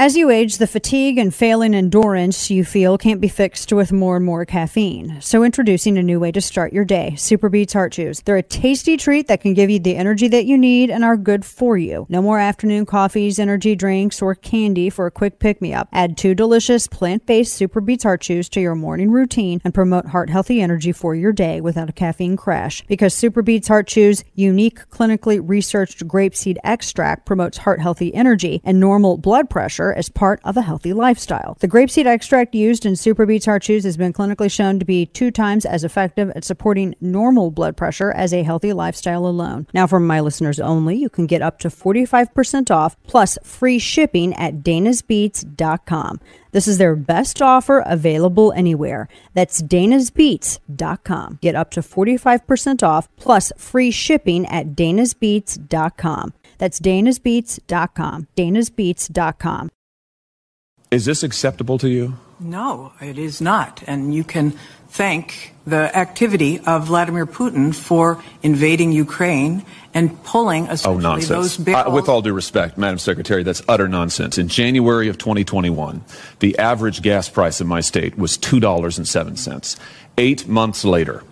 [0.00, 4.16] As you age, the fatigue and failing endurance you feel can't be fixed with more
[4.16, 5.20] and more caffeine.
[5.20, 8.22] So, introducing a new way to start your day Super Beets Heart Chews.
[8.22, 11.18] They're a tasty treat that can give you the energy that you need and are
[11.18, 12.06] good for you.
[12.08, 15.90] No more afternoon coffees, energy drinks, or candy for a quick pick me up.
[15.92, 20.06] Add two delicious plant based Super Beets Heart Chews to your morning routine and promote
[20.06, 22.82] heart healthy energy for your day without a caffeine crash.
[22.86, 28.80] Because Super Beets Heart Chews' unique, clinically researched grapeseed extract promotes heart healthy energy and
[28.80, 31.56] normal blood pressure as part of a healthy lifestyle.
[31.60, 35.06] The grapeseed extract used in Super Beets Heart Chews has been clinically shown to be
[35.06, 39.66] two times as effective at supporting normal blood pressure as a healthy lifestyle alone.
[39.72, 44.34] Now, for my listeners only, you can get up to 45% off plus free shipping
[44.34, 46.20] at danasbeets.com.
[46.52, 49.08] This is their best offer available anywhere.
[49.34, 51.38] That's danasbeets.com.
[51.40, 56.34] Get up to 45% off plus free shipping at danasbeets.com.
[56.58, 58.28] That's danasbeets.com.
[58.36, 59.70] danasbeets.com.
[60.90, 62.16] Is this acceptable to you?
[62.40, 63.82] No, it is not.
[63.86, 64.54] And you can
[64.88, 71.28] thank the activity of Vladimir Putin for invading Ukraine and pulling Oh, nonsense.
[71.28, 71.86] those barrels.
[71.86, 74.36] Uh, with all due respect, Madam Secretary, that's utter nonsense.
[74.36, 76.02] In January of 2021,
[76.40, 79.76] the average gas price in my state was $2.07.
[80.18, 81.22] Eight months later,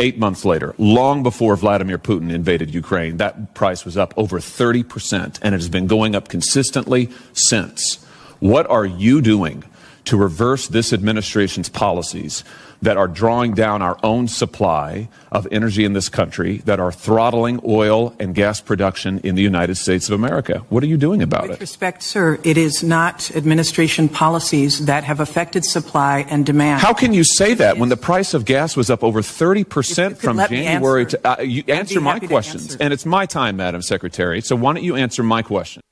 [0.00, 5.38] eight months later, long before Vladimir Putin invaded Ukraine, that price was up over 30%,
[5.42, 7.98] and it has been going up consistently since.
[8.40, 9.64] What are you doing
[10.06, 12.44] to reverse this administration's policies
[12.82, 17.60] that are drawing down our own supply of energy in this country, that are throttling
[17.64, 20.58] oil and gas production in the United States of America?
[20.68, 21.54] What are you doing about With it?
[21.54, 26.80] With respect, sir, it is not administration policies that have affected supply and demand.
[26.80, 30.18] How can you say that when the price of gas was up over 30% could
[30.18, 31.16] from January answer.
[31.18, 31.40] to.
[31.40, 32.72] Uh, you answer my questions.
[32.72, 32.78] answer.
[32.80, 34.40] And it's my time, Madam Secretary.
[34.40, 35.82] So why don't you answer my question?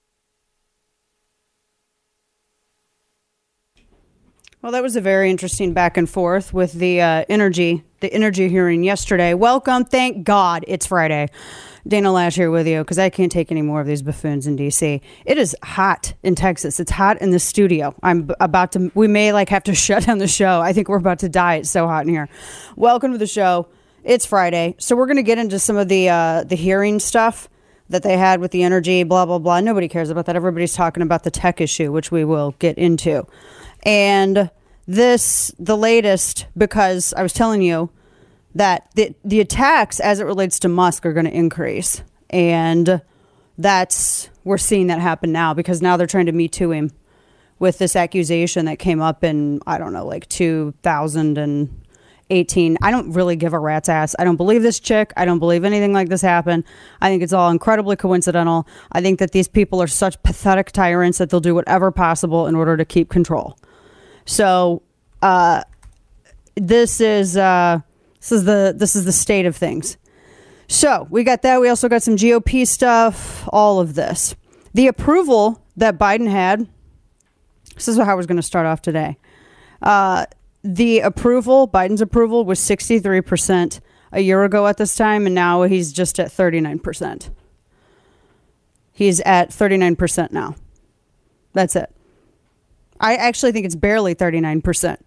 [4.64, 8.48] Well, that was a very interesting back and forth with the uh, energy, the energy
[8.48, 9.34] hearing yesterday.
[9.34, 11.28] Welcome, thank God, it's Friday.
[11.86, 14.56] Dana Loesch here with you because I can't take any more of these buffoons in
[14.56, 15.02] DC.
[15.26, 16.80] It is hot in Texas.
[16.80, 17.94] It's hot in the studio.
[18.02, 18.90] I'm about to.
[18.94, 20.62] We may like have to shut down the show.
[20.62, 21.56] I think we're about to die.
[21.56, 22.30] It's so hot in here.
[22.74, 23.68] Welcome to the show.
[24.02, 27.50] It's Friday, so we're going to get into some of the uh, the hearing stuff
[27.90, 29.02] that they had with the energy.
[29.02, 29.60] Blah blah blah.
[29.60, 30.36] Nobody cares about that.
[30.36, 33.26] Everybody's talking about the tech issue, which we will get into.
[33.84, 34.50] And
[34.86, 37.90] this, the latest, because I was telling you
[38.54, 42.02] that the, the attacks as it relates to Musk are going to increase.
[42.30, 43.02] And
[43.58, 46.90] that's, we're seeing that happen now because now they're trying to me too him
[47.58, 52.78] with this accusation that came up in, I don't know, like 2018.
[52.82, 54.14] I don't really give a rat's ass.
[54.18, 55.12] I don't believe this chick.
[55.16, 56.64] I don't believe anything like this happened.
[57.00, 58.66] I think it's all incredibly coincidental.
[58.92, 62.54] I think that these people are such pathetic tyrants that they'll do whatever possible in
[62.54, 63.56] order to keep control.
[64.24, 64.82] So,
[65.22, 65.64] uh,
[66.56, 67.80] this is uh,
[68.20, 69.96] this is the this is the state of things.
[70.66, 71.60] So we got that.
[71.60, 73.48] We also got some GOP stuff.
[73.52, 74.34] All of this,
[74.72, 76.68] the approval that Biden had.
[77.74, 79.18] This is how I was going to start off today.
[79.82, 80.26] Uh,
[80.62, 83.80] the approval, Biden's approval, was sixty three percent
[84.12, 87.30] a year ago at this time, and now he's just at thirty nine percent.
[88.92, 90.54] He's at thirty nine percent now.
[91.52, 91.93] That's it.
[93.00, 94.98] I actually think it's barely 39%.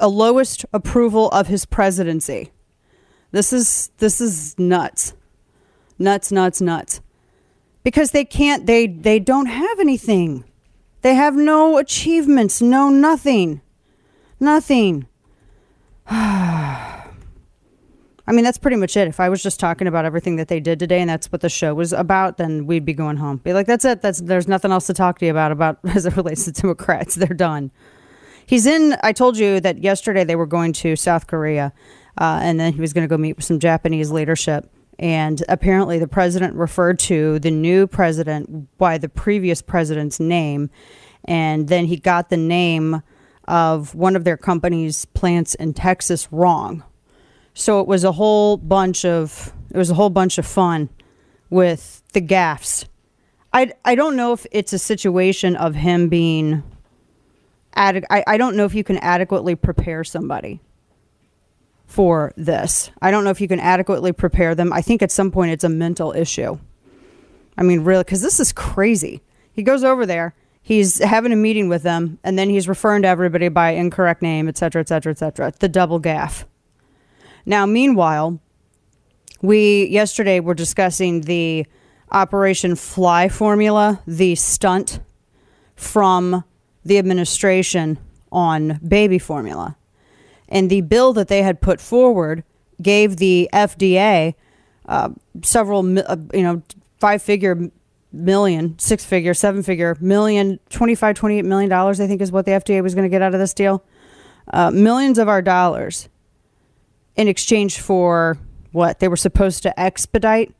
[0.00, 2.50] A lowest approval of his presidency.
[3.30, 5.12] This is this is nuts.
[5.98, 7.00] Nuts, nuts, nuts.
[7.84, 10.44] Because they can't they they don't have anything.
[11.02, 13.60] They have no achievements, no nothing.
[14.40, 15.06] Nothing.
[18.28, 19.08] I mean, that's pretty much it.
[19.08, 21.48] If I was just talking about everything that they did today and that's what the
[21.48, 23.38] show was about, then we'd be going home.
[23.38, 24.02] Be like, that's it.
[24.02, 27.14] That's there's nothing else to talk to you about about as it relates to Democrats.
[27.14, 27.70] They're done.
[28.44, 28.96] He's in.
[29.02, 31.72] I told you that yesterday they were going to South Korea,
[32.20, 34.70] uh, and then he was going to go meet with some Japanese leadership.
[34.98, 40.68] And apparently, the president referred to the new president by the previous president's name,
[41.24, 43.02] and then he got the name
[43.46, 46.84] of one of their company's plants in Texas wrong.
[47.58, 50.90] So it was a whole bunch of it was a whole bunch of fun
[51.50, 52.84] with the gaffs.
[53.52, 56.62] I I don't know if it's a situation of him being
[57.76, 60.60] adequ- I, I don't know if you can adequately prepare somebody
[61.84, 62.90] for this.
[63.02, 64.72] I don't know if you can adequately prepare them.
[64.72, 66.60] I think at some point it's a mental issue.
[67.56, 69.20] I mean, really, because this is crazy.
[69.52, 70.32] He goes over there,
[70.62, 74.46] he's having a meeting with them, and then he's referring to everybody by incorrect name,
[74.46, 75.52] et cetera, et cetera, et cetera.
[75.58, 76.46] The double gaff.
[77.48, 78.38] Now, meanwhile,
[79.40, 81.66] we yesterday were discussing the
[82.12, 85.00] Operation Fly formula, the stunt
[85.74, 86.44] from
[86.84, 87.98] the administration
[88.30, 89.78] on baby formula.
[90.50, 92.44] And the bill that they had put forward
[92.82, 94.34] gave the FDA
[94.84, 95.08] uh,
[95.42, 96.60] several, uh, you know,
[96.98, 97.70] five figure
[98.12, 102.52] million, six figure, seven figure, million, 25, 28 million dollars, I think is what the
[102.52, 103.82] FDA was going to get out of this deal.
[104.52, 106.10] Uh, millions of our dollars
[107.18, 108.38] in exchange for
[108.70, 110.54] what they were supposed to expedite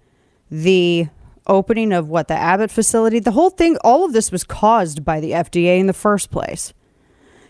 [0.50, 1.06] the
[1.46, 3.20] opening of what the Abbott facility.
[3.20, 6.74] The whole thing, all of this was caused by the FDA in the first place.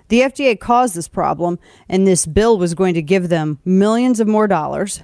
[0.09, 1.59] The FDA caused this problem,
[1.89, 5.03] and this bill was going to give them millions of more dollars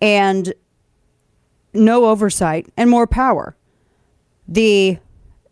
[0.00, 0.52] and
[1.74, 3.56] no oversight and more power.
[4.48, 4.98] The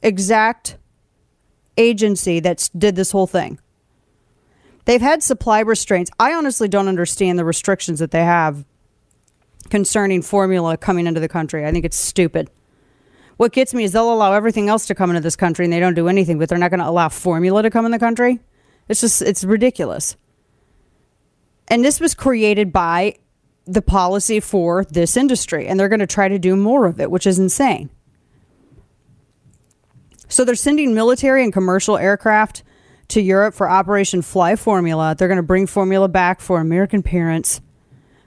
[0.03, 0.77] exact
[1.77, 3.59] agency that did this whole thing.
[4.89, 6.11] They've had supply restraints.
[6.19, 8.65] I honestly don't understand the restrictions that they have
[9.69, 11.67] concerning formula coming into the country.
[11.67, 12.49] I think it's stupid.
[13.37, 15.79] What gets me is they'll allow everything else to come into this country and they
[15.79, 18.41] don't do anything, but they're not going to allow formula to come in the country.
[18.89, 20.17] It's just, it's ridiculous.
[21.69, 23.17] And this was created by
[23.67, 27.11] the policy for this industry, and they're going to try to do more of it,
[27.11, 27.91] which is insane.
[30.29, 32.63] So they're sending military and commercial aircraft
[33.09, 35.15] to Europe for Operation Fly Formula.
[35.17, 37.61] They're going to bring formula back for American parents.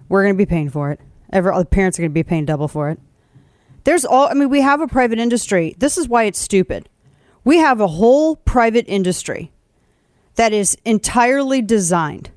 [0.10, 1.00] We're going to be paying for it.
[1.32, 3.00] Every, the parents are going to be paying double for it.
[3.84, 5.76] There's all, I mean, we have a private industry.
[5.78, 6.90] This is why it's stupid.
[7.44, 9.52] We have a whole private industry
[10.36, 12.32] that is entirely designed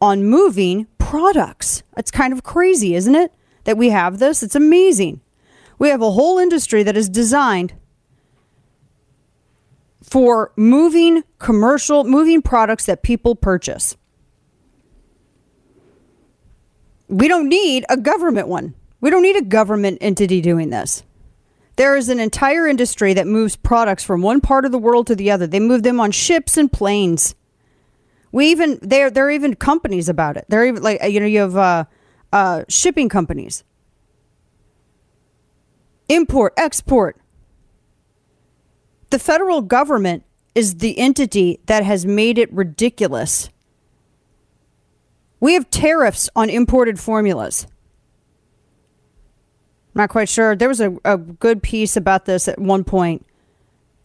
[0.00, 1.82] on moving products.
[1.96, 3.32] It's kind of crazy, isn't it?
[3.64, 4.42] That we have this.
[4.42, 5.20] It's amazing.
[5.78, 7.74] We have a whole industry that is designed
[10.08, 13.96] for moving commercial, moving products that people purchase.
[17.08, 18.74] We don't need a government one.
[19.00, 21.02] We don't need a government entity doing this.
[21.76, 25.14] There is an entire industry that moves products from one part of the world to
[25.14, 25.46] the other.
[25.46, 27.36] They move them on ships and planes.
[28.32, 30.44] We even there there are even companies about it.
[30.48, 31.84] They're even like you know you have uh,
[32.32, 33.62] uh, shipping companies,
[36.08, 37.16] import export.
[39.10, 40.24] The federal government
[40.54, 43.48] is the entity that has made it ridiculous.
[45.40, 47.66] We have tariffs on imported formulas.
[49.94, 50.56] I'm not quite sure.
[50.56, 53.24] There was a, a good piece about this at one point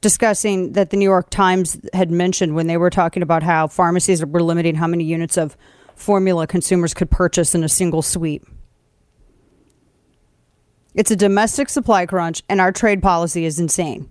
[0.01, 4.23] discussing that the New York Times had mentioned when they were talking about how pharmacies
[4.23, 5.57] were limiting how many units of
[5.95, 8.45] formula consumers could purchase in a single sweep.
[10.93, 14.09] It's a domestic supply crunch, and our trade policy is insane.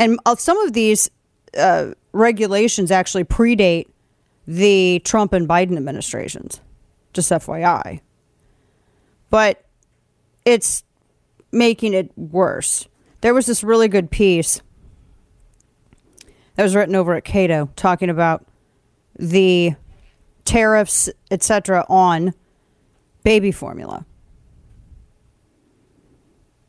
[0.00, 1.10] And some of these
[1.56, 3.86] uh, regulations actually predate
[4.46, 6.62] the Trump and Biden administrations,
[7.12, 8.00] just FYI.
[9.28, 9.62] But
[10.46, 10.84] it's
[11.52, 12.88] making it worse.
[13.20, 14.62] There was this really good piece
[16.54, 18.46] that was written over at Cato talking about
[19.18, 19.74] the
[20.46, 22.32] tariffs, etc., on
[23.22, 24.06] baby formula.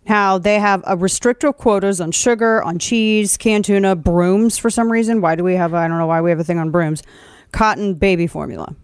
[0.07, 4.92] How they have a restrictive quotas on sugar, on cheese, canned tuna, brooms for some
[4.92, 5.21] reason.
[5.21, 5.74] Why do we have?
[5.74, 7.03] I don't know why we have a thing on brooms.
[7.51, 8.75] Cotton baby formula.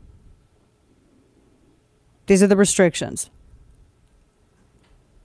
[2.28, 3.30] These are the restrictions.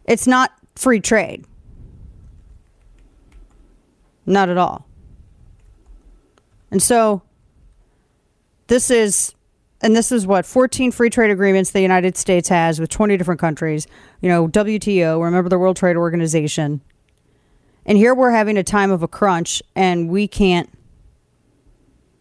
[0.05, 1.45] It's not free trade.
[4.25, 4.87] Not at all.
[6.71, 7.23] And so
[8.69, 9.35] this is
[9.83, 13.41] and this is what 14 free trade agreements the United States has with 20 different
[13.41, 13.87] countries.
[14.21, 16.81] You know, WTO, remember the World Trade Organization.
[17.85, 20.71] And here we're having a time of a crunch and we can't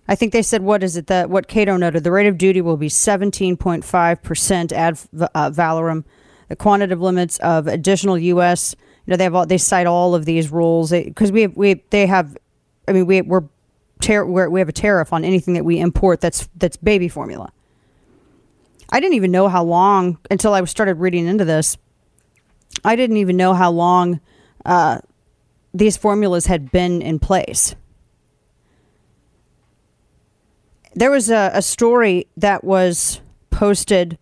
[0.07, 2.59] I think they said what is it that what Cato noted the rate of duty
[2.59, 4.99] will be 17.5% ad
[5.33, 6.03] uh, valorem
[6.49, 8.75] the quantitative limits of additional U.S.
[9.05, 11.75] You know, they have all, they cite all of these rules because we have, we
[11.91, 12.37] they have.
[12.89, 13.43] I mean, we we're,
[14.09, 17.51] we're we have a tariff on anything that we import that's that's baby formula.
[18.89, 21.77] I didn't even know how long until I started reading into this.
[22.83, 24.19] I didn't even know how long
[24.65, 24.99] uh,
[25.73, 27.75] these formulas had been in place.
[30.93, 34.17] There was a, a story that was posted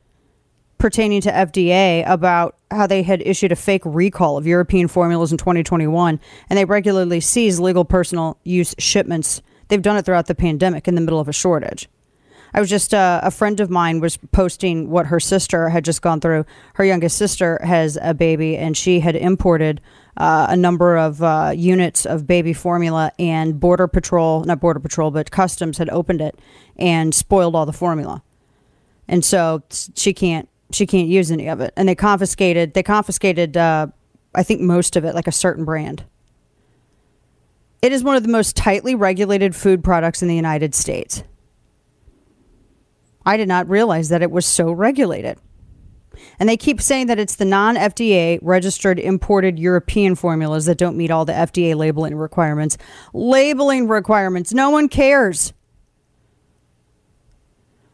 [0.77, 5.37] pertaining to FDA about how they had issued a fake recall of European formulas in
[5.37, 6.19] 2021,
[6.49, 9.41] and they regularly seize legal personal use shipments.
[9.69, 11.87] They've done it throughout the pandemic in the middle of a shortage.
[12.53, 16.01] I was just uh, a friend of mine was posting what her sister had just
[16.01, 16.45] gone through.
[16.73, 19.81] Her youngest sister has a baby, and she had imported
[20.17, 25.11] uh, a number of uh, units of baby formula, and Border Patrol, not Border Patrol,
[25.11, 26.39] but Customs had opened it
[26.75, 28.23] and spoiled all the formula.
[29.07, 29.63] And so
[29.95, 31.73] she can't she can't use any of it.
[31.75, 33.87] And they confiscated they confiscated uh,
[34.33, 36.03] I think most of it, like a certain brand.
[37.81, 41.23] It is one of the most tightly regulated food products in the United States.
[43.25, 45.37] I did not realize that it was so regulated.
[46.39, 50.97] And they keep saying that it's the non FDA registered imported European formulas that don't
[50.97, 52.77] meet all the FDA labeling requirements.
[53.13, 54.53] Labeling requirements.
[54.53, 55.53] No one cares.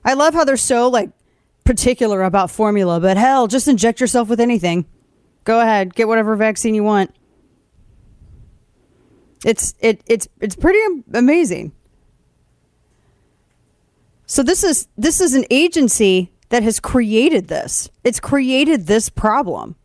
[0.03, 1.11] I love how they're so like
[1.63, 4.85] particular about formula, but hell, just inject yourself with anything.
[5.43, 7.13] Go ahead, get whatever vaccine you want.
[9.45, 10.79] It's it it's it's pretty
[11.13, 11.71] amazing.
[14.25, 17.89] So this is this is an agency that has created this.
[18.03, 19.75] It's created this problem.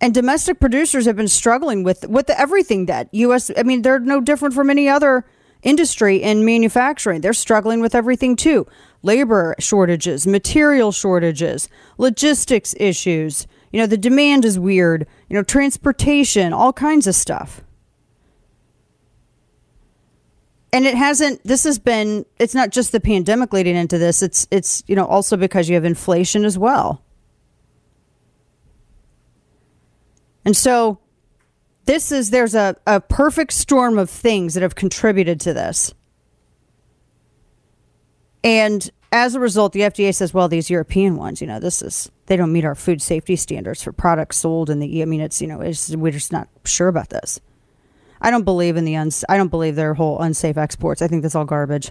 [0.00, 4.20] And domestic producers have been struggling with with everything that US I mean they're no
[4.20, 5.24] different from any other
[5.62, 7.20] industry in manufacturing.
[7.20, 8.66] They're struggling with everything too.
[9.02, 11.68] Labor shortages, material shortages,
[11.98, 13.46] logistics issues.
[13.70, 17.62] You know, the demand is weird, you know, transportation, all kinds of stuff.
[20.72, 24.46] And it hasn't this has been it's not just the pandemic leading into this it's
[24.50, 27.02] it's you know also because you have inflation as well.
[30.44, 30.98] And so
[31.84, 35.94] this is there's a, a perfect storm of things that have contributed to this.
[38.42, 42.10] And as a result the fda says well these european ones you know this is
[42.26, 45.40] they don't meet our food safety standards for products sold in the i mean it's
[45.40, 47.38] you know it's, we're just not sure about this
[48.22, 49.24] I don't believe in the uns.
[49.28, 51.02] I don't believe their whole unsafe exports.
[51.02, 51.90] I think that's all garbage.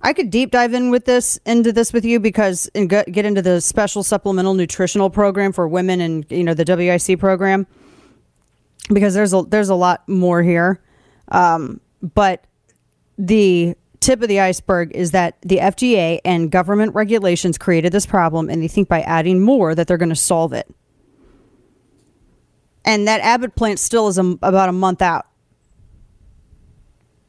[0.00, 3.40] I could deep dive in with this into this with you because and get into
[3.40, 7.66] the special supplemental nutritional program for women and you know the WIC program
[8.92, 10.80] because there's a there's a lot more here.
[11.28, 12.46] Um, but
[13.16, 18.50] the tip of the iceberg is that the FDA and government regulations created this problem,
[18.50, 20.68] and they think by adding more that they're going to solve it
[22.84, 25.26] and that Abbott plant still is a, about a month out.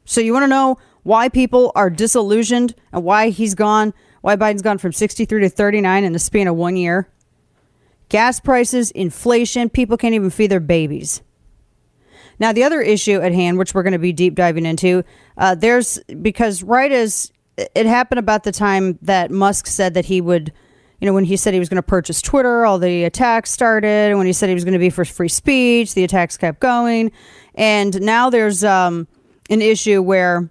[0.04, 4.62] So you want to know why people are disillusioned and why he's gone, why Biden's
[4.62, 7.08] gone from 63 to 39 in the span of one year?
[8.08, 11.22] Gas prices, inflation, people can't even feed their babies.
[12.38, 15.04] Now, the other issue at hand, which we're going to be deep diving into,
[15.38, 20.20] uh, there's because right as it happened about the time that Musk said that he
[20.20, 20.52] would
[21.00, 24.16] you know, when he said he was going to purchase Twitter, all the attacks started.
[24.16, 27.12] When he said he was going to be for free speech, the attacks kept going.
[27.54, 29.06] And now there's um,
[29.50, 30.48] an issue where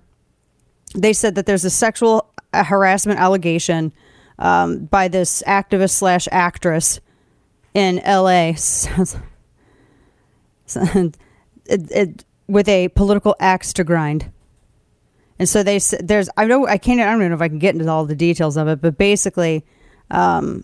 [0.95, 3.91] they said that there's a sexual harassment allegation
[4.39, 6.99] um, by this activist slash actress
[7.73, 8.53] in LA
[10.75, 11.17] it,
[11.65, 14.31] it, with a political axe to grind.
[15.37, 17.59] And so they there's I know I can't I don't even know if I can
[17.59, 19.65] get into all the details of it, but basically
[20.11, 20.63] um,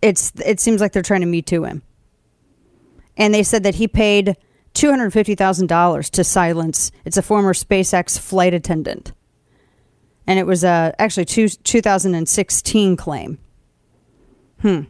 [0.00, 1.82] it's it seems like they're trying to me too him.
[3.16, 4.36] And they said that he paid
[4.74, 6.90] two hundred fifty thousand dollars to silence.
[7.04, 9.12] It's a former SpaceX flight attendant,
[10.26, 13.38] and it was a actually two, 2016 claim.
[14.60, 14.82] Hmm.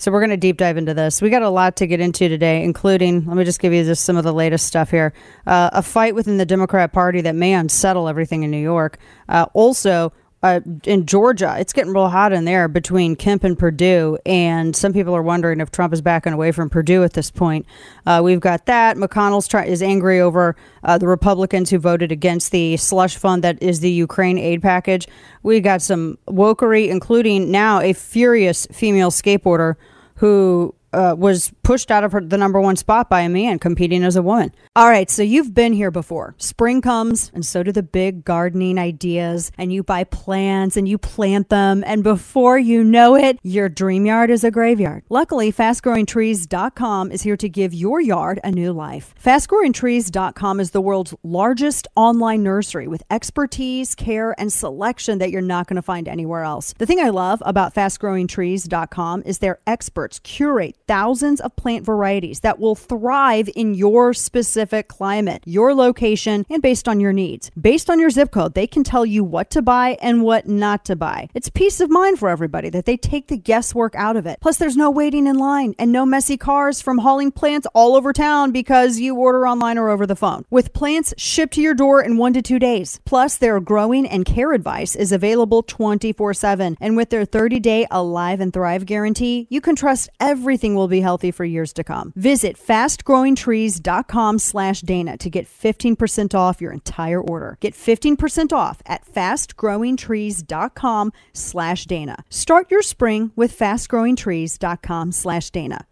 [0.00, 1.20] So we're going to deep dive into this.
[1.20, 4.02] We got a lot to get into today, including let me just give you just
[4.02, 5.12] some of the latest stuff here.
[5.46, 8.98] Uh, a fight within the Democrat Party that may unsettle everything in New York.
[9.28, 14.18] Uh, also, uh, in Georgia, it's getting real hot in there between Kemp and Perdue.
[14.24, 17.66] and some people are wondering if Trump is backing away from Perdue at this point.
[18.06, 18.96] Uh, we've got that.
[18.96, 23.62] McConnell's try- is angry over uh, the Republicans who voted against the slush fund that
[23.62, 25.06] is the Ukraine aid package.
[25.42, 29.76] We got some wokery, including now a furious female skateboarder
[30.16, 34.02] who uh, was pushed out of her, the number one spot by a man competing
[34.02, 34.52] as a woman.
[34.76, 36.34] All right, so you've been here before.
[36.38, 40.98] Spring comes, and so do the big gardening ideas, and you buy plants and you
[40.98, 45.04] plant them, and before you know it, your dream yard is a graveyard.
[45.08, 49.14] Luckily, fastgrowingtrees.com is here to give your yard a new life.
[49.22, 55.66] Fastgrowingtrees.com is the world's largest online nursery with expertise, care, and selection that you're not
[55.66, 56.74] going to find anywhere else.
[56.78, 62.58] The thing I love about fastgrowingtrees.com is their experts curate thousands of plant varieties that
[62.58, 67.48] will thrive in your specific climate, your location, and based on your needs.
[67.50, 70.84] Based on your zip code, they can tell you what to buy and what not
[70.86, 71.28] to buy.
[71.32, 74.40] It's peace of mind for everybody that they take the guesswork out of it.
[74.40, 78.12] Plus, there's no waiting in line and no messy cars from hauling plants all over
[78.12, 80.44] town because you order online or over the phone.
[80.50, 82.98] With plants shipped to your door in one to two days.
[83.04, 86.76] Plus, their growing and care advice is available 24 7.
[86.80, 91.02] And with their 30 day Alive and Thrive guarantee, you can trust everything will be
[91.02, 92.12] healthy for years to come.
[92.16, 97.56] Visit fastgrowingtrees.com slash Dana to get 15% off your entire order.
[97.60, 102.24] Get 15% off at fastgrowingtrees.com slash Dana.
[102.30, 105.86] Start your spring with fastgrowingtrees.com slash Dana.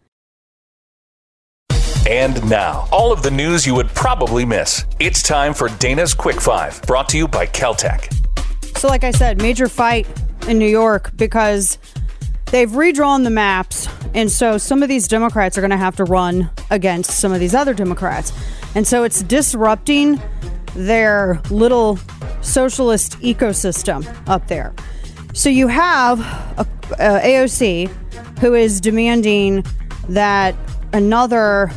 [2.09, 4.87] And now, all of the news you would probably miss.
[4.99, 8.11] It's time for Dana's Quick Five, brought to you by Keltec.
[8.79, 10.07] So, like I said, major fight
[10.49, 11.77] in New York because
[12.51, 13.89] they've redrawn the maps.
[14.15, 17.41] And so some of these Democrats are going to have to run against some of
[17.41, 18.33] these other Democrats.
[18.75, 20.21] And so it's disrupting
[20.75, 21.99] their little
[22.41, 24.75] socialist ecosystem up there.
[25.35, 26.21] So you have
[26.59, 27.89] a, a AOC
[28.39, 29.65] who is demanding
[30.09, 30.55] that
[30.93, 31.71] another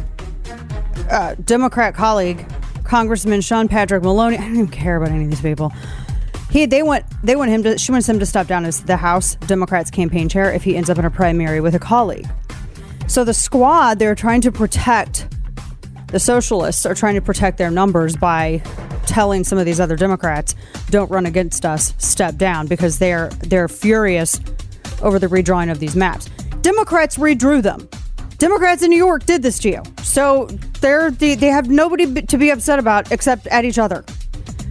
[1.09, 2.45] uh, Democrat colleague,
[2.83, 5.71] Congressman Sean Patrick Maloney, I don't even care about any of these people.
[6.51, 7.77] He, they want, they want him to.
[7.77, 10.89] She wants him to step down as the House Democrats campaign chair if he ends
[10.89, 12.27] up in a primary with a colleague.
[13.07, 15.33] So the squad, they're trying to protect.
[16.07, 18.61] The socialists are trying to protect their numbers by
[19.05, 20.55] telling some of these other Democrats,
[20.89, 24.37] "Don't run against us, step down," because they're they're furious
[25.01, 26.29] over the redrawing of these maps.
[26.61, 27.87] Democrats redrew them.
[28.39, 30.47] Democrats in New York did this to you, so
[30.81, 34.03] they're they, they have nobody to be upset about except at each other.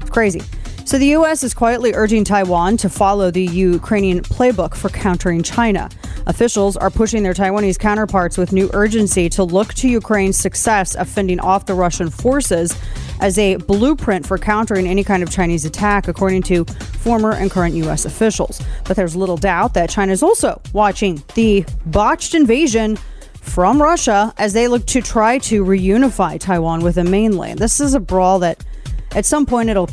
[0.03, 0.43] It's crazy.
[0.91, 1.45] So the U.S.
[1.45, 5.89] is quietly urging Taiwan to follow the Ukrainian playbook for countering China.
[6.27, 11.09] Officials are pushing their Taiwanese counterparts with new urgency to look to Ukraine's success of
[11.09, 12.77] fending off the Russian forces
[13.21, 17.77] as a blueprint for countering any kind of Chinese attack, according to former and current
[17.77, 18.05] U.S.
[18.05, 18.61] officials.
[18.85, 22.99] But there's little doubt that China is also watching the botched invasion
[23.41, 27.61] from Russia as they look to try to reunify Taiwan with the mainland.
[27.61, 28.65] This is a brawl that
[29.13, 29.89] at some point it'll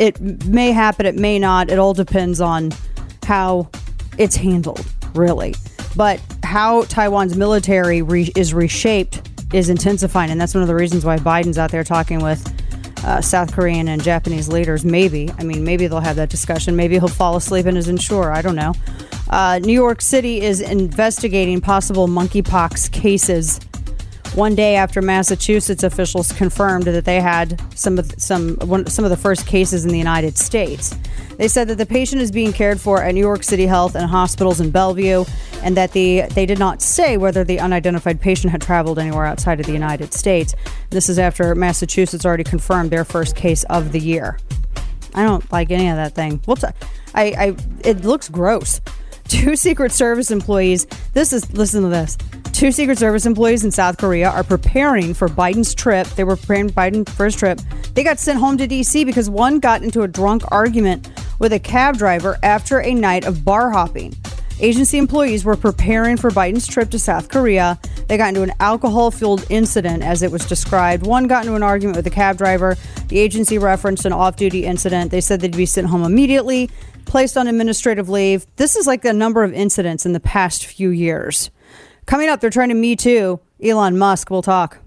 [0.00, 1.68] it may happen, it may not.
[1.68, 2.72] It all depends on
[3.24, 3.68] how
[4.16, 5.54] it's handled, really.
[5.94, 11.04] But how Taiwan's military re- is reshaped is intensifying, and that's one of the reasons
[11.04, 12.42] why Biden's out there talking with
[13.04, 14.86] uh, South Korean and Japanese leaders.
[14.86, 16.76] Maybe, I mean, maybe they'll have that discussion.
[16.76, 18.32] Maybe he'll fall asleep in his insurer.
[18.32, 18.72] I don't know.
[19.28, 23.60] Uh, New York City is investigating possible monkeypox cases
[24.34, 29.10] one day after Massachusetts officials confirmed that they had some of some one, some of
[29.10, 30.94] the first cases in the United States.
[31.36, 34.08] They said that the patient is being cared for at New York City Health and
[34.08, 35.24] hospitals in Bellevue,
[35.62, 39.58] and that the they did not say whether the unidentified patient had traveled anywhere outside
[39.58, 40.54] of the United States.
[40.90, 44.38] This is after Massachusetts already confirmed their first case of the year.
[45.14, 46.38] I don't like any of that thing.
[46.38, 46.66] T-
[47.14, 48.80] I, I it looks gross.
[49.28, 50.86] Two Secret Service employees.
[51.14, 52.16] This is listen to this.
[52.60, 56.06] Two Secret Service employees in South Korea are preparing for Biden's trip.
[56.08, 57.58] They were preparing Biden for his trip.
[57.94, 59.02] They got sent home to D.C.
[59.04, 63.46] because one got into a drunk argument with a cab driver after a night of
[63.46, 64.14] bar hopping.
[64.60, 67.78] Agency employees were preparing for Biden's trip to South Korea.
[68.08, 71.06] They got into an alcohol fueled incident, as it was described.
[71.06, 72.76] One got into an argument with the cab driver.
[73.08, 75.12] The agency referenced an off duty incident.
[75.12, 76.68] They said they'd be sent home immediately,
[77.06, 78.46] placed on administrative leave.
[78.56, 81.50] This is like a number of incidents in the past few years.
[82.10, 83.38] Coming up, they're trying to Me Too.
[83.62, 84.30] Elon Musk.
[84.30, 84.78] We'll talk.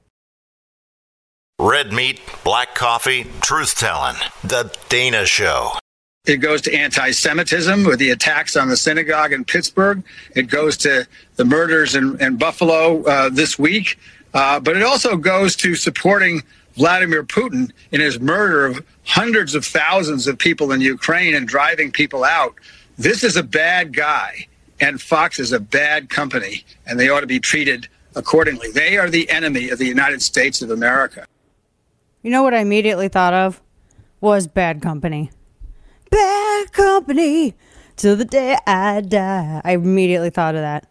[1.60, 4.16] Red meat, black coffee, truth telling.
[4.44, 5.74] The Dana Show.
[6.26, 10.02] It goes to anti Semitism with the attacks on the synagogue in Pittsburgh.
[10.36, 13.98] It goes to the murders in, in Buffalo uh, this week.
[14.34, 16.44] Uh, but it also goes to supporting
[16.76, 21.92] Vladimir Putin in his murder of hundreds of thousands of people in Ukraine and driving
[21.92, 22.54] people out.
[22.98, 24.48] This is a bad guy,
[24.82, 28.72] and Fox is a bad company, and they ought to be treated accordingly.
[28.72, 31.26] They are the enemy of the United States of America.
[32.22, 33.62] You know what I immediately thought of
[34.22, 35.32] was bad company.
[36.10, 37.56] Bad company
[37.96, 39.62] till the day I die.
[39.64, 40.88] I immediately thought of that.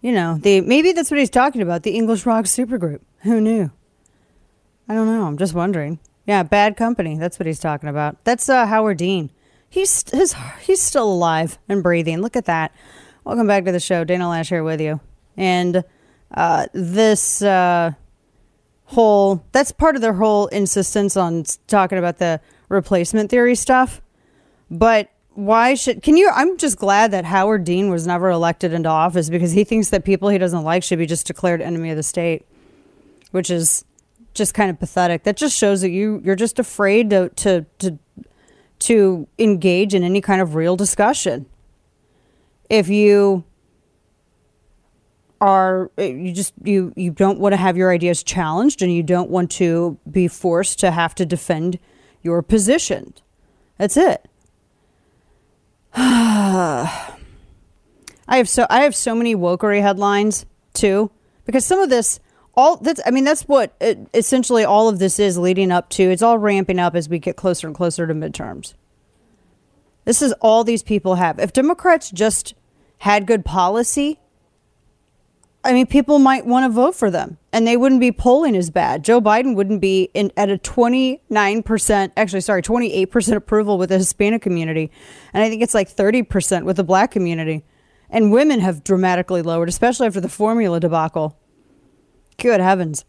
[0.00, 3.00] You know, the maybe that's what he's talking about, the English rock supergroup.
[3.22, 3.70] Who knew?
[4.88, 5.26] I don't know.
[5.26, 5.98] I'm just wondering.
[6.26, 7.16] Yeah, bad company.
[7.16, 8.22] That's what he's talking about.
[8.24, 9.30] That's uh, Howard Dean.
[9.68, 12.20] He's his, he's still alive and breathing.
[12.20, 12.72] Look at that.
[13.24, 14.04] Welcome back to the show.
[14.04, 15.00] Dana Loesch here with you.
[15.36, 15.84] And
[16.34, 17.92] uh, this uh,
[18.84, 24.00] whole that's part of their whole insistence on talking about the replacement theory stuff.
[24.70, 28.88] But why should can you I'm just glad that Howard Dean was never elected into
[28.88, 31.96] office because he thinks that people he doesn't like should be just declared enemy of
[31.96, 32.46] the state,
[33.30, 33.84] which is
[34.34, 35.24] just kind of pathetic.
[35.24, 37.98] That just shows that you you're just afraid to to to
[38.80, 41.46] to engage in any kind of real discussion.
[42.68, 43.44] If you
[45.40, 49.30] are you just you you don't want to have your ideas challenged and you don't
[49.30, 51.78] want to be forced to have to defend
[52.22, 53.14] your position.
[53.76, 54.28] That's it.
[55.94, 57.16] I
[58.28, 61.10] have so I have so many wokery headlines too
[61.44, 62.20] because some of this
[62.58, 66.02] all that's I mean that's what it, essentially all of this is leading up to.
[66.10, 68.74] It's all ramping up as we get closer and closer to midterms.
[70.04, 71.38] This is all these people have.
[71.38, 72.54] If Democrats just
[72.98, 74.18] had good policy,
[75.62, 78.70] I mean, people might want to vote for them and they wouldn't be polling as
[78.70, 79.04] bad.
[79.04, 84.42] Joe Biden wouldn't be in, at a 29%, actually, sorry, 28% approval with the Hispanic
[84.42, 84.90] community.
[85.32, 87.64] And I think it's like 30% with the black community.
[88.10, 91.38] And women have dramatically lowered, especially after the formula debacle.
[92.38, 93.04] Good heavens.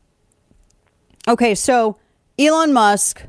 [1.28, 1.98] Okay, so
[2.38, 3.24] Elon Musk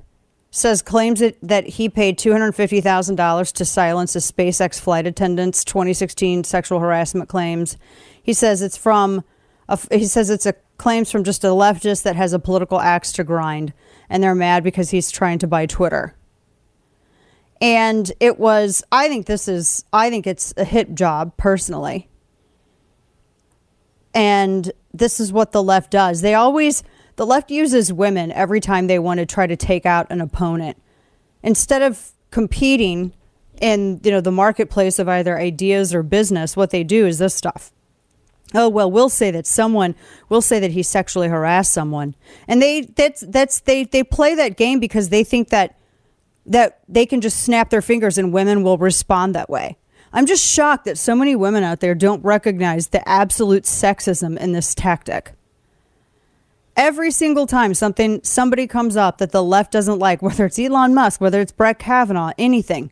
[0.51, 6.81] says claims that, that he paid $250,000 to silence a SpaceX flight attendant's 2016 sexual
[6.81, 7.77] harassment claims.
[8.23, 9.25] He says it's from
[9.69, 13.13] a, he says it's a claims from just a leftist that has a political axe
[13.13, 13.73] to grind
[14.09, 16.17] and they're mad because he's trying to buy Twitter.
[17.61, 22.10] And it was I think this is I think it's a hit job personally.
[24.15, 26.21] And this is what the left does.
[26.21, 26.83] They always
[27.17, 30.81] the left uses women every time they want to try to take out an opponent.
[31.43, 33.13] Instead of competing
[33.61, 37.35] in, you know, the marketplace of either ideas or business, what they do is this
[37.35, 37.73] stuff.
[38.55, 39.95] Oh well, we'll say that someone
[40.29, 42.15] will say that he sexually harassed someone.
[42.49, 45.79] And they that's that's they they play that game because they think that
[46.47, 49.77] that they can just snap their fingers and women will respond that way.
[50.13, 54.53] I'm just shocked that so many women out there don't recognize the absolute sexism in
[54.53, 55.33] this tactic.
[56.77, 60.95] Every single time something somebody comes up that the left doesn't like, whether it's Elon
[60.95, 62.91] Musk, whether it's Brett Kavanaugh, anything,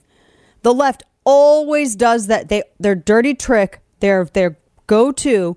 [0.62, 2.48] the left always does that.
[2.48, 5.57] They their dirty trick, their their go to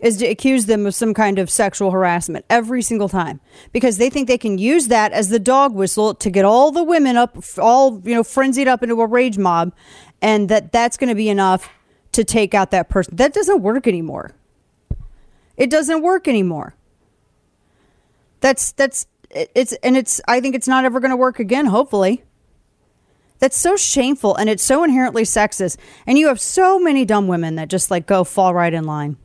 [0.00, 3.40] is to accuse them of some kind of sexual harassment every single time
[3.72, 6.84] because they think they can use that as the dog whistle to get all the
[6.84, 9.72] women up all you know frenzied up into a rage mob
[10.20, 11.68] and that that's going to be enough
[12.12, 13.16] to take out that person.
[13.16, 14.32] That doesn't work anymore.
[15.56, 16.74] It doesn't work anymore.
[18.40, 22.22] That's that's it's and it's i think it's not ever going to work again hopefully.
[23.40, 25.76] That's so shameful and it's so inherently sexist.
[26.06, 29.16] And you have so many dumb women that just like go fall right in line.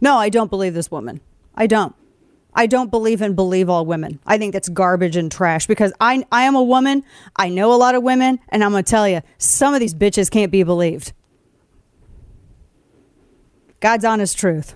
[0.00, 1.20] No, I don't believe this woman.
[1.54, 1.94] I don't.
[2.58, 4.18] I don't believe in believe all women.
[4.26, 7.04] I think that's garbage and trash because I I am a woman.
[7.36, 10.28] I know a lot of women, and I'm gonna tell you, some of these bitches
[10.28, 11.12] can't be believed.
[13.78, 14.74] God's honest truth.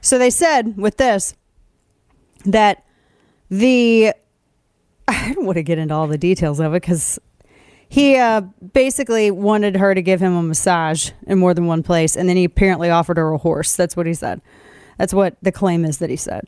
[0.00, 1.34] So they said with this
[2.46, 2.86] that
[3.50, 4.14] the
[5.08, 7.18] I don't want to get into all the details of it because
[7.86, 8.40] he uh,
[8.72, 12.38] basically wanted her to give him a massage in more than one place, and then
[12.38, 13.76] he apparently offered her a horse.
[13.76, 14.40] That's what he said.
[14.98, 16.46] That's what the claim is that he said.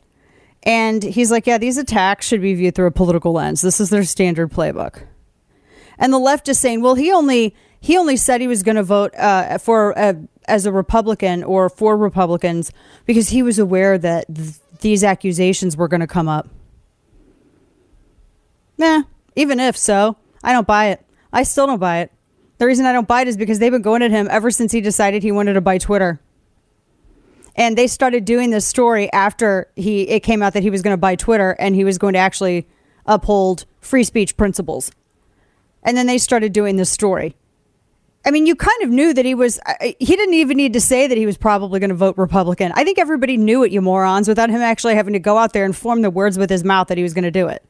[0.63, 3.61] And he's like, yeah, these attacks should be viewed through a political lens.
[3.61, 5.07] This is their standard playbook.
[5.97, 8.83] And the left is saying, well, he only he only said he was going to
[8.83, 10.13] vote uh, for uh,
[10.47, 12.71] as a Republican or for Republicans
[13.05, 16.47] because he was aware that th- these accusations were going to come up.
[18.77, 19.03] Nah,
[19.35, 21.03] even if so, I don't buy it.
[21.33, 22.11] I still don't buy it.
[22.57, 24.71] The reason I don't buy it is because they've been going at him ever since
[24.71, 26.19] he decided he wanted to buy Twitter.
[27.55, 30.93] And they started doing this story after he it came out that he was going
[30.93, 32.67] to buy Twitter and he was going to actually
[33.05, 34.91] uphold free speech principles.
[35.83, 37.35] And then they started doing this story.
[38.23, 41.07] I mean, you kind of knew that he was, he didn't even need to say
[41.07, 42.71] that he was probably going to vote Republican.
[42.75, 45.65] I think everybody knew it, you morons, without him actually having to go out there
[45.65, 47.63] and form the words with his mouth that he was going to do it.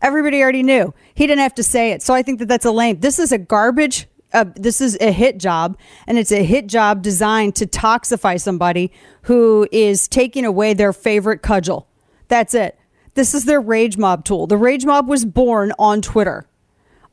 [0.00, 0.94] Everybody already knew.
[1.12, 2.02] He didn't have to say it.
[2.02, 3.00] So I think that that's a lame.
[3.00, 4.06] This is a garbage.
[4.32, 8.92] Uh, this is a hit job, and it's a hit job designed to toxify somebody
[9.22, 11.86] who is taking away their favorite cudgel.
[12.28, 12.78] That's it.
[13.14, 14.46] This is their rage mob tool.
[14.46, 16.46] The rage mob was born on Twitter.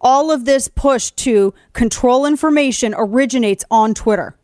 [0.01, 4.37] All of this push to control information originates on Twitter.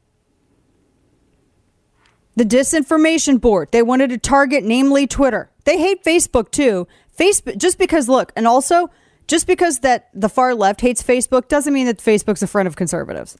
[2.36, 5.52] The disinformation board, they wanted to target namely Twitter.
[5.66, 6.88] They hate Facebook too.
[7.16, 8.90] Facebook just because look, and also
[9.28, 12.76] just because that the far left hates Facebook doesn't mean that Facebook's a friend of
[12.76, 13.38] conservatives.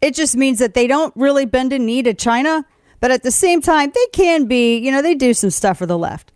[0.00, 2.66] It just means that they don't really bend a knee to China,
[3.04, 5.84] But at the same time, they can be, you know, they do some stuff for
[5.84, 6.32] the left.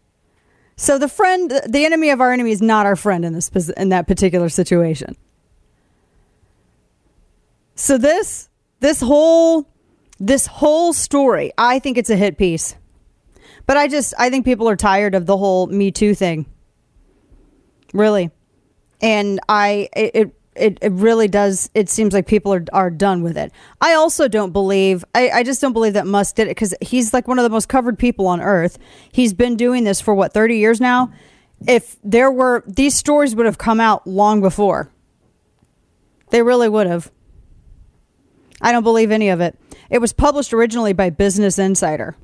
[0.77, 3.89] So the friend, the enemy of our enemy is not our friend in this in
[3.89, 5.17] that particular situation.
[7.75, 9.67] So this this whole
[10.21, 12.75] this whole story, I think it's a hit piece.
[13.65, 16.45] But I just I think people are tired of the whole Me Too thing.
[17.93, 18.31] Really.
[19.01, 23.37] And I it it, it really does it seems like people are, are done with
[23.37, 23.53] it.
[23.81, 27.13] I also don't believe I, I just don't believe that musk did it because he's
[27.13, 28.79] like one of the most covered people on earth.
[29.13, 31.13] He's been doing this for what 30 years now?
[31.67, 34.91] If there were these stories would have come out long before.
[36.31, 37.11] They really would have.
[38.61, 39.59] I don't believe any of it.
[39.89, 42.17] It was published originally by business insider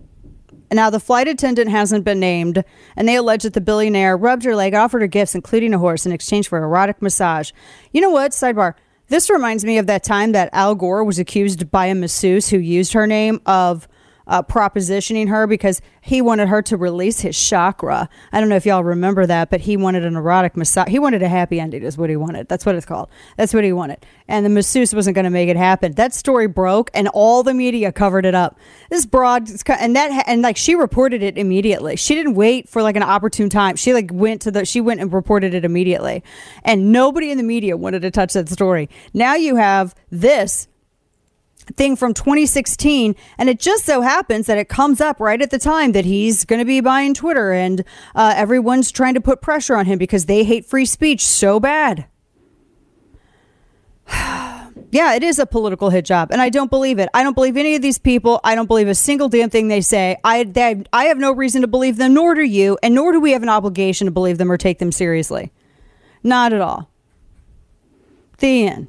[0.74, 2.64] now, the flight attendant hasn't been named,
[2.96, 6.06] and they allege that the billionaire rubbed her leg, offered her gifts, including a horse,
[6.06, 7.52] in exchange for erotic massage.
[7.92, 8.32] You know what?
[8.32, 8.74] Sidebar.
[9.08, 12.58] This reminds me of that time that Al Gore was accused by a masseuse who
[12.58, 13.86] used her name of
[14.26, 18.08] uh, propositioning her because he wanted her to release his chakra.
[18.32, 20.88] I don't know if y'all remember that, but he wanted an erotic massage.
[20.88, 22.48] He wanted a happy ending, is what he wanted.
[22.48, 23.08] That's what it's called.
[23.36, 24.04] That's what he wanted.
[24.28, 25.92] And the masseuse wasn't going to make it happen.
[25.92, 28.58] That story broke, and all the media covered it up.
[28.90, 31.96] This broad, and that, and like she reported it immediately.
[31.96, 33.76] She didn't wait for like an opportune time.
[33.76, 36.22] She like went to the, she went and reported it immediately,
[36.64, 38.88] and nobody in the media wanted to touch that story.
[39.12, 40.68] Now you have this
[41.76, 45.58] thing from 2016 and it just so happens that it comes up right at the
[45.58, 49.76] time that he's going to be buying twitter and uh, everyone's trying to put pressure
[49.76, 52.06] on him because they hate free speech so bad.
[54.90, 57.08] Yeah it is a political hit job and i don't believe it.
[57.14, 58.40] I don't believe any of these people.
[58.44, 60.16] I don't believe a single damn thing they say.
[60.22, 63.18] I they, i have no reason to believe them nor do you and nor do
[63.20, 65.52] we have an obligation to believe them or take them seriously.
[66.22, 66.90] Not at all.
[68.38, 68.88] The end.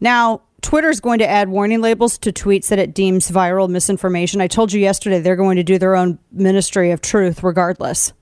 [0.00, 4.40] Now Twitter is going to add warning labels to tweets that it deems viral misinformation.
[4.40, 8.12] I told you yesterday they're going to do their own ministry of truth regardless.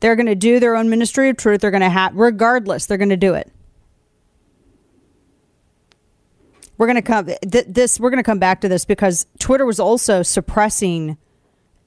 [0.00, 1.60] They're going to do their own ministry of truth.
[1.60, 3.50] They're going to have, regardless, they're going to do it.
[6.76, 7.98] We're going to come th- this.
[7.98, 11.18] We're going to come back to this because Twitter was also suppressing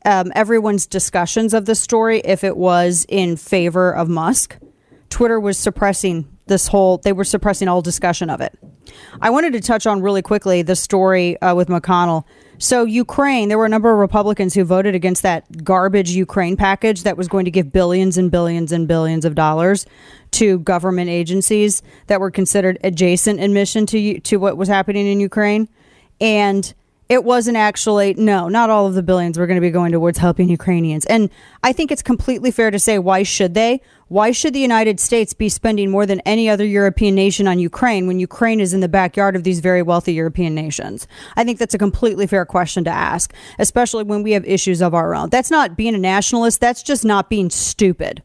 [0.04, 4.58] um, everyone's discussions of the story if it was in favor of Musk.
[5.10, 6.98] Twitter was suppressing this whole.
[6.98, 8.60] They were suppressing all discussion of it.
[9.22, 12.26] I wanted to touch on really quickly the story uh, with McConnell.
[12.58, 17.04] So, Ukraine, there were a number of Republicans who voted against that garbage Ukraine package
[17.04, 19.86] that was going to give billions and billions and billions of dollars
[20.32, 25.20] to government agencies that were considered adjacent in mission to to what was happening in
[25.20, 25.70] Ukraine.
[26.20, 26.72] And
[27.12, 30.18] it wasn't actually no not all of the billions were going to be going towards
[30.18, 31.06] helping ukrainians.
[31.08, 31.30] And
[31.62, 33.82] i think it's completely fair to say why should they?
[34.08, 38.08] Why should the united states be spending more than any other european nation on ukraine
[38.08, 41.06] when ukraine is in the backyard of these very wealthy european nations?
[41.36, 44.94] I think that's a completely fair question to ask especially when we have issues of
[44.94, 45.30] our own.
[45.30, 46.62] That's not being a nationalist.
[46.62, 48.24] That's just not being stupid.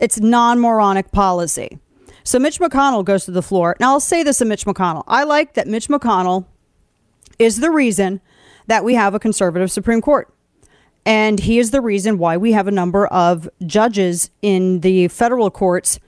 [0.00, 1.78] It's non-moronic policy.
[2.24, 3.76] So Mitch McConnell goes to the floor.
[3.78, 5.04] Now I'll say this to Mitch McConnell.
[5.06, 6.46] I like that Mitch McConnell
[7.38, 8.20] is the reason
[8.66, 10.32] that we have a conservative Supreme Court.
[11.04, 15.50] And he is the reason why we have a number of judges in the federal
[15.50, 15.98] courts.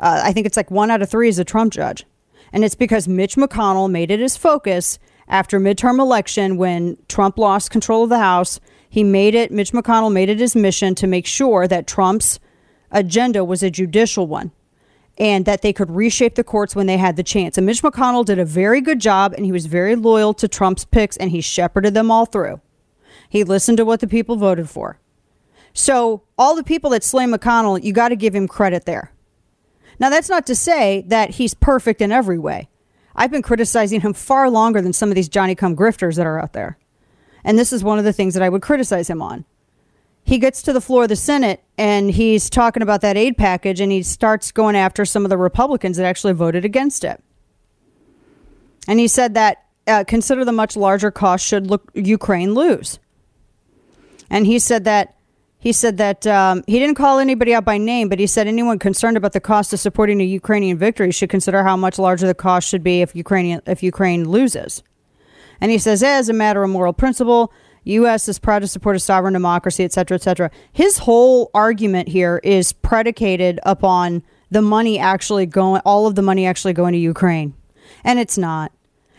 [0.00, 2.04] Uh, I think it's like one out of three is a Trump judge.
[2.52, 4.98] And it's because Mitch McConnell made it his focus
[5.28, 8.58] after midterm election when Trump lost control of the House.
[8.88, 12.40] He made it, Mitch McConnell made it his mission to make sure that Trump's
[12.90, 14.50] agenda was a judicial one
[15.18, 17.58] and that they could reshape the courts when they had the chance.
[17.58, 20.84] And Mitch McConnell did a very good job and he was very loyal to Trump's
[20.84, 22.60] picks and he shepherded them all through.
[23.28, 24.98] He listened to what the people voted for.
[25.74, 29.12] So, all the people that slay McConnell, you got to give him credit there.
[30.00, 32.68] Now, that's not to say that he's perfect in every way.
[33.14, 36.40] I've been criticizing him far longer than some of these Johnny come grifters that are
[36.40, 36.78] out there.
[37.44, 39.44] And this is one of the things that I would criticize him on
[40.28, 43.80] he gets to the floor of the Senate and he's talking about that aid package
[43.80, 47.22] and he starts going after some of the Republicans that actually voted against it.
[48.86, 52.98] And he said that uh, consider the much larger cost should look, Ukraine lose.
[54.28, 55.14] And he said that
[55.60, 58.78] he said that um, he didn't call anybody out by name, but he said anyone
[58.78, 62.34] concerned about the cost of supporting a Ukrainian victory should consider how much larger the
[62.34, 64.82] cost should be if Ukrainian if Ukraine loses.
[65.58, 67.50] And he says, as a matter of moral principle,
[67.88, 68.28] U.S.
[68.28, 70.50] is proud to support a sovereign democracy, et cetera, et cetera.
[70.72, 76.46] His whole argument here is predicated upon the money actually going, all of the money
[76.46, 77.54] actually going to Ukraine.
[78.04, 78.72] And it's not.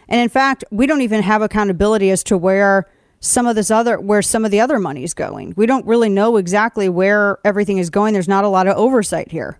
[0.07, 3.99] And in fact, we don't even have accountability as to where some of this other,
[3.99, 5.53] where some of the other money is going.
[5.55, 8.13] We don't really know exactly where everything is going.
[8.13, 9.59] There's not a lot of oversight here.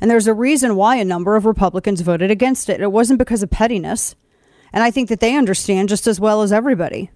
[0.00, 2.80] And there's a reason why a number of Republicans voted against it.
[2.80, 4.16] It wasn't because of pettiness.
[4.72, 7.10] And I think that they understand just as well as everybody.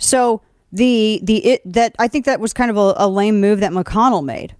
[0.00, 3.60] So the the it that I think that was kind of a, a lame move
[3.60, 4.56] that McConnell made.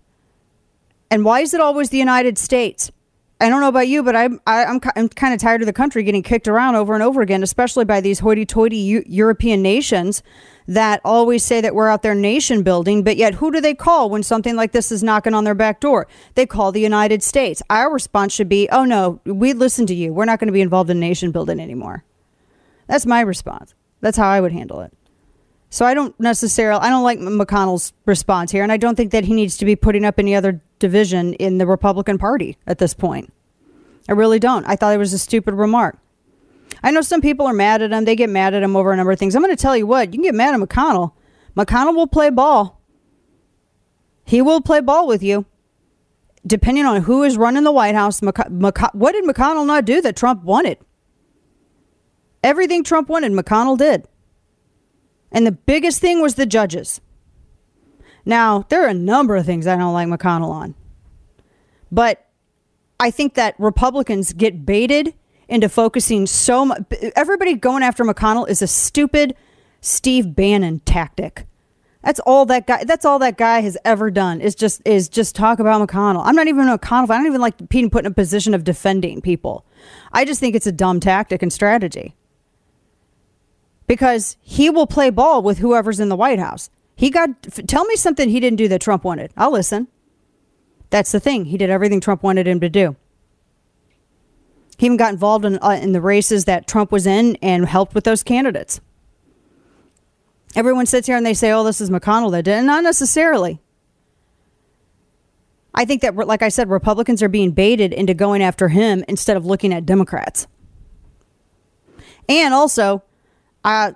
[1.10, 2.92] And why is it always the United States?
[3.40, 5.72] I don't know about you, but I'm I, I'm I'm kind of tired of the
[5.72, 10.22] country getting kicked around over and over again, especially by these hoity-toity U- European nations
[10.68, 14.10] that always say that we're out there nation building, but yet who do they call
[14.10, 16.06] when something like this is knocking on their back door?
[16.34, 17.62] They call the United States.
[17.70, 20.12] Our response should be, "Oh no, we listen to you.
[20.12, 22.04] We're not going to be involved in nation building anymore."
[22.88, 23.74] That's my response.
[24.02, 24.92] That's how I would handle it.
[25.70, 29.24] So I don't necessarily I don't like McConnell's response here, and I don't think that
[29.24, 32.92] he needs to be putting up any other division in the Republican Party at this
[32.92, 33.32] point.
[34.08, 34.64] I really don't.
[34.66, 35.96] I thought it was a stupid remark.
[36.82, 38.04] I know some people are mad at him.
[38.04, 39.36] They get mad at him over a number of things.
[39.36, 41.12] I'm going to tell you what, you can get mad at McConnell.
[41.56, 42.80] McConnell will play ball.
[44.24, 45.46] He will play ball with you.
[46.46, 50.00] Depending on who is running the White House, McC- McC- what did McConnell not do
[50.00, 50.78] that Trump wanted?
[52.42, 54.06] Everything Trump wanted, McConnell did.
[55.32, 57.00] And the biggest thing was the judges.
[58.24, 60.74] Now, there are a number of things I don't like McConnell on.
[61.90, 62.26] But
[62.98, 65.14] I think that Republicans get baited
[65.48, 66.82] into focusing so much.
[67.16, 69.34] Everybody going after McConnell is a stupid
[69.80, 71.46] Steve Bannon tactic.
[72.02, 72.84] That's all that guy.
[72.84, 76.22] That's all that guy has ever done is just is just talk about McConnell.
[76.24, 77.10] I'm not even a McConnell.
[77.10, 79.66] I don't even like being put in a position of defending people.
[80.12, 82.14] I just think it's a dumb tactic and strategy
[83.90, 86.70] because he will play ball with whoever's in the White House.
[86.94, 89.32] He got tell me something he didn't do that Trump wanted.
[89.36, 89.88] I'll listen.
[90.90, 91.46] That's the thing.
[91.46, 92.94] He did everything Trump wanted him to do.
[94.78, 97.92] He even got involved in, uh, in the races that Trump was in and helped
[97.92, 98.80] with those candidates.
[100.54, 102.62] Everyone sits here and they say, oh, this is McConnell that did.
[102.62, 103.60] Not necessarily.
[105.74, 109.36] I think that, like I said, Republicans are being baited into going after him instead
[109.36, 110.46] of looking at Democrats.
[112.28, 113.02] And also,
[113.64, 113.92] uh,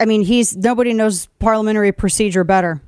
[0.00, 2.80] I mean, he's nobody knows parliamentary procedure better.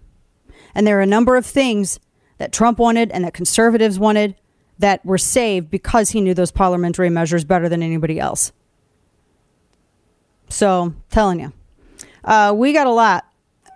[0.75, 1.99] And there are a number of things
[2.39, 4.37] that Trump wanted and that conservatives wanted
[4.79, 8.53] that were saved because he knew those parliamentary measures better than anybody else.
[10.49, 11.53] So, telling you,
[12.25, 13.27] uh, we got a lot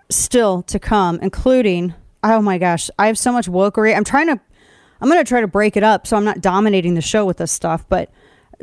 [0.09, 3.95] still to come, including, oh my gosh, I have so much wokery.
[3.95, 4.39] I'm trying to,
[4.99, 7.37] I'm going to try to break it up so I'm not dominating the show with
[7.37, 8.09] this stuff, but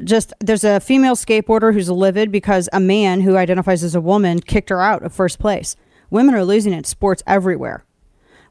[0.04, 4.40] just there's a female skateboarder who's livid because a man who identifies as a woman
[4.40, 5.76] kicked her out of first place.
[6.10, 7.84] Women are losing in sports everywhere.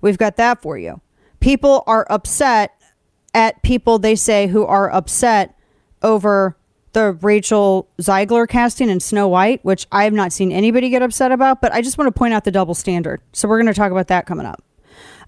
[0.02, 1.02] We've got that for you
[1.42, 2.80] people are upset
[3.34, 5.58] at people they say who are upset
[6.02, 6.56] over
[6.94, 11.32] the Rachel Zegler casting in Snow White, which I have not seen anybody get upset
[11.32, 13.22] about, but I just want to point out the double standard.
[13.34, 14.64] So we're going to talk about that coming up.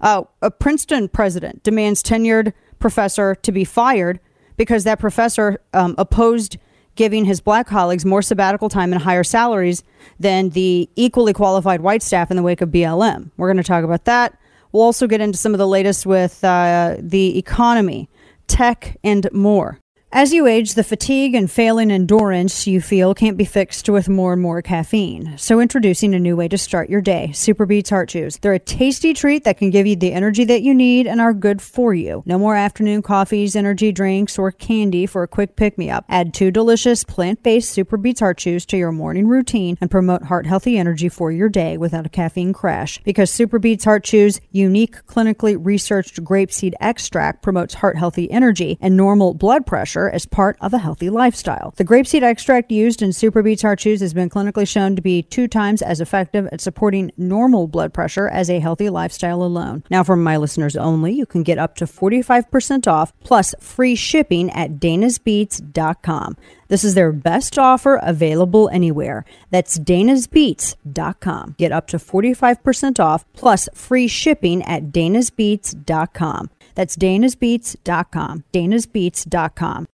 [0.00, 4.20] Uh, a Princeton president demands tenured professor to be fired
[4.56, 6.58] because that professor um, opposed
[6.96, 9.82] giving his black colleagues more sabbatical time and higher salaries
[10.20, 13.30] than the equally qualified white staff in the wake of BLM.
[13.36, 14.38] We're going to talk about that.
[14.72, 18.08] We'll also get into some of the latest with uh, the economy,
[18.46, 19.80] tech, and more.
[20.16, 24.34] As you age, the fatigue and failing endurance you feel can't be fixed with more
[24.34, 25.36] and more caffeine.
[25.36, 28.38] So, introducing a new way to start your day Super Beets Heart Chews.
[28.38, 31.34] They're a tasty treat that can give you the energy that you need and are
[31.34, 32.22] good for you.
[32.26, 36.04] No more afternoon coffees, energy drinks, or candy for a quick pick me up.
[36.08, 40.22] Add two delicious plant based Super Beets Heart Chews to your morning routine and promote
[40.22, 43.02] heart healthy energy for your day without a caffeine crash.
[43.02, 48.96] Because Super Beets Heart Chews' unique, clinically researched grapeseed extract promotes heart healthy energy and
[48.96, 51.74] normal blood pressure as part of a healthy lifestyle.
[51.76, 55.22] The grapeseed extract used in Super Beets Heart Chews has been clinically shown to be
[55.22, 59.84] two times as effective at supporting normal blood pressure as a healthy lifestyle alone.
[59.90, 64.50] Now, for my listeners only, you can get up to 45% off plus free shipping
[64.50, 66.36] at danasbeets.com.
[66.68, 69.24] This is their best offer available anywhere.
[69.50, 71.54] That's danasbeets.com.
[71.58, 76.50] Get up to 45% off plus free shipping at danasbeets.com.
[76.74, 78.44] That's danasbeets.com.
[78.52, 79.86] danasbeets.com.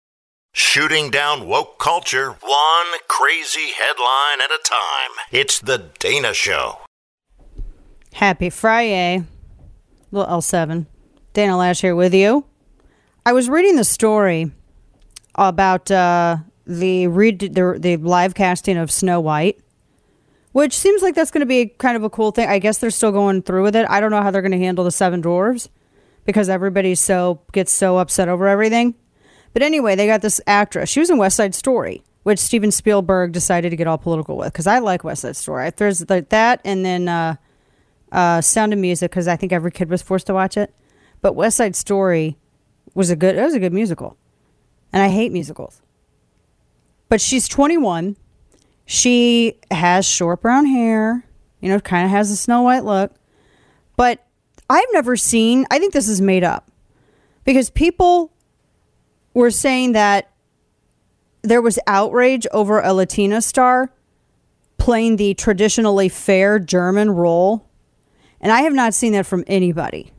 [0.52, 5.12] Shooting down woke culture, one crazy headline at a time.
[5.32, 6.80] It's The Dana Show.
[8.13, 9.23] Happy Friday.
[10.12, 10.88] Little L7.
[11.34, 12.46] Dana Loesch here with you.
[13.26, 14.52] I was reading the story
[15.36, 19.60] about uh, the, read, the the live casting of Snow White,
[20.52, 22.50] which seems like that's going to be kind of a cool thing.
[22.50, 23.86] I guess they're still going through with it.
[23.88, 25.69] I don't know how they're going to handle the Seven Dwarves
[26.26, 28.96] because everybody so gets so upset over everything.
[29.54, 30.89] But anyway, they got this actress.
[30.89, 34.54] She was in West Side Story, which Steven Spielberg decided to get all political with
[34.54, 35.71] because I like West Side Story.
[35.75, 37.35] There's that, and then uh,
[38.12, 40.73] uh, Sound of Music because I think every kid was forced to watch it.
[41.21, 42.37] But West Side Story
[42.93, 43.35] was a good.
[43.35, 44.17] It was a good musical,
[44.93, 45.81] and I hate musicals.
[47.10, 48.17] But she's 21.
[48.85, 51.25] She has short brown hair.
[51.60, 53.13] You know, kind of has a Snow White look.
[53.97, 54.25] But
[54.69, 56.71] I've never seen, I think this is made up
[57.43, 58.31] because people
[59.34, 60.32] were saying that
[61.42, 63.92] there was outrage over a Latina star
[64.77, 67.65] playing the traditionally fair German role.
[68.42, 70.12] And I have not seen that from anybody.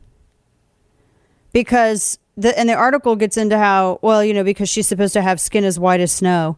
[1.51, 5.21] Because the and the article gets into how, well, you know, because she's supposed to
[5.21, 6.57] have skin as white as snow.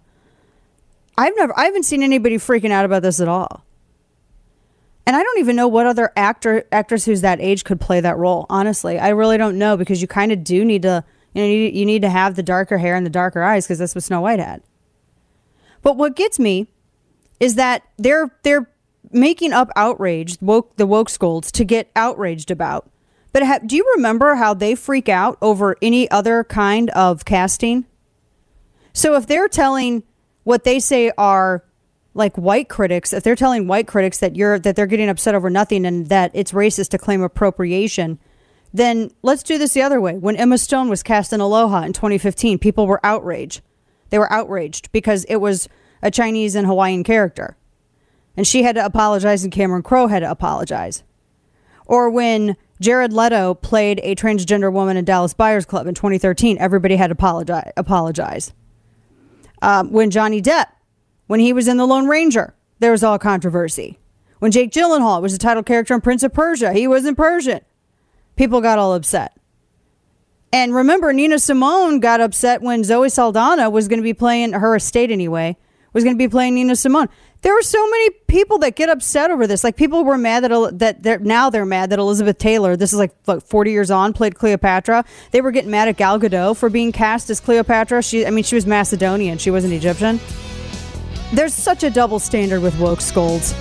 [1.17, 3.65] I've never I haven't seen anybody freaking out about this at all.
[5.05, 8.17] And I don't even know what other actor actress who's that age could play that
[8.17, 8.45] role.
[8.49, 11.03] Honestly, I really don't know because you kind of do need to
[11.33, 13.79] you know you, you need to have the darker hair and the darker eyes because
[13.79, 14.61] that's what Snow White had.
[15.81, 16.67] But what gets me
[17.39, 18.69] is that they're they're
[19.11, 22.89] making up outrage woke the woke scolds to get outraged about.
[23.31, 27.85] But ha- do you remember how they freak out over any other kind of casting?
[28.93, 30.03] So if they're telling
[30.43, 31.63] what they say are
[32.13, 35.49] like white critics, if they're telling white critics that you're that they're getting upset over
[35.49, 38.19] nothing and that it's racist to claim appropriation,
[38.73, 40.17] then let's do this the other way.
[40.17, 43.61] When Emma Stone was cast in Aloha in 2015, people were outraged.
[44.09, 45.69] They were outraged because it was
[46.01, 47.55] a Chinese and Hawaiian character.
[48.35, 51.03] And she had to apologize and Cameron Crowe had to apologize.
[51.85, 56.95] Or when Jared Leto played a transgender woman in Dallas Buyers Club in 2013, everybody
[56.95, 57.71] had to apologize.
[57.77, 58.53] apologize.
[59.61, 60.65] Um, when Johnny Depp,
[61.27, 63.99] when he was in The Lone Ranger, there was all controversy.
[64.39, 67.61] When Jake Gyllenhaal was the title character in Prince of Persia, he wasn't Persian.
[68.35, 69.37] People got all upset.
[70.51, 74.75] And remember, Nina Simone got upset when Zoe Saldana was going to be playing her
[74.75, 75.57] estate anyway,
[75.93, 77.09] was going to be playing Nina Simone.
[77.41, 79.63] There were so many people that get upset over this.
[79.63, 82.99] Like people were mad that that they're, now they're mad that Elizabeth Taylor, this is
[82.99, 85.03] like 40 years on, played Cleopatra.
[85.31, 88.03] They were getting mad at Gal Gadot for being cast as Cleopatra.
[88.03, 89.39] She, I mean, she was Macedonian.
[89.39, 90.19] She wasn't Egyptian.
[91.33, 93.55] There's such a double standard with woke scolds.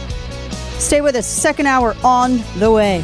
[0.79, 1.27] Stay with us.
[1.27, 3.03] Second hour on the way.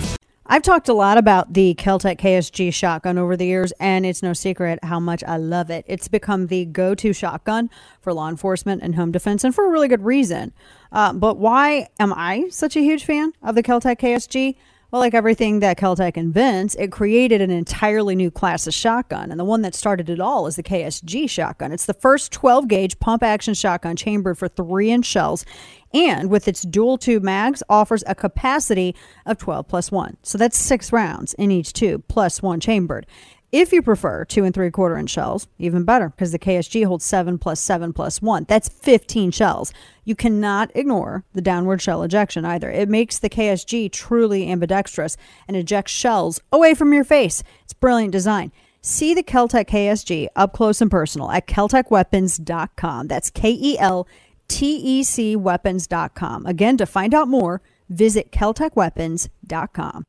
[0.50, 4.32] I've talked a lot about the Keltec KSG shotgun over the years, and it's no
[4.32, 5.84] secret how much I love it.
[5.86, 7.68] It's become the go to shotgun
[8.00, 10.54] for law enforcement and home defense, and for a really good reason.
[10.90, 14.54] Uh, but why am I such a huge fan of the Keltec KSG?
[14.90, 19.30] Well, like everything that Keltec invents, it created an entirely new class of shotgun.
[19.30, 21.72] And the one that started it all is the KSG shotgun.
[21.72, 25.44] It's the first 12 gauge pump action shotgun chambered for three inch shells.
[25.92, 30.16] And with its dual tube mags, offers a capacity of 12 plus one.
[30.22, 33.06] So that's six rounds in each tube, plus one chambered.
[33.50, 37.06] If you prefer two and three quarter inch shells, even better because the KSG holds
[37.06, 38.44] seven plus seven plus one.
[38.46, 39.72] That's 15 shells.
[40.04, 42.70] You cannot ignore the downward shell ejection either.
[42.70, 45.16] It makes the KSG truly ambidextrous
[45.46, 47.42] and ejects shells away from your face.
[47.64, 48.52] It's brilliant design.
[48.82, 53.08] See the Keltec KSG up close and personal at KeltecWeapons.com.
[53.08, 54.06] That's K E L
[54.48, 56.46] T E C weapons.com.
[56.46, 60.04] Again, to find out more, visit KeltecWeapons.com.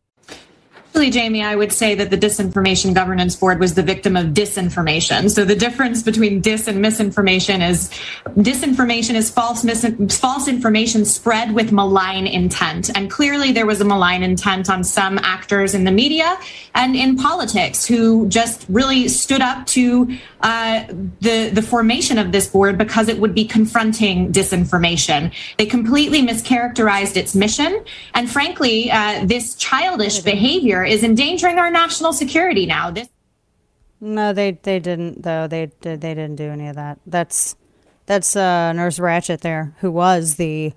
[0.90, 5.30] Actually, Jamie, I would say that the Disinformation Governance Board was the victim of disinformation.
[5.30, 7.92] So the difference between dis and misinformation is
[8.36, 9.86] disinformation is false mis-
[10.18, 12.90] false information spread with malign intent.
[12.98, 16.38] And clearly there was a malign intent on some actors in the media
[16.74, 20.86] and in politics who just really stood up to uh,
[21.22, 25.32] the the formation of this board because it would be confronting disinformation.
[25.58, 27.84] They completely mischaracterized its mission,
[28.16, 32.92] and frankly, uh, this childish behavior is endangering our national security now.
[32.92, 33.10] This.
[34.02, 35.48] No, they they didn't though.
[35.48, 37.00] They they didn't do any of that.
[37.06, 37.56] That's
[38.06, 40.74] that's uh, Nurse Ratchet there, who was the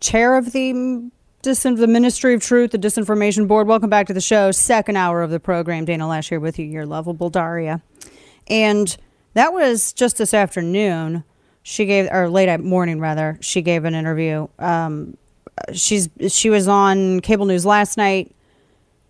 [0.00, 1.10] chair of the
[1.42, 3.66] dis- the Ministry of Truth, the Disinformation Board.
[3.68, 4.50] Welcome back to the show.
[4.50, 5.84] Second hour of the program.
[5.84, 7.82] Dana Loesch here with you, your lovable Daria.
[8.48, 8.96] And
[9.34, 11.24] that was just this afternoon.
[11.62, 14.48] She gave, or late morning rather, she gave an interview.
[14.58, 15.16] Um,
[15.72, 18.33] she's she was on cable news last night,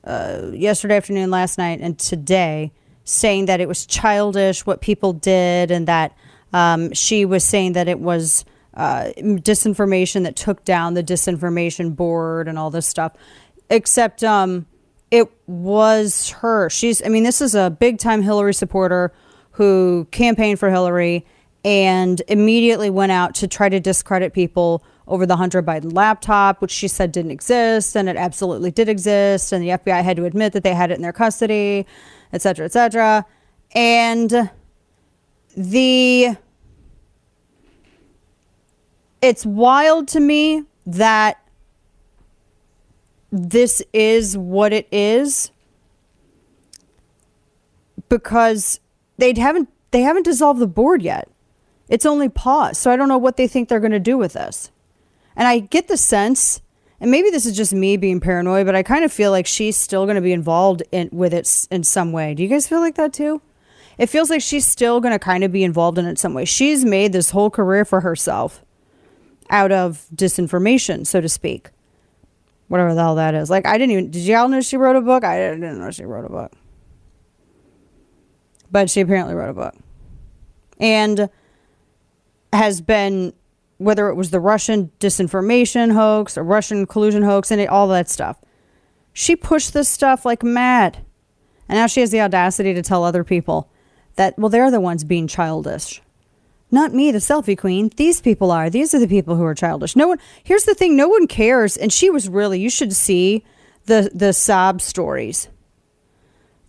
[0.05, 2.73] uh, yesterday afternoon, last night, and today,
[3.05, 6.17] saying that it was childish what people did, and that
[6.53, 8.45] um, she was saying that it was
[8.75, 13.13] uh, disinformation that took down the disinformation board and all this stuff.
[13.71, 14.67] Except um,
[15.11, 16.69] it was her.
[16.71, 19.13] She's, I mean, this is a big time Hillary supporter
[19.53, 21.25] who campaigned for Hillary
[21.65, 26.71] and immediately went out to try to discredit people over the Hunter Biden laptop, which
[26.71, 30.53] she said didn't exist, and it absolutely did exist, and the FBI had to admit
[30.55, 31.87] that they had it in their custody,
[32.33, 33.27] et cetera, et cetera.
[33.75, 34.51] And
[35.57, 36.37] the
[39.21, 41.41] it's wild to me that
[43.31, 45.51] this is what it is
[48.09, 48.81] because
[49.17, 51.29] they haven't they haven't dissolved the board yet.
[51.89, 52.77] It's only paused.
[52.77, 54.71] So I don't know what they think they're going to do with this.
[55.37, 56.61] And I get the sense
[57.05, 59.77] and maybe this is just me being paranoid, but I kind of feel like she's
[59.77, 62.33] still going to be involved in with it in some way.
[62.33, 63.43] Do you guys feel like that too?
[63.99, 66.47] It feels like she's still going to kind of be involved in it some way.
[66.47, 68.65] She's made this whole career for herself
[69.51, 71.69] out of disinformation, so to speak.
[72.69, 73.51] Whatever the hell that is.
[73.51, 75.25] Like I didn't even did y'all know she wrote a book?
[75.25, 76.53] I didn't know she wrote a book.
[78.71, 79.75] But she apparently wrote a book.
[80.81, 81.29] And
[82.53, 83.35] has been
[83.79, 88.09] whether it was the Russian disinformation hoax or Russian collusion hoax and it, all that
[88.09, 88.41] stuff.
[89.13, 90.99] She pushed this stuff like mad.
[91.69, 93.71] And now she has the audacity to tell other people
[94.17, 96.03] that, well, they're the ones being childish.
[96.71, 97.91] Not me, the selfie queen.
[97.97, 98.69] These people are.
[98.69, 99.97] These are the people who are childish.
[99.97, 101.77] No one, here's the thing no one cares.
[101.77, 103.45] And she was really, you should see
[103.87, 105.49] the, the sob stories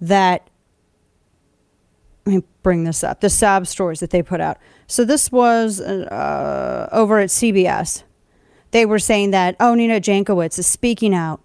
[0.01, 0.49] that
[2.25, 5.81] let me bring this up the sob stories that they put out so this was
[5.81, 8.03] uh, over at cbs
[8.71, 11.41] they were saying that oh nina jankowicz is speaking out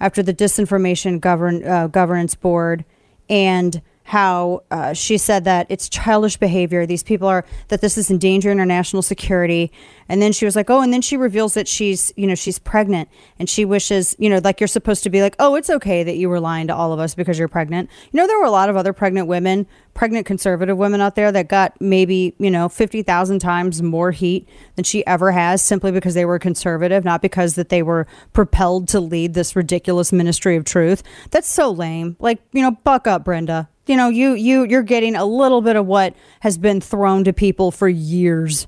[0.00, 2.84] after the disinformation govern, uh, governance board
[3.28, 6.84] and how uh, she said that it's childish behavior.
[6.84, 9.70] These people are that this is endangering our national security.
[10.08, 12.58] And then she was like oh and then she reveals that she's you know she's
[12.58, 13.08] pregnant.
[13.38, 16.16] And she wishes you know like you're supposed to be like oh it's okay that
[16.16, 17.88] you were lying to all of us because you're pregnant.
[18.10, 21.30] You know there were a lot of other pregnant women pregnant conservative women out there
[21.30, 26.14] that got maybe you know 50,000 times more heat than she ever has simply because
[26.14, 30.64] they were conservative not because that they were propelled to lead this ridiculous ministry of
[30.64, 31.04] truth.
[31.30, 32.16] That's so lame.
[32.18, 35.76] Like you know buck up Brenda you know you you you're getting a little bit
[35.76, 38.66] of what has been thrown to people for years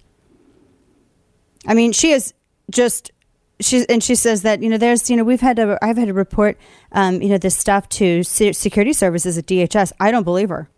[1.66, 2.34] I mean, she is
[2.70, 3.10] just
[3.60, 6.08] she and she says that you know there's you know we've had to I've had
[6.08, 6.58] to report
[6.92, 9.92] um, you know this stuff to security services at DHS.
[10.00, 10.68] I don't believe her,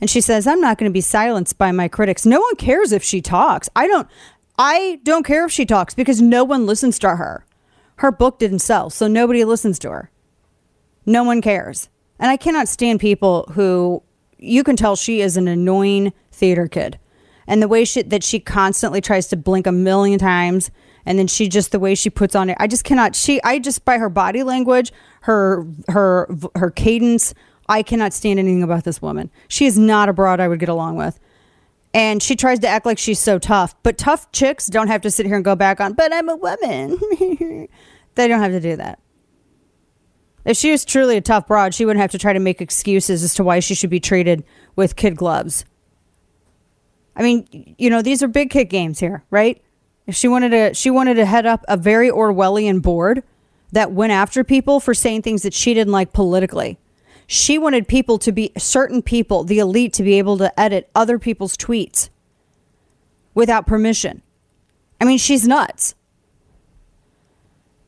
[0.00, 2.26] and she says I'm not going to be silenced by my critics.
[2.26, 3.68] No one cares if she talks.
[3.76, 4.08] I don't.
[4.58, 7.46] I don't care if she talks because no one listens to her.
[7.96, 10.10] Her book didn't sell, so nobody listens to her.
[11.06, 11.88] No one cares,
[12.22, 14.00] and I cannot stand people who
[14.38, 16.98] you can tell she is an annoying theater kid.
[17.48, 20.70] And the way she, that she constantly tries to blink a million times
[21.04, 23.58] and then she just the way she puts on it i just cannot she i
[23.58, 24.92] just by her body language
[25.22, 27.34] her her her cadence
[27.68, 29.28] i cannot stand anything about this woman.
[29.48, 31.18] She is not a broad i would get along with.
[31.92, 35.10] And she tries to act like she's so tough but tough chicks don't have to
[35.10, 36.98] sit here and go back on but i'm a woman.
[38.14, 38.98] They don't have to do that
[40.44, 43.22] if she was truly a tough broad she wouldn't have to try to make excuses
[43.22, 44.44] as to why she should be treated
[44.76, 45.64] with kid gloves
[47.14, 49.62] I mean, you know, these are big kid games here, right?
[50.06, 53.22] If she wanted to, she wanted to head up a very Orwellian board
[53.72, 56.78] that went after people for saying things that she didn't like politically.
[57.26, 61.18] She wanted people to be certain people, the elite, to be able to edit other
[61.18, 62.10] people's tweets
[63.34, 64.22] without permission.
[65.00, 65.94] I mean, she's nuts.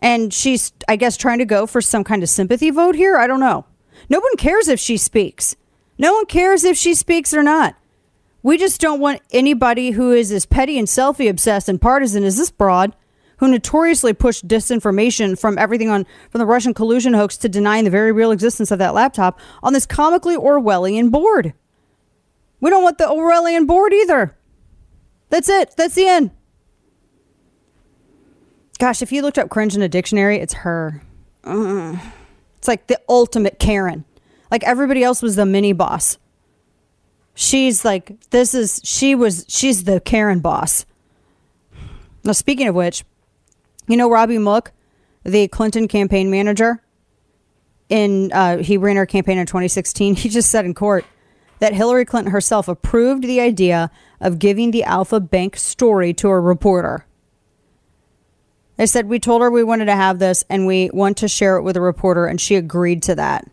[0.05, 3.17] And she's, I guess, trying to go for some kind of sympathy vote here.
[3.17, 3.65] I don't know.
[4.11, 5.57] No one cares if she speaks.
[5.97, 7.75] No one cares if she speaks or not.
[8.43, 12.37] We just don't want anybody who is as petty and selfie obsessed and partisan as
[12.37, 12.95] this broad,
[13.39, 17.91] who notoriously pushed disinformation from everything on from the Russian collusion hoax to denying the
[17.91, 21.55] very real existence of that laptop on this comically Orwellian board.
[22.61, 24.37] We don't want the Orwellian board either.
[25.31, 25.75] That's it.
[25.79, 26.31] That's the end.
[28.79, 31.03] Gosh, if you looked up cringe in a dictionary, it's her.
[32.59, 34.05] It's like the ultimate Karen.
[34.51, 36.19] Like everybody else was the mini boss
[37.35, 40.87] she's like this is she was she's the Karen boss.
[42.23, 43.05] Now speaking of which,
[43.87, 44.73] you know Robbie Mook,
[45.25, 46.83] the Clinton campaign manager,
[47.89, 50.15] in uh, he ran her campaign in 2016.
[50.17, 51.05] He just said in court
[51.59, 56.41] that Hillary Clinton herself approved the idea of giving the Alfa Bank story to a
[56.41, 57.07] reporter.
[58.77, 61.57] They said we told her we wanted to have this and we want to share
[61.57, 63.49] it with a reporter, and she agreed to that.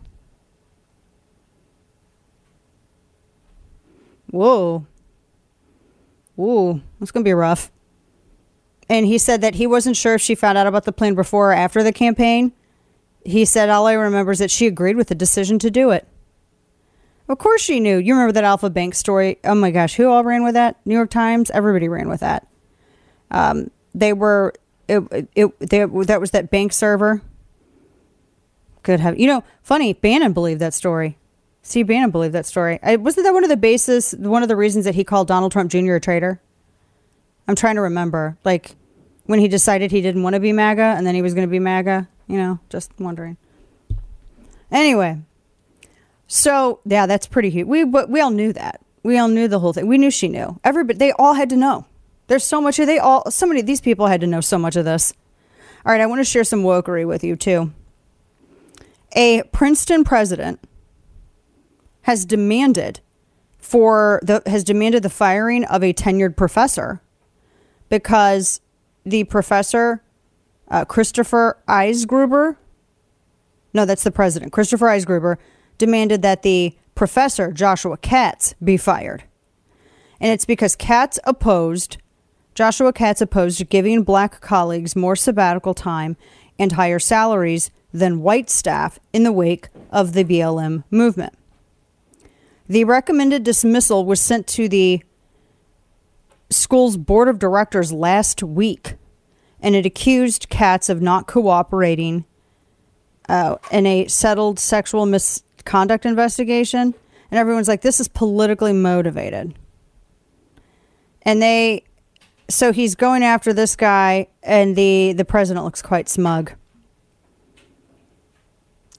[4.30, 4.86] Whoa.
[6.34, 7.70] Whoa, that's going to be rough.
[8.88, 11.50] And he said that he wasn't sure if she found out about the plan before
[11.50, 12.52] or after the campaign.
[13.24, 16.08] He said, All I remember is that she agreed with the decision to do it.
[17.28, 17.96] Of course she knew.
[17.98, 19.38] You remember that Alfa Bank story?
[19.44, 20.76] Oh my gosh, who all ran with that?
[20.84, 21.50] New York Times?
[21.50, 22.46] Everybody ran with that.
[23.30, 24.52] Um, they were,
[24.92, 27.22] it, it, they, that was that bank server.
[28.82, 31.16] Could have, you know, funny, Bannon believed that story.
[31.62, 32.80] Steve Bannon believed that story.
[32.82, 35.52] I, wasn't that one of the basis, one of the reasons that he called Donald
[35.52, 35.94] Trump Jr.
[35.94, 36.40] a traitor?
[37.46, 38.36] I'm trying to remember.
[38.44, 38.74] Like
[39.26, 41.50] when he decided he didn't want to be MAGA and then he was going to
[41.50, 43.36] be MAGA, you know, just wondering.
[44.70, 45.18] Anyway,
[46.26, 47.66] so yeah, that's pretty huge.
[47.66, 48.80] We we all knew that.
[49.02, 49.86] We all knew the whole thing.
[49.86, 50.58] We knew she knew.
[50.64, 51.86] Everybody, they all had to know.
[52.26, 52.76] There's so much.
[52.76, 55.12] They all, so many these people had to know so much of this.
[55.84, 57.72] All right, I want to share some wokery with you too.
[59.14, 60.60] A Princeton president
[62.02, 63.00] has demanded
[63.58, 67.00] for the has demanded the firing of a tenured professor
[67.88, 68.60] because
[69.04, 70.02] the professor
[70.68, 72.56] uh, Christopher Eisgruber
[73.72, 75.36] no that's the president Christopher Eisgruber
[75.78, 79.24] demanded that the professor Joshua Katz be fired
[80.20, 81.98] and it's because Katz opposed
[82.54, 86.16] Joshua Katz opposed giving black colleagues more sabbatical time
[86.58, 91.34] and higher salaries than white staff in the wake of the BLM movement.
[92.68, 95.02] The recommended dismissal was sent to the
[96.50, 98.94] school's board of directors last week,
[99.60, 102.24] and it accused Katz of not cooperating
[103.28, 106.94] uh, in a settled sexual misconduct investigation.
[107.30, 109.54] And everyone's like, this is politically motivated.
[111.22, 111.84] And they,
[112.52, 116.52] so he's going after this guy, and the, the president looks quite smug.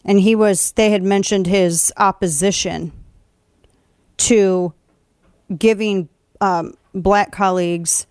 [0.03, 2.91] And he was, they had mentioned his opposition
[4.17, 4.73] to
[5.57, 6.09] giving
[6.41, 8.07] um, black colleagues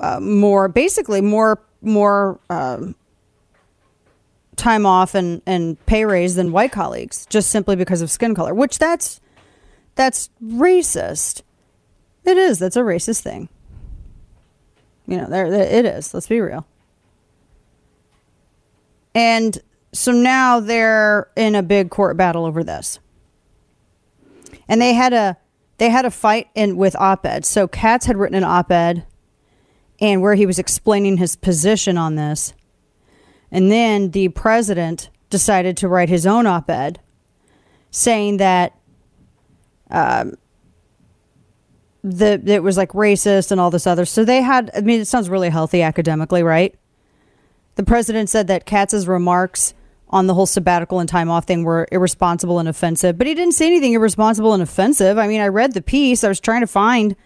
[0.00, 2.96] uh, more, basically more, more um,
[4.56, 8.54] time off and, and pay raise than white colleagues, just simply because of skin color.
[8.54, 9.20] Which that's
[9.94, 11.42] that's racist.
[12.24, 12.58] It is.
[12.58, 13.48] That's a racist thing.
[15.06, 16.14] You know, there it is.
[16.14, 16.66] Let's be real.
[19.14, 19.58] And
[19.92, 22.98] so now they're in a big court battle over this
[24.68, 25.36] and they had a
[25.78, 27.44] they had a fight in with op-ed.
[27.44, 29.04] So Katz had written an op-ed
[30.00, 32.54] and where he was explaining his position on this.
[33.50, 37.00] And then the president decided to write his own op-ed
[37.90, 38.78] saying that
[39.90, 40.34] um,
[42.04, 44.04] the it was like racist and all this other.
[44.04, 46.74] So they had I mean it sounds really healthy academically, right?
[47.76, 49.74] The president said that Katz's remarks
[50.10, 53.18] on the whole sabbatical and time off thing were irresponsible and offensive.
[53.18, 55.18] But he didn't say anything irresponsible and offensive.
[55.18, 56.22] I mean, I read the piece.
[56.22, 57.16] I was trying to find,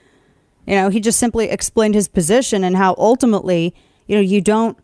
[0.66, 3.74] you know, he just simply explained his position and how ultimately,
[4.06, 4.78] you know, you don't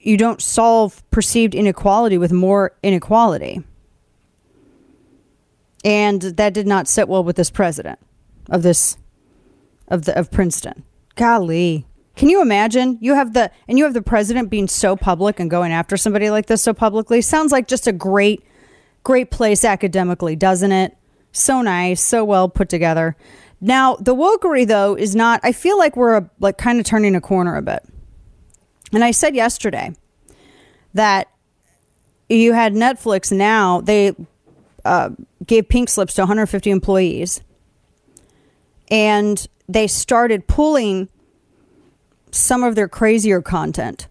[0.00, 3.62] you don't solve perceived inequality with more inequality.
[5.84, 7.98] And that did not sit well with this president
[8.48, 8.96] of this
[9.88, 10.84] of the of Princeton.
[11.14, 11.86] Golly.
[12.14, 12.98] Can you imagine?
[13.00, 16.30] You have the and you have the president being so public and going after somebody
[16.30, 17.20] like this so publicly.
[17.20, 18.42] Sounds like just a great,
[19.04, 20.96] great place academically, doesn't it?
[21.32, 23.16] So nice, so well put together.
[23.60, 25.40] Now the wokery though is not.
[25.42, 27.84] I feel like we're a, like kind of turning a corner a bit.
[28.92, 29.94] And I said yesterday
[30.94, 31.28] that
[32.28, 33.30] you had Netflix.
[33.30, 34.14] Now they
[34.84, 35.10] uh,
[35.44, 37.42] gave pink slips to 150 employees,
[38.90, 41.08] and they started pulling
[42.30, 44.08] some of their crazier content,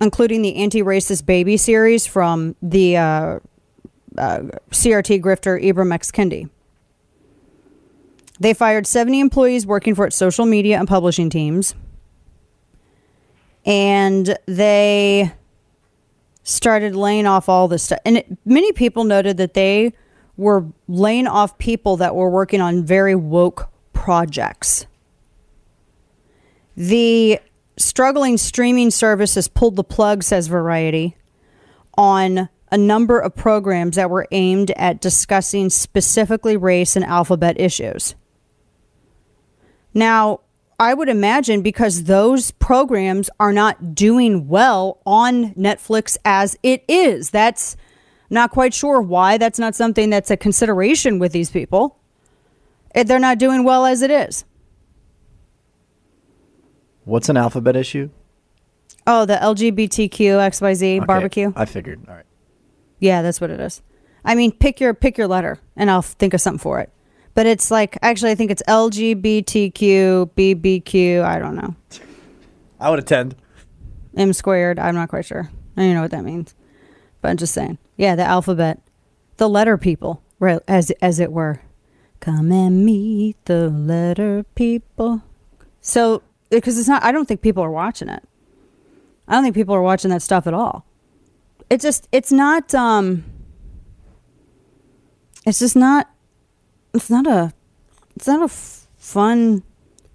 [0.00, 3.38] including the anti racist baby series from the uh,
[4.16, 4.40] uh,
[4.70, 6.10] CRT grifter Ibram X.
[6.10, 6.48] Kendi.
[8.40, 11.74] They fired 70 employees working for its social media and publishing teams.
[13.64, 15.32] And they
[16.42, 18.00] started laying off all this stuff.
[18.04, 19.92] And it, many people noted that they
[20.36, 24.86] were laying off people that were working on very woke projects.
[26.76, 27.40] The
[27.78, 31.16] struggling streaming service has pulled the plug, says Variety,
[31.96, 38.14] on a number of programs that were aimed at discussing specifically race and alphabet issues.
[39.94, 40.40] Now,
[40.78, 47.30] I would imagine because those programs are not doing well on Netflix as it is.
[47.30, 47.76] That's
[48.28, 52.00] not quite sure why that's not something that's a consideration with these people.
[52.94, 54.44] They're not doing well as it is.
[57.04, 58.10] What's an alphabet issue?
[59.06, 61.52] Oh, the LGBTQ XYZ Okay, barbecue.
[61.54, 62.00] I figured.
[62.08, 62.24] All right.
[63.00, 63.82] Yeah, that's what it is.
[64.24, 66.90] I mean, pick your pick your letter, and I'll think of something for it.
[67.34, 71.22] But it's like actually, I think it's LGBTQ BBQ.
[71.22, 71.74] I don't know.
[72.80, 73.34] I would attend.
[74.16, 74.78] M squared.
[74.78, 75.50] I'm not quite sure.
[75.76, 76.54] I don't even know what that means.
[77.20, 77.78] But I'm just saying.
[77.96, 78.80] Yeah, the alphabet,
[79.36, 80.60] the letter people, right?
[80.66, 81.60] As as it were.
[82.20, 85.22] Come and meet the letter people.
[85.80, 87.02] So because it's not.
[87.02, 88.22] I don't think people are watching it.
[89.28, 90.86] I don't think people are watching that stuff at all.
[91.70, 92.08] It just.
[92.12, 92.74] It's not.
[92.74, 93.24] Um.
[95.46, 96.10] It's just not.
[96.94, 97.52] It's not a.
[98.16, 99.62] It's not a f- fun.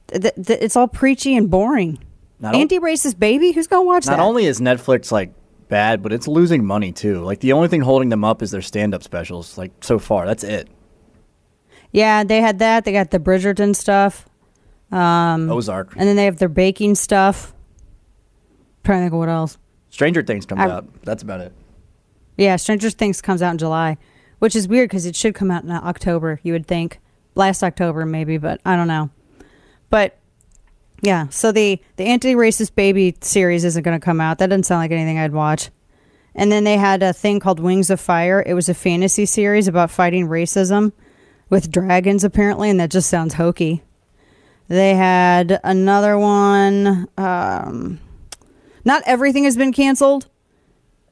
[0.07, 1.99] th- th- It's all preachy and boring.
[2.39, 3.51] Not Anti-racist baby.
[3.51, 4.17] Who's gonna watch Not that?
[4.17, 5.33] Not only is Netflix like
[5.67, 7.19] bad, but it's losing money too.
[7.21, 9.57] Like the only thing holding them up is their stand-up specials.
[9.57, 10.69] Like so far, that's it.
[11.91, 12.85] Yeah, they had that.
[12.85, 14.27] They got the Bridgerton stuff.
[14.91, 15.93] Um, Ozark.
[15.95, 17.53] And then they have their baking stuff.
[18.83, 19.57] trying to think of what else.
[19.89, 20.87] Stranger Things comes I- out.
[21.03, 21.51] That's about it.
[22.37, 23.97] Yeah, Stranger Things comes out in July,
[24.39, 26.39] which is weird because it should come out in October.
[26.43, 26.99] You would think
[27.35, 29.09] last October maybe, but I don't know.
[29.89, 30.17] But
[31.01, 34.37] yeah, so the the anti-racist baby series isn't going to come out.
[34.37, 35.69] That doesn't sound like anything I'd watch.
[36.33, 38.41] And then they had a thing called Wings of Fire.
[38.45, 40.93] It was a fantasy series about fighting racism
[41.49, 43.83] with dragons apparently, and that just sounds hokey.
[44.67, 47.07] They had another one.
[47.17, 47.99] Um,
[48.85, 50.27] not everything has been canceled.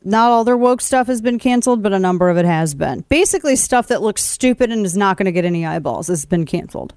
[0.03, 3.03] Not all their woke stuff has been canceled, but a number of it has been.
[3.09, 6.45] Basically, stuff that looks stupid and is not going to get any eyeballs has been
[6.45, 6.93] canceled.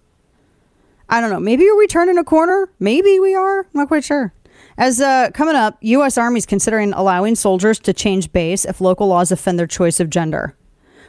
[1.08, 1.40] I don't know.
[1.40, 2.70] Maybe are we turning a corner?
[2.78, 3.60] Maybe we are.
[3.60, 4.32] I'm not quite sure.
[4.78, 6.16] As uh, coming up, U.S.
[6.16, 10.54] Army's considering allowing soldiers to change base if local laws offend their choice of gender.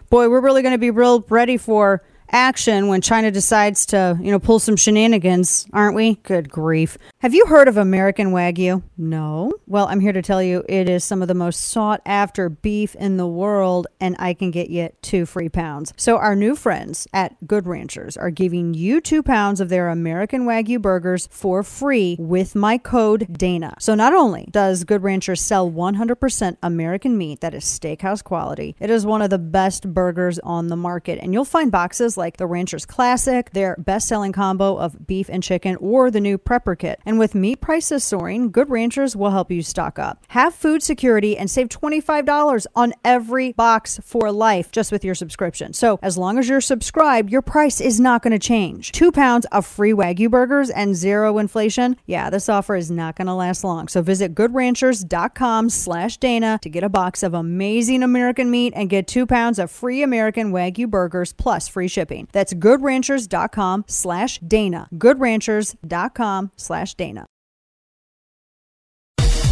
[0.09, 2.01] Boy, we're really going to be real ready for
[2.31, 6.15] action when China decides to, you know, pull some shenanigans, aren't we?
[6.23, 6.97] Good grief.
[7.19, 8.83] Have you heard of American Wagyu?
[8.97, 9.53] No.
[9.67, 12.95] Well, I'm here to tell you it is some of the most sought after beef
[12.95, 15.93] in the world, and I can get you two free pounds.
[15.97, 20.45] So, our new friends at Good Ranchers are giving you two pounds of their American
[20.45, 23.75] Wagyu burgers for free with my code Dana.
[23.79, 28.89] So, not only does Good Ranchers sell 100% American meat that is steakhouse quality, it
[28.89, 31.19] is one of the best burgers on the market.
[31.21, 35.41] And you'll find boxes like the Ranchers Classic, their best selling combo of beef and
[35.41, 36.99] chicken, or the new Prepper Kit.
[37.05, 40.23] And with meat prices soaring, Good Ranchers will help you stock up.
[40.29, 45.73] Have food security and save $25 on every box for life just with your subscription.
[45.73, 48.91] So, as long as you're subscribed, your price is not going to change.
[48.91, 51.97] Two pounds of free Wagyu burgers and zero inflation.
[52.05, 53.87] Yeah, this offer is not going to last long.
[53.87, 59.07] So, visit goodranchers.com slash Dana to get a box of amazing American meat and get
[59.07, 62.10] two pounds of free American Wagyu burgers plus free shipping.
[62.31, 64.87] That's goodranchers.com slash Dana.
[64.93, 67.25] Goodranchers.com slash Dana.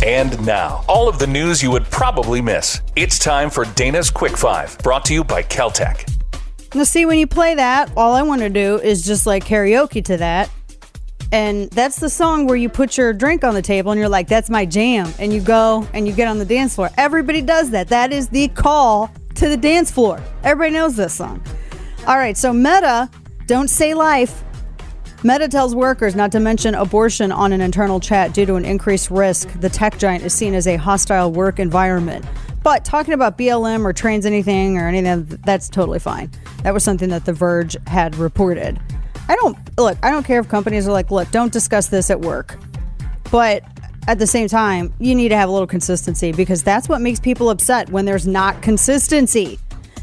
[0.02, 2.82] And now, all of the news you would probably miss.
[2.96, 6.10] It's time for Dana's Quick Five, brought to you by Keltec.
[6.74, 10.04] Now, see, when you play that, all I want to do is just like karaoke
[10.06, 10.50] to that.
[11.32, 14.28] And that's the song where you put your drink on the table and you're like,
[14.28, 15.12] that's my jam.
[15.20, 16.90] And you go and you get on the dance floor.
[16.98, 17.90] Everybody does that.
[17.90, 20.22] That is the call to the dance floor.
[20.44, 21.44] Everybody knows this song.
[22.08, 23.10] All right, so Meta,
[23.46, 24.44] don't say life.
[25.24, 29.12] Meta tells workers not to mention abortion on an internal chat due to an increased
[29.12, 29.50] risk.
[29.60, 32.26] The tech giant is seen as a hostile work environment.
[32.64, 36.32] But talking about BLM or trans anything or anything, that's totally fine.
[36.64, 38.80] That was something that The Verge had reported.
[39.28, 42.22] I don't, look, I don't care if companies are like, look, don't discuss this at
[42.22, 42.58] work.
[43.30, 43.64] But
[44.08, 47.20] at the same time, you need to have a little consistency because that's what makes
[47.20, 49.60] people upset when there's not consistency.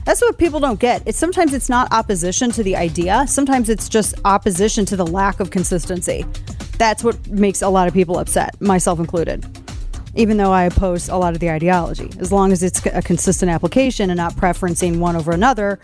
[0.07, 1.02] That's what people don't get.
[1.04, 3.26] It's sometimes it's not opposition to the idea.
[3.26, 6.24] Sometimes it's just opposition to the lack of consistency.
[6.78, 9.44] That's what makes a lot of people upset, myself included.
[10.14, 13.50] Even though I oppose a lot of the ideology, as long as it's a consistent
[13.50, 15.80] application and not preferencing one over another.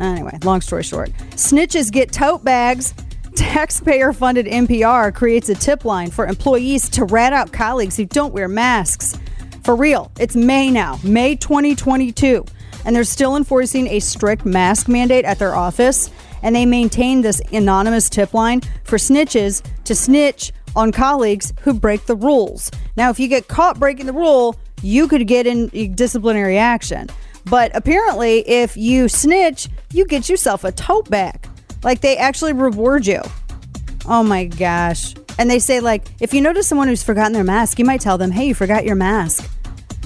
[0.00, 2.94] Anyway, long story short, snitches get tote bags.
[3.36, 8.34] Taxpayer funded NPR creates a tip line for employees to rat out colleagues who don't
[8.34, 9.16] wear masks.
[9.62, 12.44] For real, it's May now, May 2022
[12.84, 16.10] and they're still enforcing a strict mask mandate at their office.
[16.42, 22.06] And they maintain this anonymous tip line for snitches to snitch on colleagues who break
[22.06, 22.70] the rules.
[22.96, 27.08] Now, if you get caught breaking the rule, you could get in disciplinary action.
[27.44, 31.46] But apparently, if you snitch, you get yourself a tote bag.
[31.84, 33.20] Like they actually reward you.
[34.06, 35.14] Oh my gosh.
[35.38, 38.18] And they say, like, if you notice someone who's forgotten their mask, you might tell
[38.18, 39.48] them, hey, you forgot your mask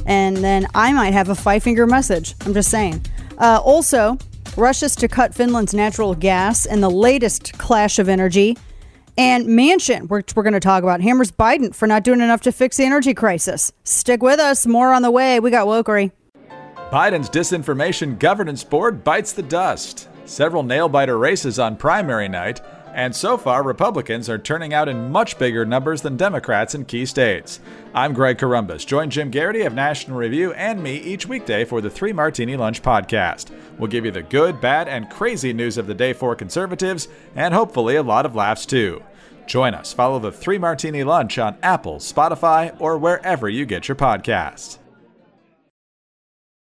[0.07, 2.35] and then I might have a five finger message.
[2.45, 3.05] I'm just saying.
[3.39, 4.17] Uh, also,
[4.57, 8.57] Russia's to cut Finland's natural gas in the latest clash of energy.
[9.19, 12.53] And Manchin, which we're going to talk about, hammers Biden for not doing enough to
[12.53, 13.73] fix the energy crisis.
[13.85, 14.67] Stick with us.
[14.67, 15.41] More on the way.
[15.41, 16.13] We got Wokery.
[16.91, 20.09] Biden's Disinformation Governance Board bites the dust.
[20.25, 22.61] Several nail biter races on primary night,
[22.97, 27.05] and so far, Republicans are turning out in much bigger numbers than Democrats in key
[27.05, 27.61] states.
[27.95, 28.87] I'm Greg Corombos.
[28.87, 32.81] Join Jim Geraghty of National Review and me each weekday for the Three Martini Lunch
[32.81, 33.51] podcast.
[33.79, 37.53] We'll give you the good, bad, and crazy news of the day for conservatives, and
[37.53, 39.03] hopefully a lot of laughs too.
[39.47, 39.93] Join us.
[39.93, 44.79] Follow the Three Martini Lunch on Apple, Spotify, or wherever you get your podcasts.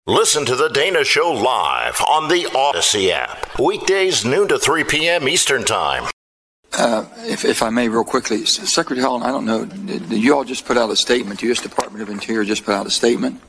[0.06, 3.58] Listen to The Dana Show live on the Odyssey app.
[3.58, 5.28] Weekdays, noon to 3 p.m.
[5.28, 6.08] Eastern Time.
[6.76, 10.34] Uh, if, if, I may, real quickly, Secretary Haaland, I don't know, did, did, you
[10.34, 11.40] all just put out a statement?
[11.40, 11.62] The U.S.
[11.62, 13.40] Department of Interior just put out a statement,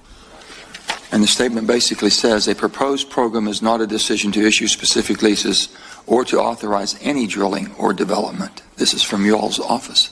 [1.12, 5.22] and the statement basically says a proposed program is not a decision to issue specific
[5.22, 5.68] leases
[6.06, 8.64] or to authorize any drilling or development.
[8.78, 10.12] This is from y'all's office,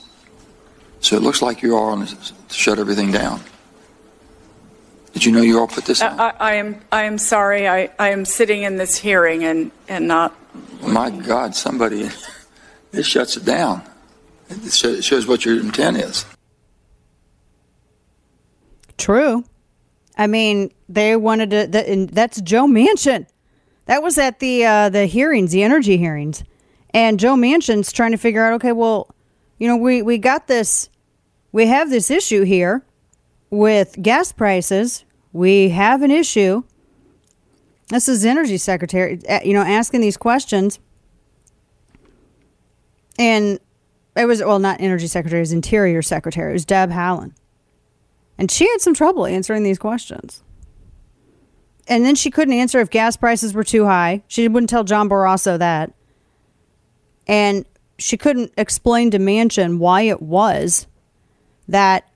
[1.00, 3.40] so it looks like you are on to shut everything down.
[5.14, 6.08] Did you know you all put this I.
[6.08, 7.66] I, I am I am sorry.
[7.66, 10.34] I, I am sitting in this hearing and, and not.
[10.82, 12.10] My God, somebody,
[12.96, 13.82] it shuts it down.
[14.48, 16.24] It shows what your intent is.
[18.96, 19.44] True.
[20.16, 22.08] I mean, they wanted to.
[22.10, 23.26] That's Joe Manchin.
[23.86, 26.42] That was at the uh, the hearings, the energy hearings,
[26.94, 28.54] and Joe Manchin's trying to figure out.
[28.54, 29.14] Okay, well,
[29.58, 30.88] you know, we we got this.
[31.52, 32.84] We have this issue here
[33.50, 35.04] with gas prices.
[35.32, 36.62] We have an issue.
[37.88, 40.80] This is energy secretary, uh, you know, asking these questions,
[43.18, 43.58] and
[44.16, 46.50] it was well, not energy secretary, it was interior secretary.
[46.50, 47.32] It was Deb Haaland.
[48.38, 50.42] And she had some trouble answering these questions.
[51.88, 54.22] And then she couldn't answer if gas prices were too high.
[54.26, 55.92] She wouldn't tell John Barrasso that.
[57.26, 57.64] And
[57.98, 60.86] she couldn't explain to Manchin why it was
[61.68, 62.08] that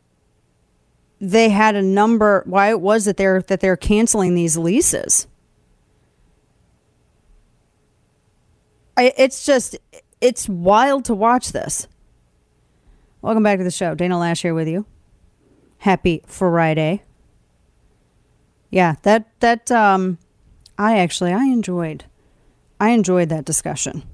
[1.21, 5.27] they had a number why it was that they're that they're canceling these leases.
[8.97, 9.77] I, it's just
[10.21, 11.89] it's wild to watch this.
[13.23, 13.95] Welcome back to the show.
[13.95, 14.87] Dana Loesch here with you.
[15.79, 17.03] Happy Friday.
[18.71, 20.19] Yeah, that that um
[20.79, 22.05] I actually I enjoyed
[22.79, 24.05] I enjoyed that discussion.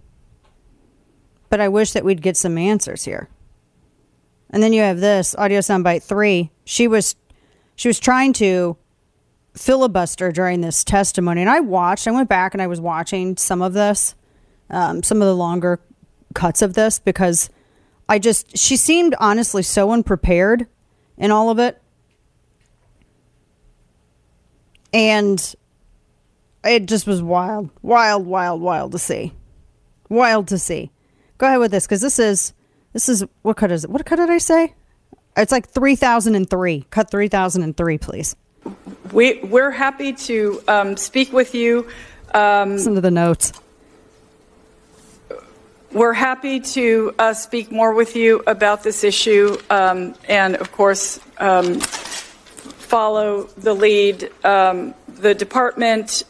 [1.48, 3.28] But I wish that we'd get some answers here.
[4.50, 6.50] And then you have this audio soundbite 3.
[6.64, 7.16] She was
[7.74, 8.76] she was trying to
[9.54, 13.62] filibuster during this testimony and I watched I went back and I was watching some
[13.62, 14.14] of this
[14.68, 15.80] um, some of the longer
[16.35, 17.51] cuts of this because
[18.09, 20.66] I just she seemed honestly so unprepared
[21.16, 21.81] in all of it.
[24.93, 25.55] And
[26.64, 29.33] it just was wild, wild, wild, wild to see.
[30.09, 30.91] Wild to see.
[31.39, 32.53] Go ahead with this because this is
[32.93, 33.91] this is what cut is it?
[33.91, 34.74] What cut did I say?
[35.37, 36.87] It's like three thousand and three.
[36.91, 38.37] Cut three thousand and three, please.
[39.12, 41.89] We we're happy to um, speak with you.
[42.33, 43.53] Um, Listen to the notes.
[45.97, 51.18] We're happy to uh, speak more with you about this issue, um, and of course,
[51.38, 54.30] um, follow the lead.
[54.44, 56.24] Um, the department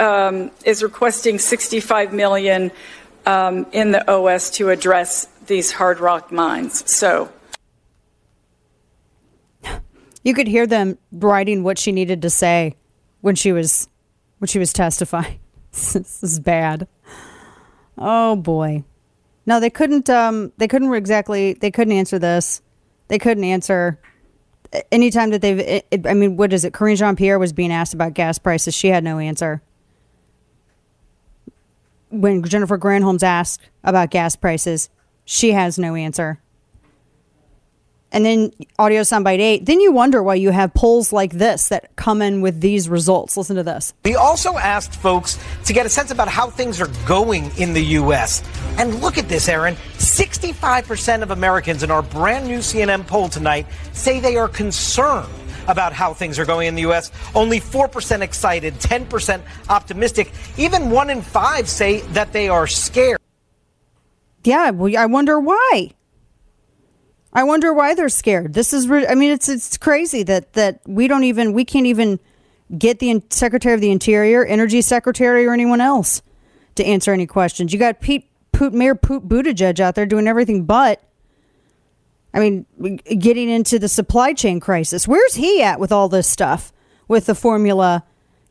[0.00, 2.72] um, is requesting 65 million
[3.24, 6.90] um, in the OS to address these hard rock mines.
[6.90, 7.30] So.
[10.24, 12.74] You could hear them writing what she needed to say
[13.20, 13.88] when she was
[14.38, 15.38] when she was testifying.
[15.70, 16.88] this is bad.
[17.98, 18.84] Oh boy.
[19.46, 22.62] No, they couldn't um they couldn't exactly they couldn't answer this.
[23.08, 23.98] They couldn't answer
[24.92, 26.72] anytime that they've it, it- I mean, what is it?
[26.72, 28.74] Karine Jean Pierre was being asked about gas prices.
[28.74, 29.62] She had no answer.
[32.10, 34.88] When Jennifer Granholm's asked about gas prices,
[35.24, 36.40] she has no answer.
[38.10, 41.94] And then audio soundbite eight, then you wonder why you have polls like this that
[41.96, 43.36] come in with these results.
[43.36, 43.92] Listen to this.
[44.04, 47.84] We also asked folks to get a sense about how things are going in the
[47.84, 48.42] U.S.
[48.78, 49.74] And look at this, Aaron.
[49.98, 55.28] 65% of Americans in our brand new CNN poll tonight say they are concerned
[55.66, 57.12] about how things are going in the U.S.
[57.34, 60.32] Only 4% excited, 10% optimistic.
[60.56, 63.18] Even one in five say that they are scared.
[64.44, 65.90] Yeah, well, I wonder why.
[67.32, 68.54] I wonder why they're scared.
[68.54, 71.86] This is, re- I mean, it's it's crazy that that we don't even we can't
[71.86, 72.18] even
[72.76, 76.22] get the Secretary of the Interior, Energy Secretary, or anyone else
[76.76, 77.72] to answer any questions.
[77.72, 81.02] You got Pete, Pete Mayor Pete Buttigieg out there doing everything but.
[82.32, 82.66] I mean,
[83.06, 85.08] getting into the supply chain crisis.
[85.08, 86.72] Where's he at with all this stuff
[87.08, 88.04] with the formula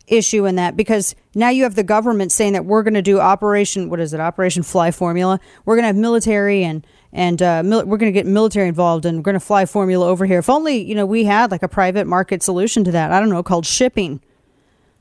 [0.07, 0.75] issue in that?
[0.75, 4.13] Because now you have the government saying that we're going to do Operation, what is
[4.13, 5.39] it, Operation Fly Formula?
[5.65, 9.05] We're going to have military and and uh, mil- we're going to get military involved
[9.05, 10.39] and we're going to fly formula over here.
[10.39, 13.11] If only you know we had like a private market solution to that.
[13.11, 14.21] I don't know, called shipping.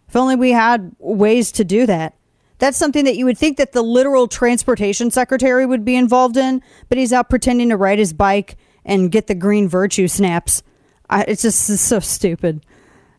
[0.09, 2.15] If only we had ways to do that.
[2.59, 6.63] That's something that you would think that the literal transportation secretary would be involved in,
[6.89, 10.63] but he's out pretending to ride his bike and get the green virtue snaps.
[11.11, 12.65] I, it's just it's so stupid.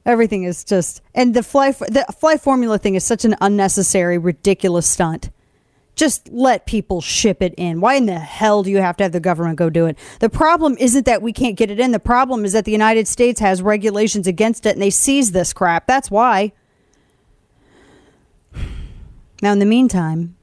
[0.07, 4.89] Everything is just and the fly the fly formula thing is such an unnecessary, ridiculous
[4.89, 5.29] stunt.
[5.95, 7.81] Just let people ship it in.
[7.81, 9.97] Why in the hell do you have to have the government go do it?
[10.19, 11.91] The problem isn't that we can't get it in.
[11.91, 15.51] The problem is that the United States has regulations against it and they seize this
[15.51, 15.87] crap.
[15.87, 16.53] That's why.
[19.41, 20.35] Now, in the meantime,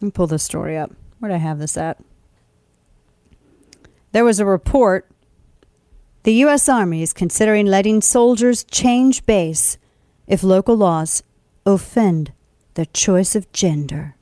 [0.00, 0.92] let me pull this story up.
[1.18, 1.98] Where'd I have this at?
[4.12, 5.10] There was a report.
[6.22, 6.68] The U.S.
[6.68, 9.78] Army is considering letting soldiers change base
[10.26, 11.22] if local laws
[11.64, 12.32] offend
[12.74, 14.16] their choice of gender.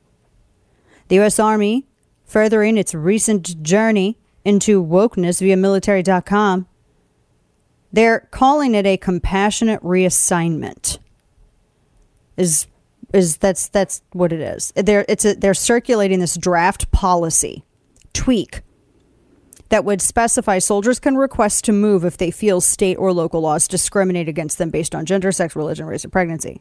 [1.09, 1.39] The U.S.
[1.41, 1.87] Army,
[2.25, 6.67] furthering its recent journey into wokeness via military.com,
[7.93, 10.99] They're calling it a compassionate reassignment.
[12.37, 12.67] Is
[13.13, 14.73] is that's that's what it is.
[14.77, 17.65] They're it's a, they're circulating this draft policy
[18.13, 18.63] tweak
[19.71, 23.69] that would specify soldiers can request to move if they feel state or local laws
[23.69, 26.61] discriminate against them based on gender, sex, religion, race, or pregnancy.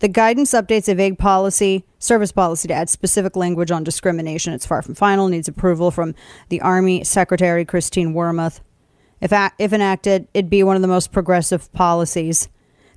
[0.00, 4.52] The guidance updates a vague policy, service policy to add specific language on discrimination.
[4.52, 6.14] It's far from final, needs approval from
[6.50, 8.60] the Army Secretary Christine Wormuth.
[9.20, 12.48] If, a- if enacted, it'd be one of the most progressive policies.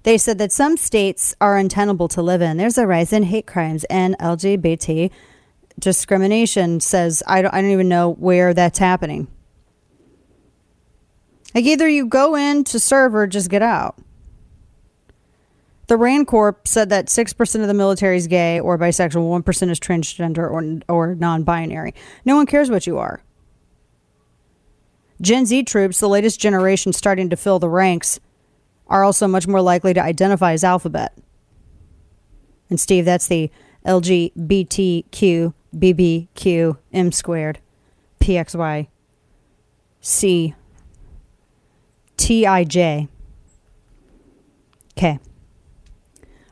[0.03, 2.57] They said that some states are untenable to live in.
[2.57, 5.09] There's a rise in hate crimes and LGBT
[5.79, 6.79] discrimination.
[6.79, 9.27] Says I don't, I don't even know where that's happening.
[11.53, 13.97] Like either you go in to serve or just get out.
[15.87, 19.77] The RAND Corp said that 6% of the military is gay or bisexual, 1% is
[19.77, 21.93] transgender or, or non binary.
[22.23, 23.21] No one cares what you are.
[25.19, 28.21] Gen Z troops, the latest generation starting to fill the ranks,
[28.87, 31.17] are also much more likely to identify as alphabet.
[32.69, 33.51] And Steve, that's the
[33.85, 37.59] LGBTQ BBQ M squared
[38.19, 38.87] PXY
[39.99, 40.55] C
[42.17, 43.07] TIJ.
[44.97, 45.19] Okay.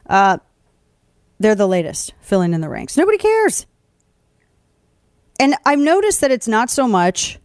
[0.08, 0.38] Uh,
[1.40, 2.98] they're the latest filling in the ranks.
[2.98, 3.66] Nobody cares.
[5.40, 7.40] And I've noticed that it's not so much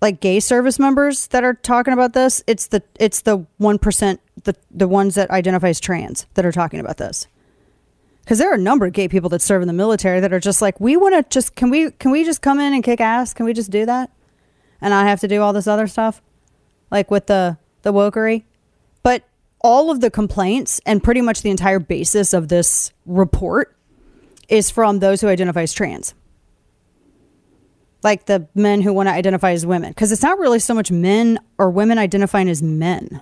[0.00, 2.42] like gay service members that are talking about this.
[2.46, 6.52] It's the it's the one percent the the ones that identify as trans that are
[6.52, 7.26] talking about this.
[8.28, 10.38] Because there are a number of gay people that serve in the military that are
[10.38, 13.00] just like, we want to just can we can we just come in and kick
[13.00, 13.32] ass?
[13.32, 14.10] Can we just do that?
[14.82, 16.20] And I have to do all this other stuff,
[16.90, 18.44] like with the the wokery.
[19.02, 19.24] But
[19.62, 23.74] all of the complaints and pretty much the entire basis of this report
[24.50, 26.14] is from those who identify as trans
[28.02, 30.90] like the men who want to identify as women because it's not really so much
[30.90, 33.20] men or women identifying as men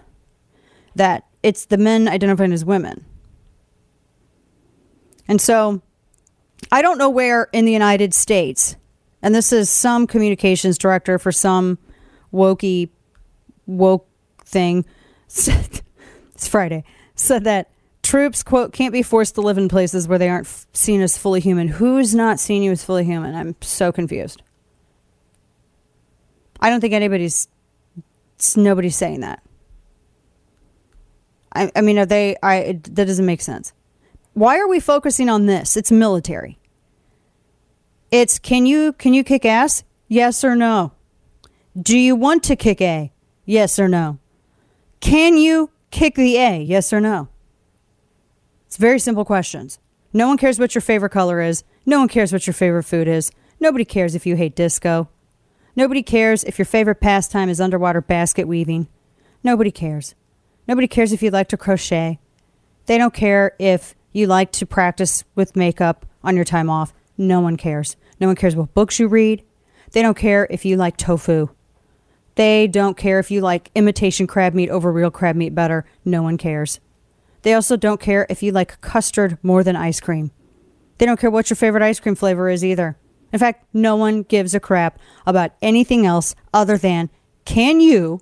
[0.94, 3.04] that it's the men identifying as women
[5.28, 5.80] and so
[6.72, 8.76] i don't know where in the united states
[9.22, 11.78] and this is some communications director for some
[12.32, 12.88] wokey
[13.66, 14.06] woke
[14.44, 14.84] thing
[15.28, 17.70] it's friday said that
[18.02, 21.18] troops quote can't be forced to live in places where they aren't f- seen as
[21.18, 24.42] fully human who's not seen you as fully human i'm so confused
[26.60, 27.48] I don't think anybody's
[28.56, 29.42] nobody's saying that.
[31.52, 32.36] I, I mean, are they?
[32.42, 33.72] I that doesn't make sense.
[34.36, 35.78] Why are we focusing on this?
[35.78, 36.58] It's military.
[38.10, 39.82] It's can you can you kick ass?
[40.08, 40.92] Yes or no.
[41.74, 43.10] Do you want to kick A?
[43.46, 44.18] Yes or no.
[45.00, 46.60] Can you kick the A?
[46.60, 47.28] Yes or no.
[48.66, 49.78] It's very simple questions.
[50.12, 51.64] No one cares what your favorite color is.
[51.86, 53.32] No one cares what your favorite food is.
[53.58, 55.08] Nobody cares if you hate disco.
[55.74, 58.88] Nobody cares if your favorite pastime is underwater basket weaving.
[59.42, 60.14] Nobody cares.
[60.68, 62.18] Nobody cares if you like to crochet.
[62.84, 66.94] They don't care if you like to practice with makeup on your time off.
[67.18, 67.96] No one cares.
[68.18, 69.44] No one cares what books you read.
[69.92, 71.48] They don't care if you like tofu.
[72.34, 75.84] They don't care if you like imitation crab meat over real crab meat better.
[76.04, 76.80] No one cares.
[77.42, 80.30] They also don't care if you like custard more than ice cream.
[80.98, 82.96] They don't care what your favorite ice cream flavor is either.
[83.32, 87.10] In fact, no one gives a crap about anything else other than
[87.44, 88.20] can you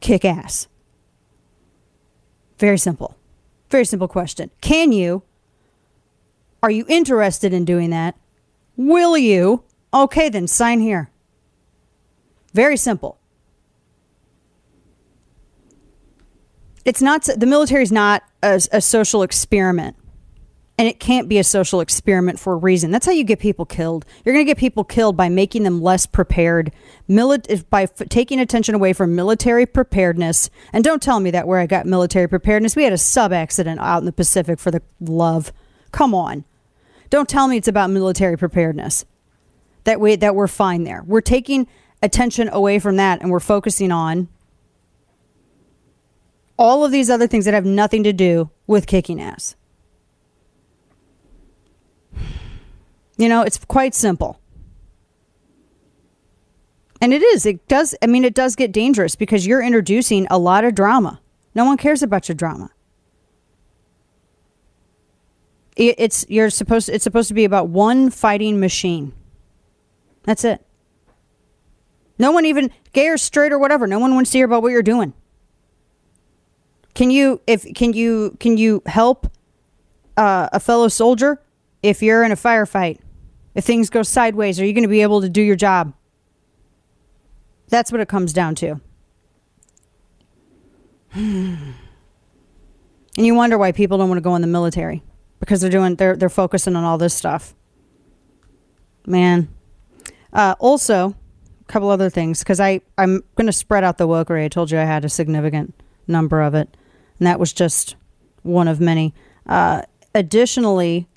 [0.00, 0.68] kick ass?
[2.58, 3.16] Very simple.
[3.76, 4.50] Very simple question.
[4.62, 5.22] Can you?
[6.62, 8.18] Are you interested in doing that?
[8.74, 9.64] Will you?
[9.92, 11.10] Okay, then sign here.
[12.54, 13.18] Very simple.
[16.86, 19.94] It's not, the military is not a, a social experiment
[20.78, 22.90] and it can't be a social experiment for a reason.
[22.90, 24.04] That's how you get people killed.
[24.24, 26.70] You're going to get people killed by making them less prepared,
[27.08, 30.50] mili- by f- taking attention away from military preparedness.
[30.72, 33.80] And don't tell me that where I got military preparedness, we had a sub accident
[33.80, 35.50] out in the Pacific for the love.
[35.92, 36.44] Come on.
[37.08, 39.06] Don't tell me it's about military preparedness.
[39.84, 41.02] That we that we're fine there.
[41.06, 41.68] We're taking
[42.02, 44.28] attention away from that and we're focusing on
[46.58, 49.54] all of these other things that have nothing to do with kicking ass.
[53.16, 54.40] You know, it's quite simple.
[57.00, 57.46] And it is.
[57.46, 57.94] It does.
[58.02, 61.20] I mean, it does get dangerous because you're introducing a lot of drama.
[61.54, 62.70] No one cares about your drama.
[65.76, 66.88] It's you're supposed.
[66.88, 69.12] It's supposed to be about one fighting machine.
[70.22, 70.64] That's it.
[72.18, 73.86] No one even gay or straight or whatever.
[73.86, 75.12] No one wants to hear about what you're doing.
[76.94, 79.30] Can you if can you can you help
[80.16, 81.42] uh, a fellow soldier
[81.82, 83.00] if you're in a firefight?
[83.56, 85.94] If things go sideways, are you going to be able to do your job?
[87.68, 88.80] That's what it comes down to.
[91.14, 91.74] and
[93.16, 95.02] you wonder why people don't want to go in the military
[95.40, 97.54] because they're doing they're they're focusing on all this stuff.
[99.06, 99.48] Man.
[100.34, 101.16] Uh, also,
[101.62, 104.44] a couple other things because I I'm going to spread out the wokery.
[104.44, 105.72] I told you I had a significant
[106.06, 106.76] number of it,
[107.18, 107.96] and that was just
[108.42, 109.14] one of many.
[109.46, 109.82] Uh,
[110.14, 111.08] additionally,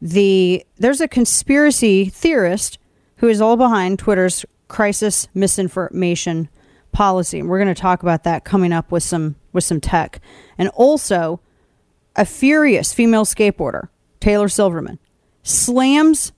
[0.00, 2.78] the there's a conspiracy theorist
[3.16, 6.48] who is all behind Twitter's crisis misinformation
[6.92, 10.20] policy, and we're going to talk about that coming up with some with some tech,
[10.56, 11.40] and also
[12.16, 13.88] a furious female skateboarder,
[14.20, 14.98] Taylor Silverman,
[15.42, 16.32] slams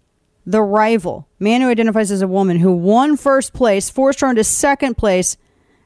[0.46, 4.44] the rival, man who identifies as a woman, who won first place, forced her into
[4.44, 5.36] second place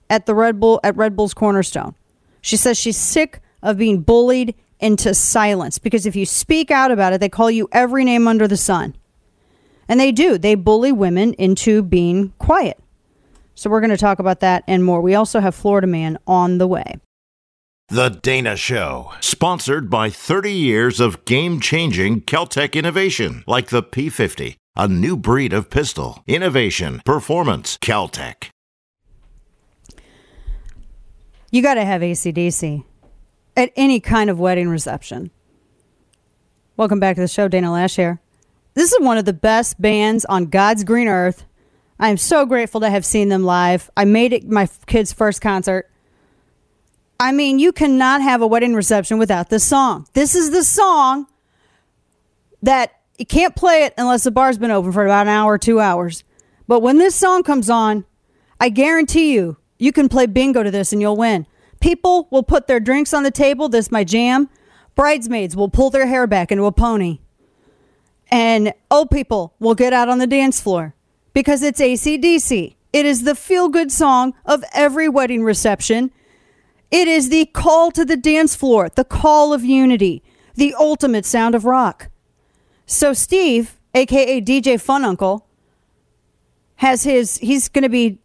[0.09, 1.95] at the Red Bull at Red Bull's Cornerstone.
[2.41, 4.55] She says she's sick of being bullied
[4.85, 8.47] into silence because if you speak out about it, they call you every name under
[8.47, 8.95] the sun.
[9.89, 10.37] And they do.
[10.37, 12.79] They bully women into being quiet.
[13.55, 15.01] So we're going to talk about that and more.
[15.01, 16.97] We also have Florida Man on the way.
[17.89, 24.57] The Dana Show, sponsored by 30 years of game changing Kel-Tec innovation, like the P50,
[24.77, 26.23] a new breed of pistol.
[26.27, 28.51] Innovation, performance, Kel-Tec.
[31.51, 32.85] You got to have ACDC
[33.57, 35.31] at any kind of wedding reception.
[36.77, 38.21] Welcome back to the show, Dana Loesch here.
[38.75, 41.45] This is one of the best bands on God's green earth.
[42.01, 43.91] I am so grateful to have seen them live.
[43.97, 45.89] I made it my kid's first concert.
[47.21, 50.09] I mean, you cannot have a wedding reception without this song.
[50.15, 51.27] This is the song
[52.63, 55.59] that you can't play it unless the bar's been open for about an hour or
[55.59, 56.25] two hours.
[56.67, 58.05] But when this song comes on,
[58.59, 61.47] I guarantee you, you can play bingo to this and you'll win.
[61.85, 63.69] People will put their drinks on the table.
[63.69, 64.49] This is my jam.
[64.95, 67.19] Bridesmaids will pull their hair back into a pony.
[68.31, 70.95] And old people will get out on the dance floor
[71.35, 72.77] because it's ACDC.
[72.95, 76.11] It is the feel good song of every wedding reception.
[76.91, 80.23] It is the call to the dance floor, the call of unity,
[80.55, 82.09] the ultimate sound of rock.
[82.87, 85.47] So, Steve, aka DJ Fun Uncle,
[86.77, 88.21] has his, he's going to be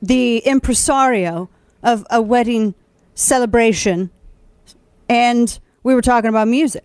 [0.00, 1.50] the impresario
[1.84, 2.74] of a wedding
[3.14, 4.10] celebration.
[5.08, 6.84] And we were talking about music.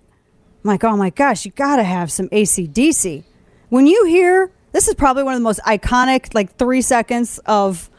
[0.63, 3.23] I'm like, oh my gosh, you got to have some ACDC.
[3.69, 7.89] When you hear, this is probably one of the most iconic, like three seconds of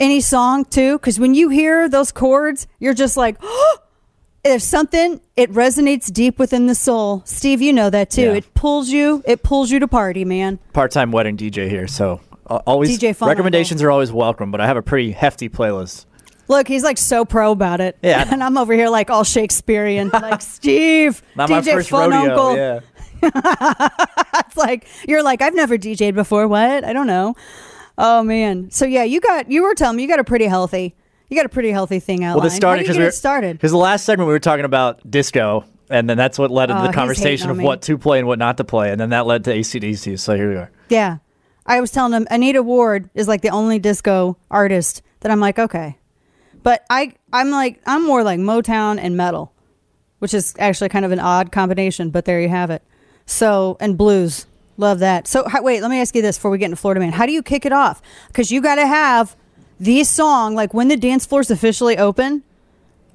[0.00, 0.98] any song, too.
[0.98, 3.78] Because when you hear those chords, you're just like, oh,
[4.42, 7.22] there's something, it resonates deep within the soul.
[7.26, 8.22] Steve, you know that too.
[8.22, 8.34] Yeah.
[8.34, 10.58] It pulls you, it pulls you to party, man.
[10.72, 14.50] Part time wedding DJ here, so uh, always DJ recommendations are always welcome.
[14.50, 16.06] But I have a pretty hefty playlist.
[16.50, 17.96] Look, he's like so pro about it.
[18.02, 18.28] Yeah.
[18.32, 22.30] And I'm over here like all Shakespearean, like Steve, Not DJ my first Fun rodeo.
[22.30, 22.56] Uncle.
[22.56, 22.80] Yeah.
[24.46, 26.48] it's like you're like I've never DJ'd before.
[26.48, 26.84] What?
[26.84, 27.34] I don't know.
[27.96, 28.70] Oh man.
[28.70, 30.94] So yeah, you got you were telling me you got a pretty healthy
[31.30, 32.36] you got a pretty healthy thing outlined.
[32.40, 33.56] Well, this started How do you because we it started.
[33.56, 36.82] Because the last segment we were talking about disco, and then that's what led into
[36.82, 37.64] Oh, the conversation of me.
[37.64, 40.18] what to play and what not to play, and then that led to ACDC.
[40.18, 40.70] So here we are.
[40.88, 41.18] Yeah.
[41.66, 45.60] I was telling him Anita Ward is like the only disco artist that I'm like,
[45.60, 45.98] okay.
[46.62, 49.52] But I I'm like I'm more like Motown and metal,
[50.18, 52.82] which is actually kind of an odd combination, but there you have it.
[53.26, 54.46] So and blues.
[54.76, 55.28] Love that.
[55.28, 57.12] So how, wait, let me ask you this before we get into Florida Man.
[57.12, 58.00] How do you kick it off?
[58.32, 59.36] Cuz you got to have
[59.78, 62.42] the song like when the dance floor's officially open,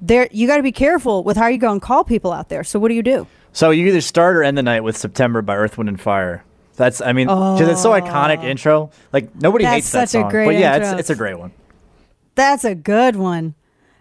[0.00, 2.64] there you got to be careful with how you go and call people out there.
[2.64, 3.26] So what do you do?
[3.52, 6.44] So you either start or end the night with September by Earth, Wind, and Fire.
[6.76, 8.48] That's I mean, 'cause it's so iconic oh.
[8.48, 8.90] intro.
[9.12, 10.90] Like nobody hates that such a song, but yeah, intro.
[10.90, 11.52] it's it's a great one.
[12.36, 13.54] That's a good one.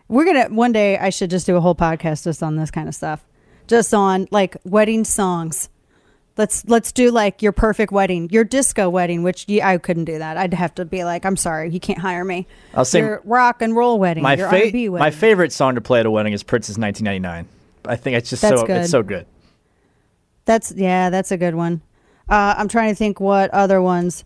[0.08, 0.98] We're gonna one day.
[1.00, 3.26] I should just do a whole podcast just on this kind of stuff,
[3.66, 5.70] just on like wedding songs.
[6.38, 10.20] Let's let's do like your perfect wedding, your disco wedding, which you, I couldn't do
[10.20, 10.38] that.
[10.38, 12.46] I'd have to be like, I'm sorry, you can't hire me.
[12.76, 14.92] I'll say your rock and roll wedding, My your fa- wedding.
[14.92, 17.48] my favorite song to play at a wedding is Prince's 1999.
[17.88, 18.78] I think it's just That's so good.
[18.82, 19.26] it's so good.
[20.44, 21.82] That's yeah, that's a good one.
[22.30, 24.26] Uh, I'm trying to think what other ones,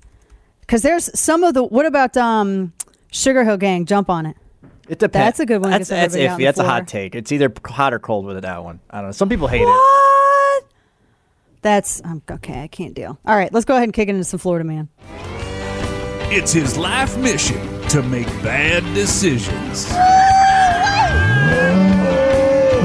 [0.62, 1.64] because there's some of the.
[1.64, 2.74] What about um,
[3.12, 3.86] Sugar Hill Gang?
[3.86, 4.38] Jump on it.
[4.88, 5.26] It depends.
[5.26, 5.70] That's a good one.
[5.72, 6.40] That's, that's everybody out on iffy.
[6.40, 7.16] the That's a hot take.
[7.16, 8.80] It's either hot or cold with that one.
[8.90, 9.12] I don't know.
[9.12, 9.66] Some people hate it.
[9.66, 10.66] What?
[11.62, 12.64] That's um, okay.
[12.64, 13.20] I can't deal.
[13.26, 14.90] All right, let's go ahead and kick it into some Florida man.
[16.32, 19.88] It's his life mission to make bad decisions.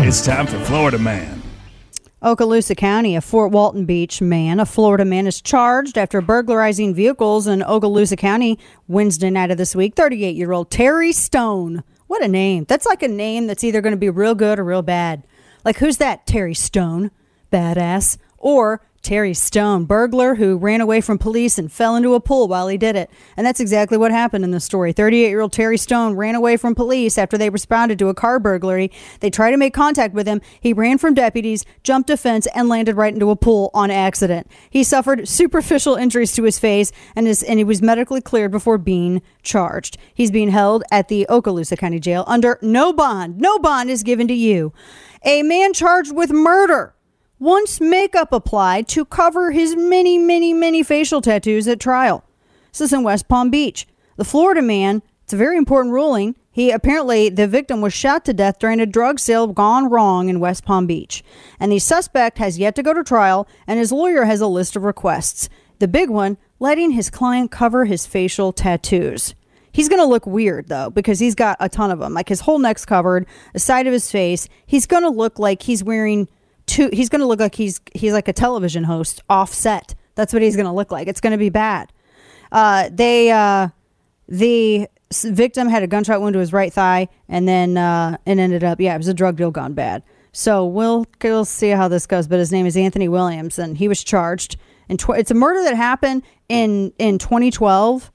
[0.06, 1.40] It's time for Florida Man.
[2.24, 7.46] Okaloosa County, a Fort Walton Beach man, a Florida man, is charged after burglarizing vehicles
[7.46, 9.94] in Okaloosa County Wednesday night of this week.
[9.94, 11.84] 38 year old Terry Stone.
[12.06, 12.64] What a name.
[12.66, 15.22] That's like a name that's either going to be real good or real bad.
[15.66, 16.26] Like, who's that?
[16.26, 17.10] Terry Stone,
[17.52, 22.48] badass, or Terry Stone, burglar who ran away from police and fell into a pool
[22.48, 23.10] while he did it.
[23.36, 24.92] And that's exactly what happened in the story.
[24.92, 28.40] 38 year old Terry Stone ran away from police after they responded to a car
[28.40, 28.90] burglary.
[29.20, 30.40] They tried to make contact with him.
[30.58, 34.50] He ran from deputies, jumped a fence, and landed right into a pool on accident.
[34.70, 39.20] He suffered superficial injuries to his face and, and he was medically cleared before being
[39.42, 39.98] charged.
[40.14, 43.38] He's being held at the Okaloosa County Jail under no bond.
[43.38, 44.72] No bond is given to you.
[45.24, 46.94] A man charged with murder
[47.38, 52.24] once makeup applied to cover his many, many, many facial tattoos at trial.
[52.72, 53.86] This is in West Palm Beach.
[54.16, 56.36] The Florida man, it's a very important ruling.
[56.52, 60.38] He apparently, the victim was shot to death during a drug sale gone wrong in
[60.38, 61.24] West Palm Beach.
[61.58, 64.76] And the suspect has yet to go to trial, and his lawyer has a list
[64.76, 65.48] of requests.
[65.80, 69.34] The big one, letting his client cover his facial tattoos.
[69.72, 72.14] He's going to look weird though because he's got a ton of them.
[72.14, 74.48] Like his whole neck's covered, the side of his face.
[74.64, 76.28] He's going to look like he's wearing
[76.66, 79.94] two he's going to look like he's he's like a television host offset.
[80.14, 81.08] That's what he's going to look like.
[81.08, 81.92] It's going to be bad.
[82.52, 83.68] Uh, they uh,
[84.28, 84.88] the
[85.22, 88.94] victim had a gunshot wound to his right thigh, and then uh, ended up yeah,
[88.94, 90.02] it was a drug deal gone bad.
[90.32, 92.26] So we'll we'll see how this goes.
[92.26, 94.56] But his name is Anthony Williams, and he was charged.
[94.88, 98.10] And tw- it's a murder that happened in in 2012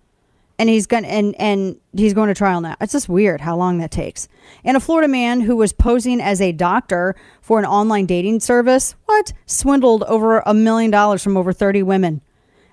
[0.60, 2.76] and he's going and and he's going to trial now.
[2.81, 4.27] It's just weird how long that takes.
[4.64, 8.94] And a Florida man who was posing as a doctor for an online dating service,
[9.06, 12.22] what swindled over a million dollars from over 30 women.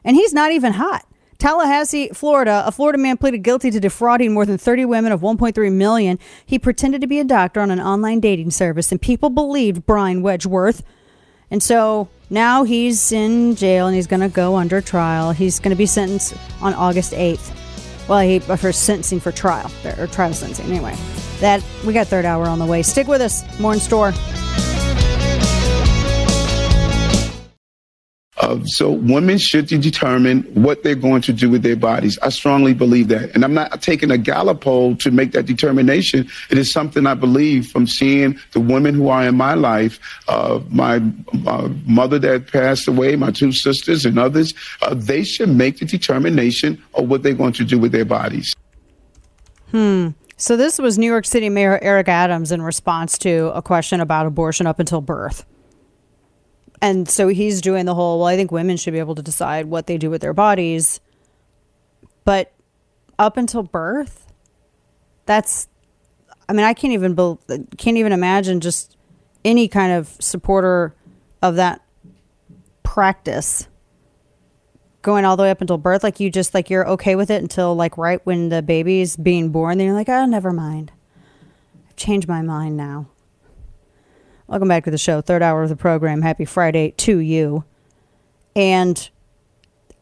[0.05, 1.07] And he's not even hot.
[1.39, 5.73] Tallahassee, Florida, a Florida man pleaded guilty to defrauding more than 30 women of 1.3
[5.73, 6.19] million.
[6.45, 10.23] He pretended to be a doctor on an online dating service and people believed Brian
[10.23, 10.83] Wedgeworth.
[11.51, 15.33] And so now he's in jail and he's going to go under trial.
[15.33, 17.66] He's going to be sentenced on August 8th.
[18.09, 20.67] Well, he uh, for sentencing for trial or trial sentencing.
[20.67, 20.95] Anyway,
[21.41, 22.83] that we got third hour on the way.
[22.83, 23.45] Stick with us.
[23.59, 24.13] More in store.
[28.39, 32.19] Uh, so women should determine what they're going to do with their bodies.
[32.23, 33.35] I strongly believe that.
[33.35, 36.29] And I'm not taking a Gallup poll to make that determination.
[36.51, 39.99] It is something I believe from seeing the women who are in my life,
[40.29, 41.01] uh, my
[41.47, 44.53] uh, mother that passed away, my two sisters and others,
[44.83, 48.55] uh, they should make the determination of what they're going to do with their bodies.
[49.71, 50.11] Hmm.
[50.37, 54.27] So this was New York City Mayor Eric Adams in response to a question about
[54.27, 55.47] abortion up until birth.
[56.83, 59.67] And so he's doing the whole, well, I think women should be able to decide
[59.67, 61.01] what they do with their bodies.
[62.25, 62.53] But
[63.19, 64.33] up until birth,
[65.25, 65.69] that's
[66.49, 67.41] I mean, I can't even bel
[67.77, 68.97] can't even imagine just
[69.45, 70.95] any kind of supporter
[71.43, 71.83] of that
[72.83, 73.69] practice
[75.03, 76.03] going all the way up until birth.
[76.03, 79.51] Like you just like you're okay with it until like right when the baby's being
[79.51, 80.93] born then you're like oh never mind.
[81.89, 83.09] I've changed my mind now
[84.47, 85.21] welcome back to the show.
[85.21, 86.23] Third hour of the program.
[86.23, 87.65] Happy friday to you.
[88.55, 89.09] And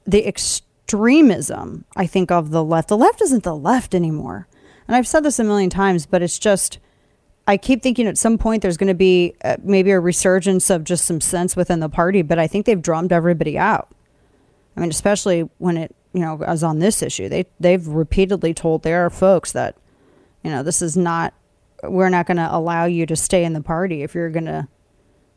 [0.06, 2.88] the extremism i think of the left.
[2.88, 4.46] The left isn't the left anymore.
[4.86, 6.78] And i've said this a million times but it's just
[7.46, 10.84] i keep thinking at some point there's going to be uh, maybe a resurgence of
[10.84, 13.88] just some sense within the party but i think they've drummed everybody out.
[14.76, 18.82] I mean, especially when it, you know, as on this issue, they they've repeatedly told
[18.82, 19.76] their folks that,
[20.42, 21.34] you know, this is not,
[21.90, 24.68] we're not going to allow you to stay in the party if you're going to,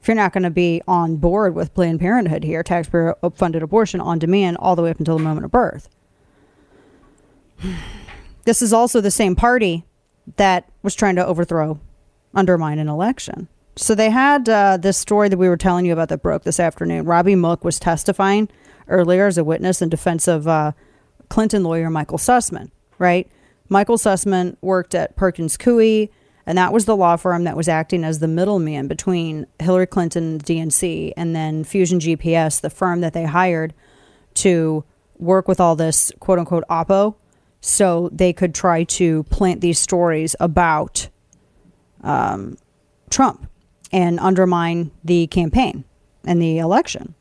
[0.01, 3.99] if you're not going to be on board with Planned Parenthood here, taxpayer funded abortion
[3.99, 5.89] on demand all the way up until the moment of birth.
[8.45, 9.83] This is also the same party
[10.35, 11.79] that was trying to overthrow,
[12.33, 13.47] undermine an election.
[13.75, 16.59] So they had uh, this story that we were telling you about that broke this
[16.59, 17.05] afternoon.
[17.05, 18.49] Robbie Mook was testifying
[18.87, 20.71] earlier as a witness in defense of uh,
[21.29, 23.29] Clinton lawyer Michael Sussmann, right?
[23.69, 26.09] Michael Sussmann worked at Perkins Coie,
[26.47, 30.39] and that was the law firm that was acting as the middleman between Hillary Clinton
[30.39, 33.73] DNC and then Fusion GPS, the firm that they hired
[34.35, 34.85] to
[35.19, 37.15] work with all this quote unquote oppo
[37.59, 41.09] so they could try to plant these stories about
[42.01, 42.57] um,
[43.09, 43.49] Trump
[43.91, 45.83] and undermine the campaign
[46.23, 47.13] and the election.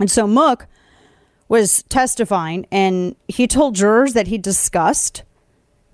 [0.00, 0.66] And so Mook
[1.48, 5.22] was testifying and he told jurors that he discussed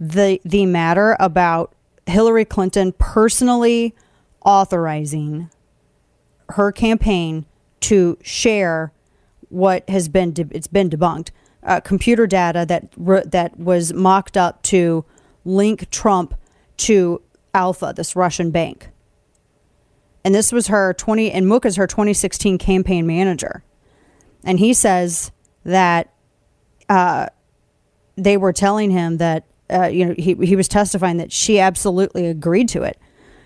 [0.01, 1.75] the the matter about
[2.07, 3.95] Hillary Clinton personally
[4.45, 5.51] authorizing
[6.51, 7.47] her campaign
[7.81, 8.93] to share
[9.49, 11.31] what has been de- it's been debunked
[11.67, 15.05] uh, computer data that re- that was mocked up to
[15.45, 16.35] link Trump
[16.77, 17.21] to
[17.53, 18.89] Alfa, this Russian bank.
[20.25, 23.63] And this was her 20 and Mook is her 2016 campaign manager.
[24.45, 25.33] And he says
[25.65, 26.13] that
[26.89, 27.29] uh,
[28.17, 32.27] they were telling him that uh, you know he he was testifying that she absolutely
[32.27, 32.99] agreed to it.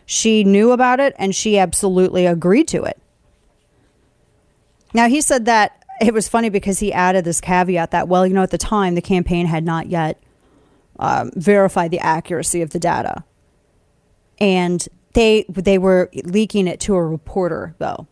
[0.07, 3.01] She knew about it and she absolutely agreed to it.
[4.93, 8.35] Now he said that it was funny because he added this caveat that well, you
[8.35, 10.23] know, at the time the campaign had not yet
[10.99, 13.25] um, verified the accuracy of the data,
[14.39, 18.07] and they they were leaking it to a reporter though,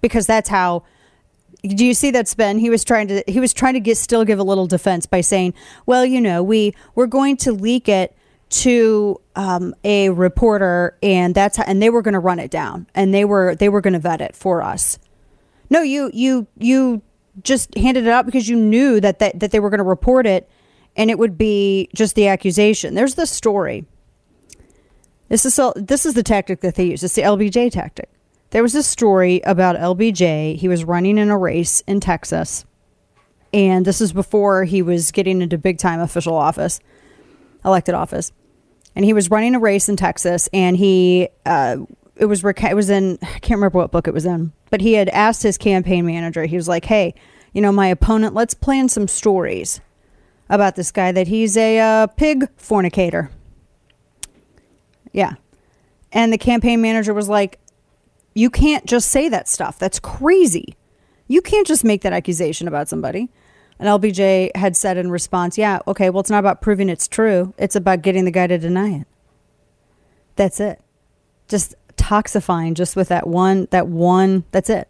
[0.00, 0.84] because that's how.
[1.62, 2.58] Do you see that spin?
[2.58, 5.20] He was trying to he was trying to get still give a little defense by
[5.20, 5.54] saying,
[5.86, 8.16] well, you know, we we're going to leak it
[8.50, 12.86] to um, a reporter, and that's how, and they were going to run it down,
[12.94, 14.98] and they were they were going to vet it for us.
[15.70, 17.00] No, you you you
[17.42, 20.26] just handed it out because you knew that that, that they were going to report
[20.26, 20.50] it,
[20.96, 22.94] and it would be just the accusation.
[22.94, 23.86] There's the story.
[25.28, 27.02] This is so, this is the tactic that they use.
[27.02, 28.10] It's the LBJ tactic.
[28.52, 30.56] There was a story about LBJ.
[30.56, 32.64] He was running in a race in Texas,
[33.52, 36.80] and this is before he was getting into big time official office,
[37.64, 38.32] elected office
[38.94, 41.78] and he was running a race in Texas, and he uh,
[42.16, 44.94] it was it was in I can't remember what book it was in, but he
[44.94, 46.44] had asked his campaign manager.
[46.44, 47.14] He was like, "Hey,
[47.52, 49.80] you know, my opponent, let's plan some stories
[50.48, 53.30] about this guy that he's a uh, pig fornicator."
[55.12, 55.34] Yeah,
[56.12, 57.58] and the campaign manager was like,
[58.34, 59.78] "You can't just say that stuff.
[59.78, 60.76] That's crazy.
[61.28, 63.30] You can't just make that accusation about somebody."
[63.82, 67.52] And LBJ had said in response, Yeah, okay, well, it's not about proving it's true.
[67.58, 69.06] It's about getting the guy to deny it.
[70.36, 70.80] That's it.
[71.48, 74.88] Just toxifying just with that one, that one, that's it.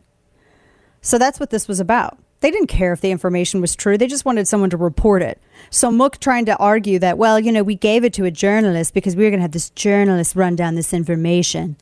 [1.00, 2.18] So that's what this was about.
[2.40, 3.96] They didn't care if the information was true.
[3.96, 5.40] They just wanted someone to report it.
[5.70, 8.92] So Mook trying to argue that, well, you know, we gave it to a journalist
[8.94, 11.76] because we were going to have this journalist run down this information.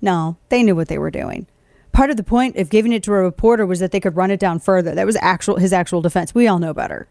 [0.00, 1.46] No, they knew what they were doing
[1.92, 4.30] part of the point of giving it to a reporter was that they could run
[4.30, 4.94] it down further.
[4.94, 6.34] That was actual his actual defense.
[6.34, 7.08] We all know better.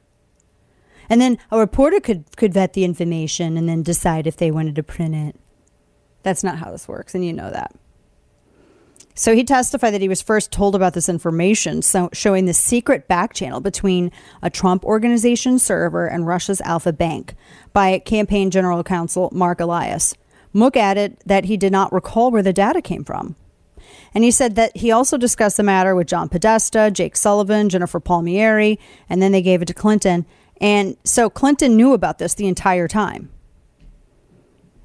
[1.10, 4.76] And then a reporter could could vet the information and then decide if they wanted
[4.76, 5.36] to print it.
[6.24, 7.74] That's not how this works, and you know that.
[9.16, 13.08] So he testified that he was first told about this information, so showing the secret
[13.08, 14.12] back channel between
[14.42, 17.36] a Trump organization server and Russia's Alfa Bank
[17.74, 20.14] by campaign general counsel Mark Elias.
[20.54, 23.36] Mook added that he did not recall where the data came from.
[24.14, 28.00] And he said that he also discussed the matter with John Podesta, Jake Sullivan, Jennifer
[28.00, 30.26] Palmieri, and then they gave it to Clinton.
[30.60, 33.30] And so Clinton knew about this the entire time.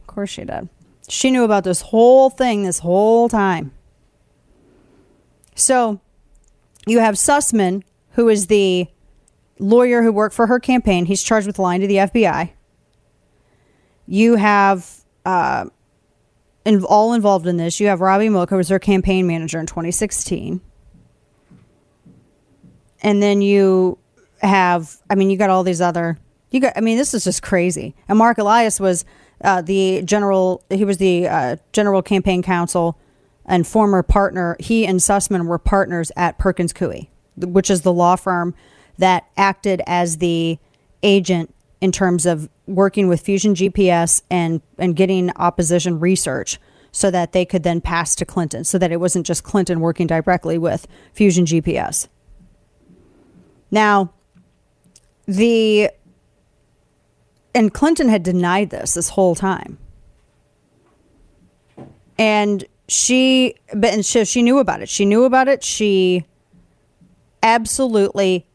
[0.00, 0.68] Of course she did.
[1.08, 3.72] She knew about this whole thing this whole time.
[5.54, 6.00] So
[6.86, 8.88] you have Sussmann, who is the
[9.58, 11.06] lawyer who worked for her campaign.
[11.06, 12.50] He's charged with lying to the FBI.
[14.06, 15.66] You have uh,
[16.64, 17.80] in, all involved in this.
[17.80, 20.60] You have Robbie Mook, who was their campaign manager in 2016.
[23.02, 23.98] And then you
[24.40, 26.18] have, I mean, you got all these other,
[26.50, 27.94] you got, I mean, this is just crazy.
[28.08, 29.04] And Mark Elias was
[29.42, 32.98] uh, the general, he was the uh, general campaign counsel
[33.44, 34.56] and former partner.
[34.58, 38.54] He and Sussmann were partners at Perkins Coie, which is the law firm
[38.96, 40.58] that acted as the
[41.02, 41.54] agent
[41.84, 46.58] in terms of working with Fusion GPS and and getting opposition research
[46.92, 50.06] so that they could then pass to Clinton, so that it wasn't just Clinton working
[50.06, 52.08] directly with Fusion GPS.
[53.70, 54.14] Now,
[55.26, 55.90] the
[57.54, 59.76] and Clinton had denied this this whole time.
[62.16, 64.88] And she but and she, she knew about it.
[64.88, 65.62] She knew about it.
[65.62, 66.24] She
[67.42, 68.46] absolutely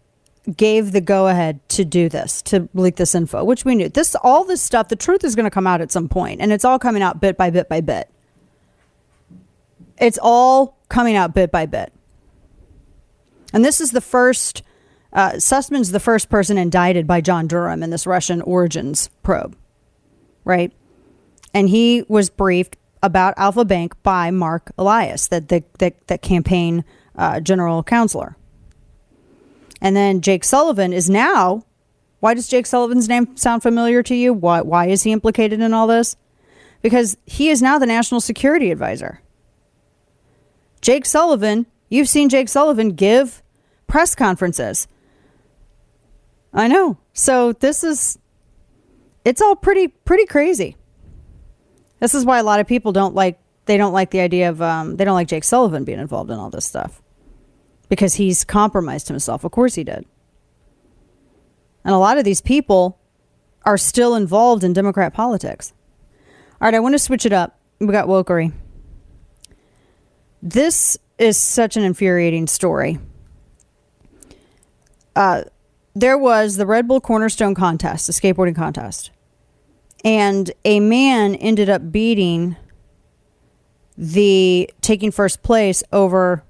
[0.56, 3.90] gave the go ahead to do this, to leak this info, which we knew.
[3.90, 6.52] This all this stuff, the truth is going to come out at some point, and
[6.52, 8.10] it's all coming out bit by bit by bit.
[9.98, 11.94] It's all coming out bit by bit.
[13.54, 14.64] And this is the first
[15.12, 19.56] uh, Sussmann's the first person indicted by John Durham in this Russian origins probe,
[20.44, 20.72] right?
[21.54, 26.86] And he was briefed about Alfa Bank by Mark Elias, that the that, that campaign
[27.16, 28.38] uh, general counselor.
[29.82, 31.64] And then Jake Sullivan is now.
[32.20, 34.34] Why does Jake Sullivan's name sound familiar to you?
[34.34, 36.18] Why, why is he implicated in all this?
[36.82, 39.22] Because he is now the national security advisor.
[40.82, 43.42] Jake Sullivan, you've seen Jake Sullivan give
[43.88, 44.88] press conferences.
[46.54, 46.98] I know.
[47.14, 48.18] So this is
[49.26, 50.78] it's all pretty pretty crazy.
[52.00, 54.62] This is why a lot of people don't like they don't like the idea of
[54.62, 57.02] um, they don't like Jake Sullivan being involved in all this stuff
[57.90, 59.44] because he's compromised himself.
[59.44, 60.06] Of course he did.
[61.84, 63.00] And a lot of these people
[63.64, 65.74] are still involved in Democrat politics.
[66.62, 67.60] All right, I want to switch it up.
[67.80, 68.54] We got wokery.
[70.42, 73.00] This is such an infuriating story.
[75.16, 75.44] Uh,
[75.96, 79.12] there was the Red Bull Cornerstone contest, a skateboarding contest,
[80.06, 82.56] and a man ended up beating
[83.98, 86.44] the taking first place over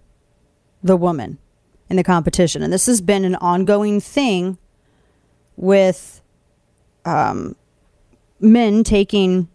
[0.84, 1.38] the woman.
[1.90, 2.62] in the competition.
[2.62, 4.58] And this has been an ongoing thing
[5.56, 6.22] with
[7.04, 7.56] um,
[8.40, 9.48] men taking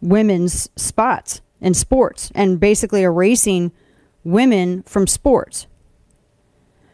[0.00, 3.72] women's spots in sports and basically erasing
[4.24, 5.66] women from sports.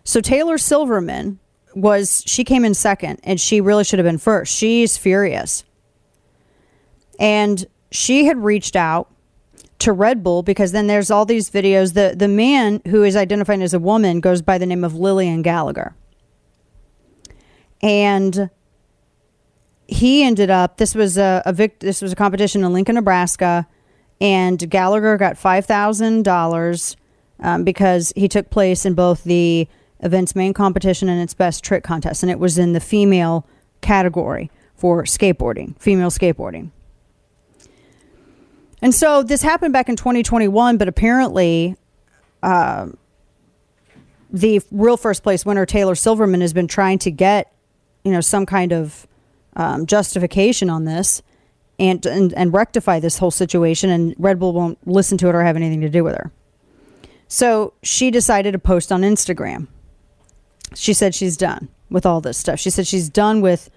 [0.05, 1.39] So Taylor Silverman
[1.75, 4.53] was she came in second and she really should have been first.
[4.53, 5.65] She's furious.
[7.19, 9.11] And she had reached out
[9.79, 11.95] to Red Bull because then there's all these videos.
[11.95, 15.43] The the man who is identified as a woman goes by the name of Lillian
[15.43, 15.95] Gallagher.
[17.83, 18.51] And
[19.87, 23.67] he ended up this was a, a vic, this was a competition in Lincoln, Nebraska,
[24.21, 26.97] and Gallagher got five thousand um, dollars
[27.65, 29.69] because he took place in both the
[30.01, 33.47] event's main competition and its best trick contest, and it was in the female
[33.83, 36.71] category for skateboarding, female skateboarding.
[38.87, 41.75] And so this happened back in 2021, but apparently,
[42.41, 42.87] uh,
[44.31, 47.53] the real first place winner Taylor Silverman has been trying to get,
[48.05, 49.09] you know, some kind of
[49.57, 51.21] um, justification on this
[51.81, 53.91] and, and and rectify this whole situation.
[53.91, 56.31] And Red Bull won't listen to it or have anything to do with her.
[57.27, 59.67] So she decided to post on Instagram.
[60.77, 62.61] She said she's done with all this stuff.
[62.61, 63.69] She said she's done with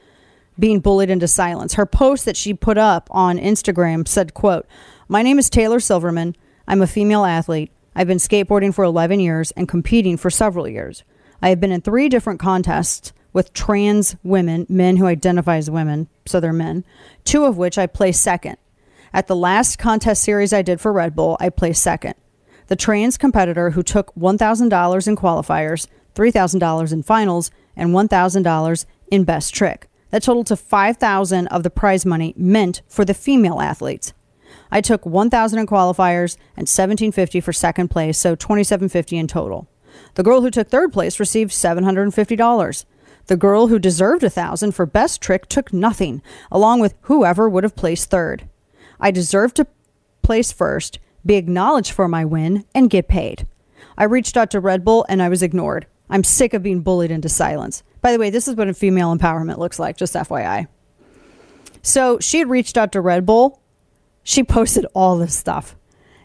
[0.59, 1.73] being bullied into silence.
[1.73, 4.67] Her post that she put up on Instagram said, quote,
[5.11, 6.35] My name is Taylor Silverman.
[6.67, 7.71] I'm a female athlete.
[7.95, 11.03] I've been skateboarding for 11 years and competing for several years.
[11.41, 16.09] I have been in three different contests with trans women, men who identify as women,
[16.27, 16.85] so they're men,
[17.23, 18.57] two of which I placed second.
[19.11, 22.13] At the last contest series I did for Red Bull, I placed second.
[22.67, 29.55] The trans competitor who took $1,000 in qualifiers, $3,000 in finals, and $1,000 in best
[29.55, 29.89] trick.
[30.11, 34.13] That totaled to 5000 of the prize money meant for the female athletes.
[34.71, 39.67] I took 1000 in qualifiers and 1750 for second place, so 2750 in total.
[40.15, 42.85] The girl who took third place received $750.
[43.27, 46.21] The girl who deserved a thousand for best trick took nothing,
[46.51, 48.47] along with whoever would have placed third.
[48.99, 49.67] I deserved to
[50.21, 53.47] place first, be acknowledged for my win, and get paid.
[53.97, 55.85] I reached out to Red Bull and I was ignored.
[56.09, 57.83] I'm sick of being bullied into silence.
[58.01, 60.67] By the way, this is what a female empowerment looks like, just FYI.
[61.81, 63.58] So she had reached out to Red Bull.
[64.23, 65.75] She posted all this stuff.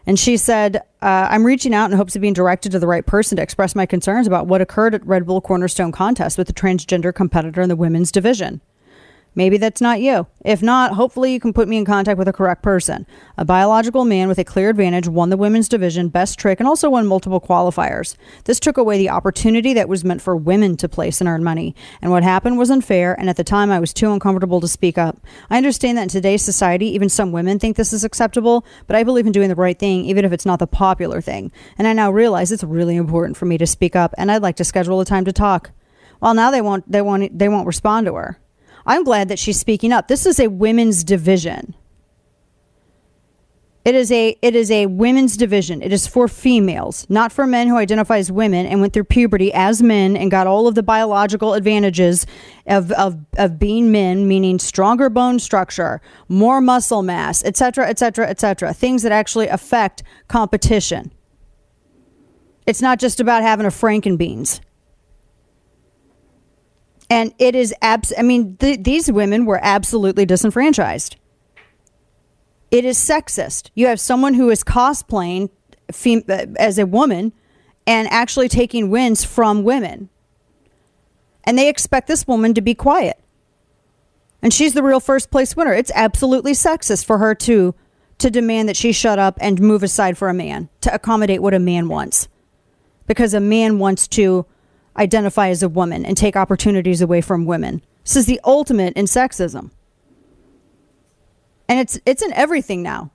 [0.07, 3.05] And she said, uh, I'm reaching out in hopes of being directed to the right
[3.05, 6.53] person to express my concerns about what occurred at Red Bull Cornerstone contest with the
[6.53, 8.61] transgender competitor in the women's division.
[9.35, 10.27] Maybe that's not you.
[10.45, 13.05] If not, hopefully you can put me in contact with the correct person.
[13.37, 16.89] A biological man with a clear advantage won the women's division, best trick, and also
[16.89, 18.15] won multiple qualifiers.
[18.45, 21.75] This took away the opportunity that was meant for women to place and earn money.
[22.01, 24.97] And what happened was unfair, and at the time I was too uncomfortable to speak
[24.97, 25.17] up.
[25.49, 29.03] I understand that in today's society, even some women think this is acceptable, but I
[29.03, 31.51] believe in doing the right thing, even if it's not the popular thing.
[31.77, 34.55] And I now realize it's really important for me to speak up, and I'd like
[34.57, 35.71] to schedule a time to talk.
[36.21, 36.89] Well, now they won't.
[36.89, 37.37] They won't.
[37.37, 38.39] They won't respond to her.
[38.85, 40.07] I'm glad that she's speaking up.
[40.07, 41.75] This is a women's division.
[43.85, 45.83] It is a it is a women's division.
[45.83, 49.53] It is for females, not for men who identify as women and went through puberty
[49.53, 52.25] as men and got all of the biological advantages
[52.65, 58.73] of of, of being men, meaning stronger bone structure, more muscle mass, etc., etc., etc.
[58.73, 61.11] Things that actually affect competition.
[62.65, 64.61] It's not just about having a Frankenbeans
[67.09, 68.13] and it is abs.
[68.17, 71.15] I mean, th- these women were absolutely disenfranchised.
[72.71, 73.69] It is sexist.
[73.75, 75.49] You have someone who is cosplaying
[75.91, 76.23] fem-
[76.57, 77.31] as a woman
[77.87, 80.09] and actually taking wins from women,
[81.43, 83.19] and they expect this woman to be quiet.
[84.41, 85.73] And she's the real first place winner.
[85.73, 87.75] It's absolutely sexist for her to
[88.17, 91.53] to demand that she shut up and move aside for a man to accommodate what
[91.53, 92.27] a man wants,
[93.07, 94.45] because a man wants to
[94.97, 97.81] identify as a woman and take opportunities away from women.
[98.03, 99.71] This is the ultimate in sexism.
[101.67, 103.11] And it's it's in everything now.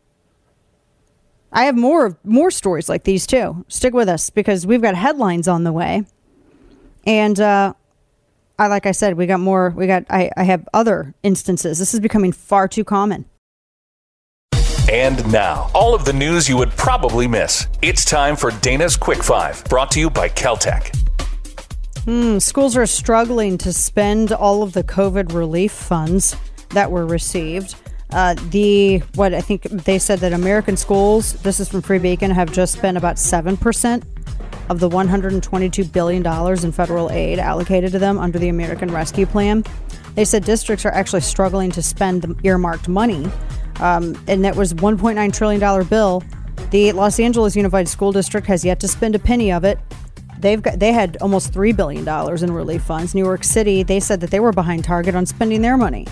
[1.52, 3.65] I have more more stories like these too.
[3.69, 6.05] Stick with us because we've got headlines on the way.
[7.07, 7.74] And uh
[8.59, 11.78] I like I said, we got more we got I, I have other instances.
[11.78, 13.27] This is becoming far too common.
[14.90, 17.69] And now, all of the news you would probably miss.
[17.81, 20.90] It's time for Dana's Quick Five, brought to you by Kel-Tec.
[22.05, 26.35] Hmm, schools are struggling to spend all of the COVID relief funds
[26.70, 27.74] that were received.
[28.10, 32.31] Uh, the what I think they said that American schools, this is from Free Beacon,
[32.31, 34.05] have just spent about seven percent
[34.70, 39.27] of the 122 billion dollars in federal aid allocated to them under the American Rescue
[39.27, 39.62] Plan.
[40.14, 43.28] They said districts are actually struggling to spend the earmarked money,
[43.78, 46.24] um, and that was 1.9 trillion dollar bill.
[46.70, 49.78] The Los Angeles Unified School District has yet to spend a penny of it
[50.41, 53.15] they've got they had almost three billion dollars in relief funds.
[53.15, 56.07] New York City, they said that they were behind target on spending their money.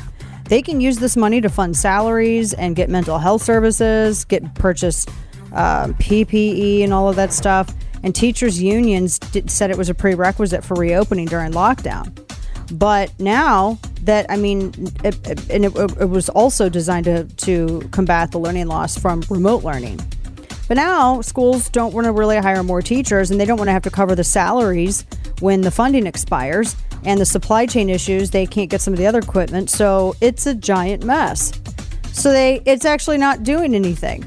[0.45, 5.07] They can use this money to fund salaries and get mental health services, get purchase
[5.53, 7.75] um, PPE and all of that stuff.
[8.03, 12.17] And teachers' unions did, said it was a prerequisite for reopening during lockdown.
[12.71, 14.73] But now that I mean,
[15.05, 19.23] it, it, and it, it was also designed to to combat the learning loss from
[19.29, 20.01] remote learning.
[20.69, 23.73] But now schools don't want to really hire more teachers and they don't want to
[23.73, 25.07] have to cover the salaries
[25.41, 29.07] when the funding expires and the supply chain issues, they can't get some of the
[29.07, 29.71] other equipment.
[29.71, 31.53] So it's a giant mess.
[32.13, 34.25] So they it's actually not doing anything.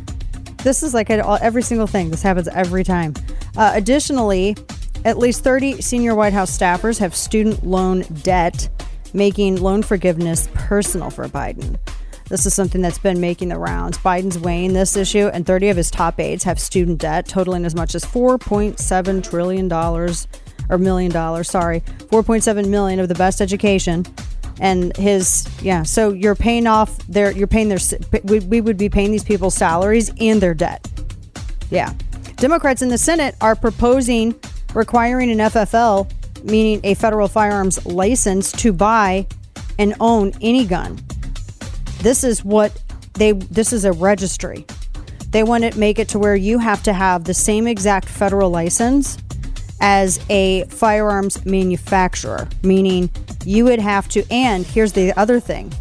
[0.63, 2.11] This is like every single thing.
[2.11, 3.13] This happens every time.
[3.57, 4.55] Uh, additionally,
[5.03, 8.69] at least 30 senior White House staffers have student loan debt,
[9.13, 11.77] making loan forgiveness personal for Biden.
[12.31, 13.97] This is something that's been making the rounds.
[13.97, 17.75] Biden's weighing this issue, and 30 of his top aides have student debt totaling as
[17.75, 20.29] much as 4.7 trillion dollars
[20.69, 21.49] or million dollars.
[21.49, 24.05] Sorry, 4.7 million of the best education.
[24.61, 27.79] And his yeah, so you're paying off their you're paying their
[28.23, 30.89] we, we would be paying these people's salaries and their debt.
[31.69, 31.93] Yeah,
[32.37, 34.39] Democrats in the Senate are proposing
[34.73, 36.09] requiring an FFL,
[36.45, 39.27] meaning a federal firearms license, to buy
[39.77, 40.97] and own any gun.
[42.01, 42.81] This is what
[43.13, 44.65] they this is a registry.
[45.29, 48.49] They want to make it to where you have to have the same exact federal
[48.49, 49.17] license
[49.79, 53.09] as a firearms manufacturer, meaning
[53.45, 55.71] you would have to and here's the other thing.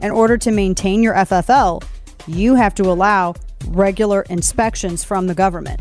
[0.00, 1.84] In order to maintain your FFL,
[2.26, 3.34] you have to allow
[3.66, 5.80] regular inspections from the government.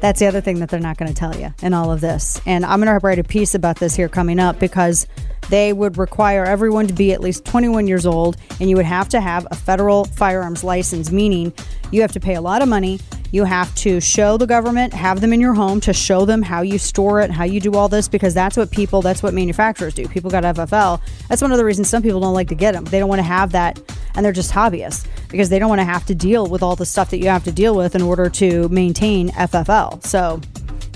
[0.00, 2.40] That's the other thing that they're not going to tell you in all of this.
[2.46, 5.06] And I'm going to write a piece about this here coming up because
[5.48, 9.08] they would require everyone to be at least 21 years old and you would have
[9.10, 11.52] to have a federal firearms license, meaning
[11.90, 12.98] you have to pay a lot of money.
[13.32, 16.62] You have to show the government, have them in your home to show them how
[16.62, 19.94] you store it, how you do all this, because that's what people, that's what manufacturers
[19.94, 20.08] do.
[20.08, 21.00] People got FFL.
[21.28, 22.84] That's one of the reasons some people don't like to get them.
[22.84, 23.80] They don't want to have that,
[24.14, 26.86] and they're just hobbyists because they don't want to have to deal with all the
[26.86, 30.04] stuff that you have to deal with in order to maintain FFL.
[30.04, 30.40] So,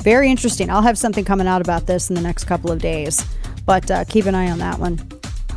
[0.03, 0.71] very interesting.
[0.71, 3.23] I'll have something coming out about this in the next couple of days,
[3.71, 4.99] but uh, keep an eye on that one.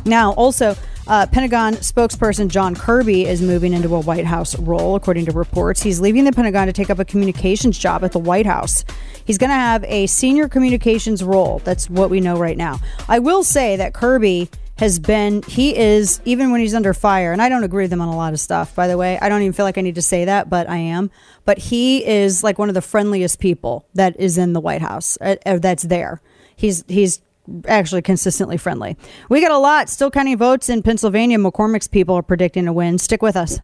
[0.04, 0.76] Now, also,
[1.08, 5.82] uh, Pentagon spokesperson John Kirby is moving into a White House role, according to reports.
[5.82, 8.84] He's leaving the Pentagon to take up a communications job at the White House.
[9.24, 11.60] He's going to have a senior communications role.
[11.64, 12.78] That's what we know right now.
[13.08, 17.42] I will say that Kirby has been, he is, even when he's under fire, and
[17.42, 19.18] I don't agree with him on a lot of stuff, by the way.
[19.18, 21.10] I don't even feel like I need to say that, but I am.
[21.44, 25.18] But he is like one of the friendliest people that is in the White House,
[25.20, 26.20] uh, uh that's there.
[26.54, 27.20] He's, he's
[27.66, 28.96] actually consistently friendly.
[29.28, 31.38] We got a lot still counting votes in Pennsylvania.
[31.38, 32.98] McCormick's people are predicting a win.
[32.98, 33.60] Stick with us.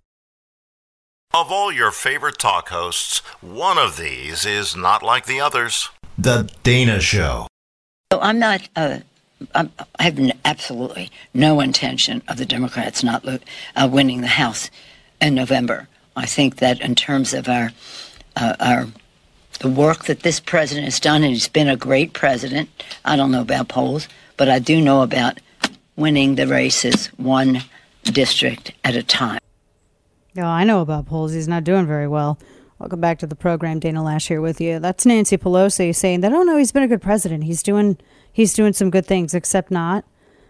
[1.32, 5.88] Of all your favorite talk hosts, one of these is not like the others.
[6.18, 7.46] The Dana Show.
[8.12, 8.68] So I'm not.
[8.74, 8.98] Uh,
[9.54, 14.70] I'm, I have absolutely no intention of the Democrats not uh, winning the House
[15.20, 15.88] in November.
[16.16, 17.70] I think that in terms of our
[18.36, 18.88] uh, our
[19.60, 22.68] the work that this president has done, and he's been a great president.
[23.04, 25.38] I don't know about polls, but I do know about
[25.96, 27.62] winning the races one
[28.04, 29.38] district at a time.
[30.36, 31.32] Oh, I know about polls.
[31.32, 32.38] He's not doing very well.
[32.78, 33.78] Welcome back to the program.
[33.78, 34.78] Dana Loesch here with you.
[34.78, 36.32] That's Nancy Pelosi saying that.
[36.32, 37.44] Oh no, he's been a good president.
[37.44, 37.98] He's doing
[38.32, 40.06] he's doing some good things, except not.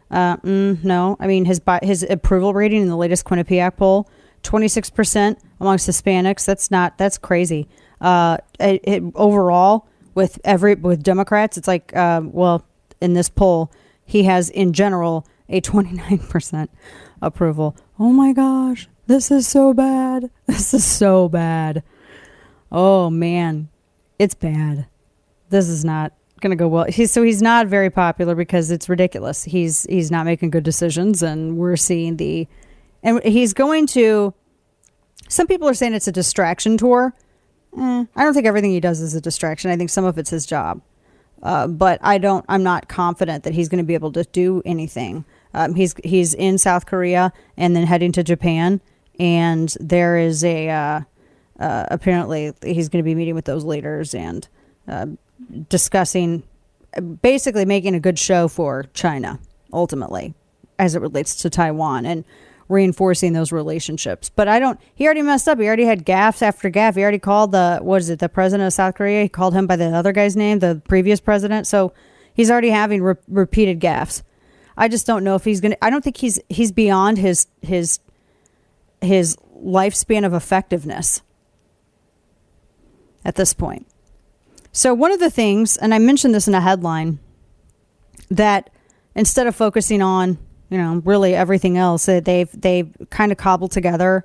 [0.08, 4.08] Uh, mm, no, I mean his his approval rating in the latest Quinnipiac poll,
[4.44, 6.44] twenty six percent amongst Hispanics.
[6.44, 7.66] That's not that's crazy
[8.00, 12.64] uh, it, it, overall with every with Democrats, it's like uh, well
[13.00, 13.70] in this poll
[14.10, 16.68] he has in general a 29%
[17.22, 17.76] approval.
[17.98, 20.30] Oh my gosh, this is so bad.
[20.46, 21.84] This is so bad.
[22.72, 23.68] Oh man,
[24.18, 24.86] it's bad.
[25.48, 26.84] This is not going to go well.
[26.84, 29.44] He's so he's not very popular because it's ridiculous.
[29.44, 32.48] He's he's not making good decisions and we're seeing the
[33.02, 34.34] and he's going to
[35.28, 37.14] some people are saying it's a distraction tour
[37.78, 39.70] Eh, I don't think everything he does is a distraction.
[39.70, 40.80] I think some of it's his job.
[41.42, 42.44] Uh, but I don't.
[42.48, 45.24] I'm not confident that he's going to be able to do anything.
[45.54, 48.80] Um, he's he's in South Korea and then heading to Japan,
[49.18, 51.00] and there is a uh,
[51.58, 54.48] uh, apparently he's going to be meeting with those leaders and
[54.86, 55.06] uh,
[55.68, 56.42] discussing,
[57.22, 59.38] basically making a good show for China
[59.72, 60.34] ultimately,
[60.78, 62.24] as it relates to Taiwan and
[62.70, 64.30] reinforcing those relationships.
[64.30, 64.80] But I don't.
[64.94, 65.58] He already messed up.
[65.58, 66.94] He already had gaffes after gaff.
[66.94, 68.20] He already called the what is it?
[68.20, 69.24] The president of South Korea.
[69.24, 71.66] He called him by the other guy's name, the previous president.
[71.66, 71.92] So
[72.32, 74.22] he's already having re- repeated gaffes.
[74.76, 75.76] I just don't know if he's gonna.
[75.82, 77.98] I don't think he's he's beyond his his
[79.00, 81.22] his lifespan of effectiveness
[83.24, 83.86] at this point.
[84.72, 87.18] So one of the things, and I mentioned this in a headline,
[88.30, 88.70] that
[89.14, 90.38] instead of focusing on
[90.70, 94.24] you know really everything else, they've they've kind of cobbled together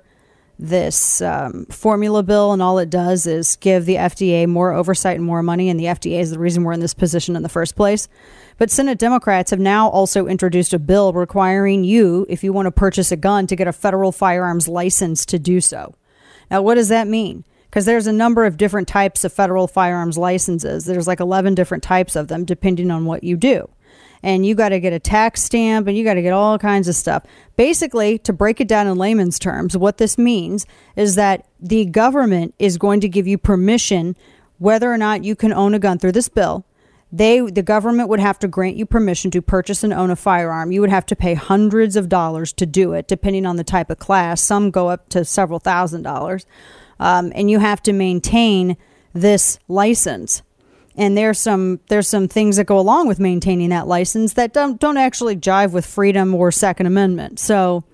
[0.58, 5.24] this um, formula bill, and all it does is give the FDA more oversight and
[5.24, 7.76] more money, and the FDA is the reason we're in this position in the first
[7.76, 8.08] place.
[8.58, 12.70] But Senate Democrats have now also introduced a bill requiring you, if you want to
[12.70, 15.94] purchase a gun, to get a federal firearms license to do so.
[16.50, 17.44] Now, what does that mean?
[17.68, 20.86] Because there's a number of different types of federal firearms licenses.
[20.86, 23.68] There's like 11 different types of them, depending on what you do.
[24.22, 26.88] And you got to get a tax stamp and you got to get all kinds
[26.88, 27.24] of stuff.
[27.56, 30.66] Basically, to break it down in layman's terms, what this means
[30.96, 34.16] is that the government is going to give you permission
[34.58, 36.64] whether or not you can own a gun through this bill
[37.12, 40.72] they the government would have to grant you permission to purchase and own a firearm.
[40.72, 43.90] You would have to pay hundreds of dollars to do it, depending on the type
[43.90, 44.40] of class.
[44.40, 46.46] Some go up to several thousand dollars,
[46.98, 48.76] um, and you have to maintain
[49.12, 50.42] this license.
[50.96, 54.80] And there's some there's some things that go along with maintaining that license that don't
[54.80, 57.38] don't actually jive with freedom or Second Amendment.
[57.38, 57.84] So,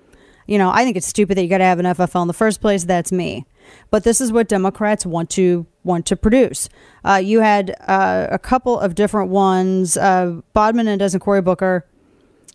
[0.47, 2.33] you know, I think it's stupid that you got to have an FFL in the
[2.33, 2.85] first place.
[2.85, 3.45] That's me.
[3.89, 6.69] But this is what Democrats want to want to produce.
[7.03, 11.85] Uh, you had uh, a couple of different ones: uh, Bodman and Cory Booker,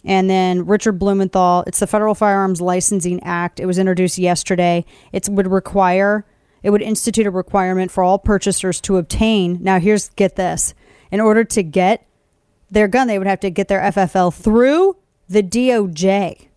[0.05, 1.65] and then Richard Blumenthal.
[1.67, 3.61] It's the Federal Firearms Licensing Act.
[3.61, 4.85] It was introduced yesterday.
[5.13, 6.25] It would require,
[6.63, 9.59] it would institute a requirement for all purchasers to obtain.
[9.63, 10.75] Now, here's get this:
[11.11, 12.07] in order to get
[12.71, 14.97] their gun, they would have to get their FFL through
[15.29, 16.49] the DOJ.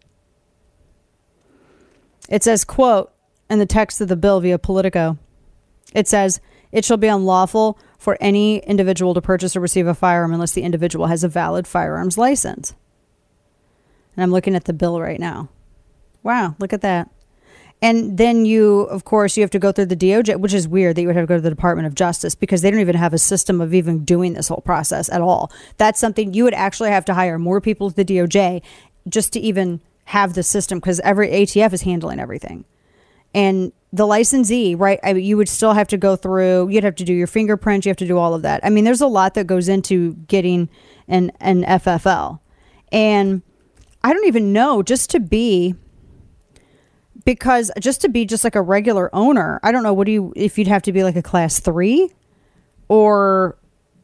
[2.30, 3.12] It says, "quote."
[3.52, 5.18] in the text of the bill via Politico.
[5.94, 6.40] It says
[6.72, 10.64] it shall be unlawful for any individual to purchase or receive a firearm unless the
[10.64, 12.74] individual has a valid firearms license.
[14.16, 15.50] And I'm looking at the bill right now.
[16.24, 17.10] Wow, look at that.
[17.84, 20.96] And then you, of course, you have to go through the DOJ, which is weird
[20.96, 22.96] that you would have to go to the Department of Justice because they don't even
[22.96, 25.52] have a system of even doing this whole process at all.
[25.78, 28.62] That's something you would actually have to hire more people to the DOJ
[29.10, 32.66] just to even have the system because every ATF is handling everything
[33.34, 35.00] and the licensee, right?
[35.04, 36.70] I mean, you would still have to go through.
[36.70, 37.86] You'd have to do your fingerprints.
[37.86, 38.66] You have to do all of that.
[38.66, 40.70] I mean, there's a lot that goes into getting
[41.08, 42.40] an an FFL,
[42.92, 43.42] and
[44.04, 45.76] I don't even know just to be
[47.26, 49.60] because just to be just like a regular owner.
[49.64, 52.12] I don't know what do you if you'd have to be like a class three
[52.88, 53.58] or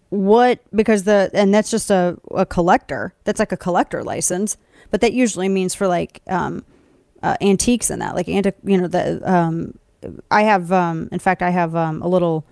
[0.09, 4.55] what because the and that's just a, a collector that's like a collector license
[4.89, 6.63] but that usually means for like um
[7.23, 8.55] uh, antiques and that, like antique.
[8.63, 9.77] You know, the um,
[10.29, 10.71] I have.
[10.71, 12.45] Um, in fact, I have um, a little.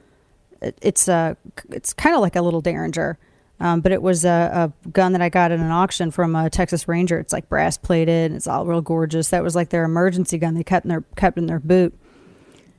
[0.62, 1.38] It's a.
[1.70, 3.18] It's kind of like a little Derringer.
[3.60, 6.50] Um, but it was a, a, gun that I got at an auction from a
[6.50, 7.20] Texas Ranger.
[7.20, 8.32] It's like brass plated.
[8.32, 9.30] And it's all real gorgeous.
[9.30, 11.98] That was like their emergency gun they kept in their kept in their boot.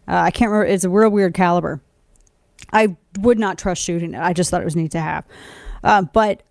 [0.06, 0.70] Uh, I can't remember.
[0.70, 1.80] It's a real weird caliber.
[2.72, 4.20] I would not trust shooting it.
[4.20, 5.24] I just thought it was neat to have.
[5.82, 6.42] Uh, but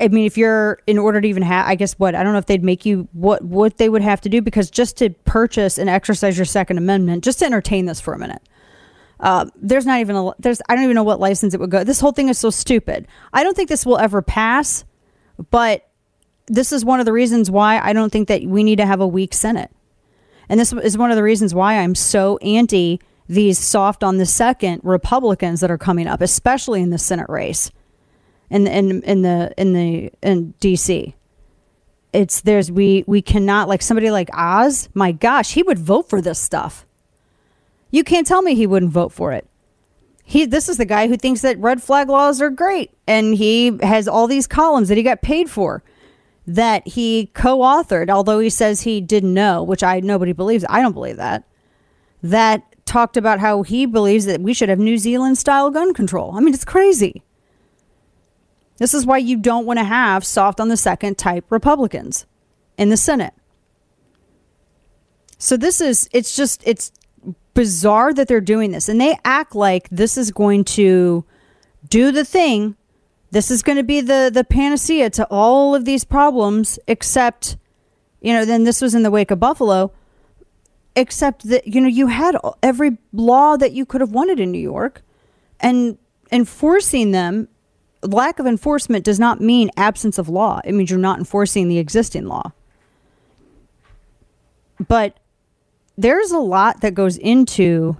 [0.00, 2.38] I mean, if you're in order to even have, I guess what I don't know
[2.38, 5.78] if they'd make you what what they would have to do because just to purchase
[5.78, 8.42] and exercise your Second Amendment, just to entertain this for a minute,
[9.20, 11.84] uh, there's not even a there's I don't even know what license it would go.
[11.84, 13.06] This whole thing is so stupid.
[13.32, 14.84] I don't think this will ever pass,
[15.50, 15.88] but
[16.46, 19.00] this is one of the reasons why I don't think that we need to have
[19.00, 19.70] a weak Senate,
[20.48, 24.26] and this is one of the reasons why I'm so anti these soft on the
[24.26, 27.70] second Republicans that are coming up, especially in the Senate race
[28.50, 31.14] in in in the in the in DC.
[32.12, 34.88] It's there's we we cannot like somebody like Oz.
[34.94, 36.83] My gosh, he would vote for this stuff.
[37.94, 39.46] You can't tell me he wouldn't vote for it.
[40.24, 43.78] He this is the guy who thinks that red flag laws are great, and he
[43.82, 45.84] has all these columns that he got paid for
[46.44, 48.10] that he co-authored.
[48.10, 50.64] Although he says he didn't know, which I nobody believes.
[50.68, 51.44] I don't believe that.
[52.20, 56.32] That talked about how he believes that we should have New Zealand style gun control.
[56.34, 57.22] I mean, it's crazy.
[58.78, 62.26] This is why you don't want to have soft on the second type Republicans
[62.76, 63.34] in the Senate.
[65.38, 66.90] So this is it's just it's
[67.54, 71.24] bizarre that they're doing this and they act like this is going to
[71.88, 72.76] do the thing.
[73.30, 77.56] This is going to be the the panacea to all of these problems except
[78.20, 79.92] you know then this was in the wake of Buffalo
[80.96, 84.58] except that you know you had every law that you could have wanted in New
[84.58, 85.02] York
[85.60, 85.98] and
[86.30, 87.48] enforcing them
[88.02, 90.60] lack of enforcement does not mean absence of law.
[90.64, 92.52] It means you're not enforcing the existing law.
[94.86, 95.18] But
[95.96, 97.96] there's a lot that goes into,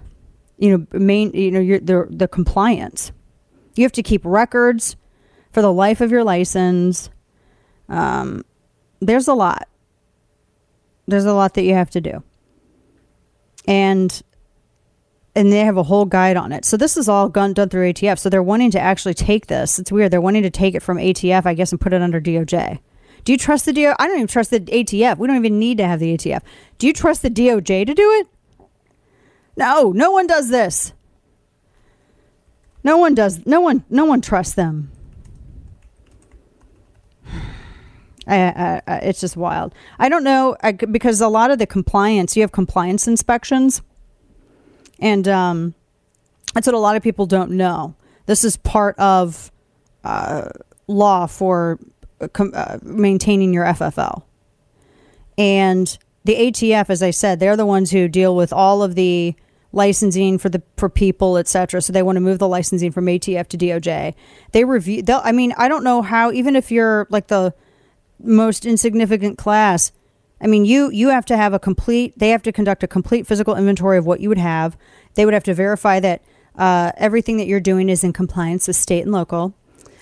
[0.57, 3.11] you know, main, you know, your, the the compliance.
[3.75, 4.95] You have to keep records
[5.51, 7.09] for the life of your license.
[7.89, 8.43] Um,
[8.99, 9.67] there's a lot.
[11.07, 12.23] There's a lot that you have to do.
[13.67, 14.21] And
[15.35, 16.63] and they have a whole guide on it.
[16.63, 18.19] So this is all done done through ATF.
[18.19, 19.79] So they're wanting to actually take this.
[19.79, 20.11] It's weird.
[20.11, 22.79] They're wanting to take it from ATF, I guess, and put it under DOJ.
[23.25, 23.93] Do you trust the DO?
[23.97, 25.17] I don't even trust the ATF.
[25.17, 26.41] We don't even need to have the ATF.
[26.77, 28.27] Do you trust the DOJ to do it?
[29.57, 30.93] No, no one does this.
[32.83, 33.45] No one does.
[33.47, 33.83] No one.
[33.89, 34.91] No one trusts them.
[38.27, 39.73] I, I, I, it's just wild.
[39.97, 40.55] I don't know
[40.91, 43.81] because a lot of the compliance, you have compliance inspections,
[44.99, 45.73] and um,
[46.53, 47.95] that's what a lot of people don't know.
[48.27, 49.51] This is part of
[50.03, 50.49] uh,
[50.87, 51.79] law for
[52.33, 54.23] com- uh, maintaining your FFL,
[55.37, 59.35] and the ATF, as I said, they're the ones who deal with all of the
[59.71, 61.81] licensing for the for people, etc.
[61.81, 64.15] So they want to move the licensing from ATF to DOJ.
[64.51, 65.03] They review.
[65.03, 65.21] They'll.
[65.23, 66.31] I mean, I don't know how.
[66.31, 67.53] Even if you're like the
[68.19, 69.91] most insignificant class,
[70.41, 72.17] I mean, you you have to have a complete.
[72.17, 74.75] They have to conduct a complete physical inventory of what you would have.
[75.13, 76.23] They would have to verify that
[76.57, 79.53] uh, everything that you're doing is in compliance with state and local.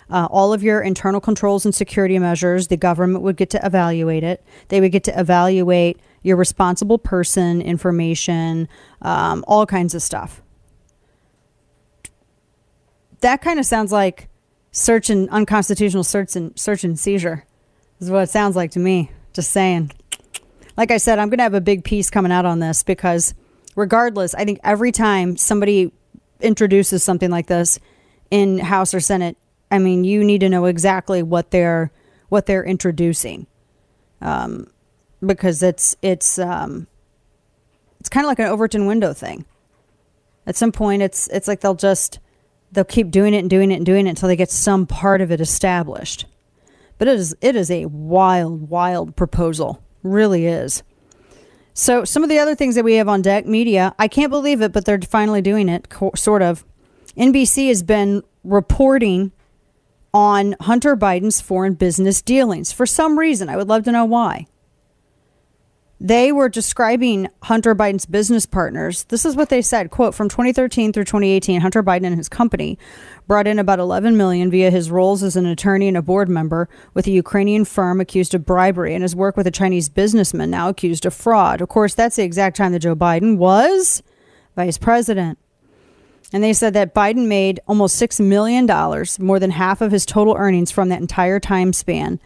[0.09, 4.23] Uh, all of your internal controls and security measures, the government would get to evaluate
[4.23, 4.43] it.
[4.67, 8.67] They would get to evaluate your responsible person information,
[9.01, 10.41] um, all kinds of stuff.
[13.21, 14.29] That kind of sounds like
[14.71, 17.45] search and unconstitutional search and search and seizure.
[17.99, 19.11] Is what it sounds like to me.
[19.33, 19.91] Just saying.
[20.75, 23.33] Like I said, I'm going to have a big piece coming out on this because,
[23.75, 25.91] regardless, I think every time somebody
[26.41, 27.79] introduces something like this
[28.31, 29.37] in House or Senate,
[29.73, 31.91] I mean, you need to know exactly what they're
[32.29, 33.47] what they're introducing.
[34.21, 34.67] Um,
[35.25, 36.85] because it's it's um,
[37.99, 39.45] it's kind of like an Overton window thing.
[40.45, 42.19] At some point, it's it's like they'll just
[42.71, 45.21] they'll keep doing it and doing it and doing it until they get some part
[45.21, 46.25] of it established.
[46.99, 50.83] But it is it is a wild, wild proposal, really is.
[51.73, 54.61] So some of the other things that we have on deck, media, I can't believe
[54.61, 56.63] it, but they're finally doing it, sort of.
[57.17, 59.31] NBC has been reporting
[60.13, 63.49] on Hunter Biden's foreign business dealings for some reason.
[63.49, 64.47] I would love to know why.
[65.99, 69.05] They were describing Hunter Biden's business partners.
[69.05, 72.77] This is what they said, quote, from 2013 through 2018, Hunter Biden and his company
[73.25, 76.67] brought in about 11 million via his roles as an attorney and a board member
[76.93, 80.67] with a Ukrainian firm accused of bribery and his work with a Chinese businessman now
[80.67, 81.61] accused of fraud.
[81.61, 84.03] Of course, that's the exact time that Joe Biden was
[84.57, 85.39] vice president.
[86.33, 88.65] And they said that Biden made almost $6 million,
[89.19, 92.19] more than half of his total earnings from that entire time span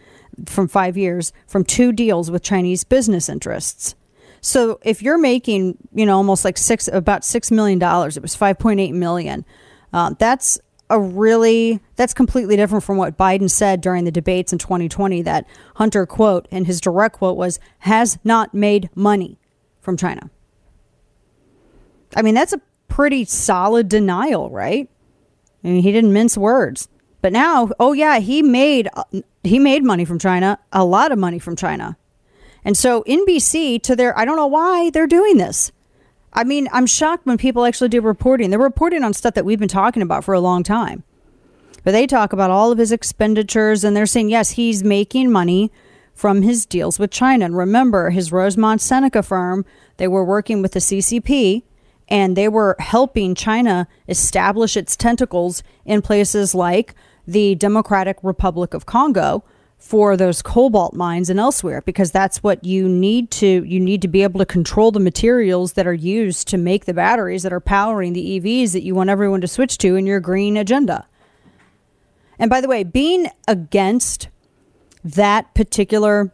[0.46, 3.94] from five years from two deals with Chinese business interests.
[4.40, 8.34] So if you're making, you know, almost like six, about six million dollars, it was
[8.34, 9.44] five point eight million.
[9.92, 10.58] Uh, that's
[10.90, 15.22] a really that's completely different from what Biden said during the debates in 2020.
[15.22, 19.38] That Hunter quote and his direct quote was has not made money
[19.80, 20.30] from China.
[22.16, 24.88] I mean, that's a pretty solid denial, right?
[25.62, 26.88] I mean, he didn't mince words.
[27.20, 28.88] But now, oh yeah, he made
[29.42, 31.96] he made money from China, a lot of money from China.
[32.64, 35.72] And so NBC to their I don't know why they're doing this.
[36.32, 38.50] I mean, I'm shocked when people actually do reporting.
[38.50, 41.02] They're reporting on stuff that we've been talking about for a long time.
[41.82, 45.72] But they talk about all of his expenditures and they're saying yes, he's making money
[46.14, 47.44] from his deals with China.
[47.46, 49.64] And remember, his Rosemont Seneca firm,
[49.96, 51.62] they were working with the CCP
[52.08, 56.94] and they were helping China establish its tentacles in places like
[57.26, 59.44] the Democratic Republic of Congo
[59.76, 64.08] for those cobalt mines and elsewhere because that's what you need to you need to
[64.08, 67.60] be able to control the materials that are used to make the batteries that are
[67.60, 71.06] powering the EVs that you want everyone to switch to in your green agenda.
[72.40, 74.28] And by the way, being against
[75.04, 76.32] that particular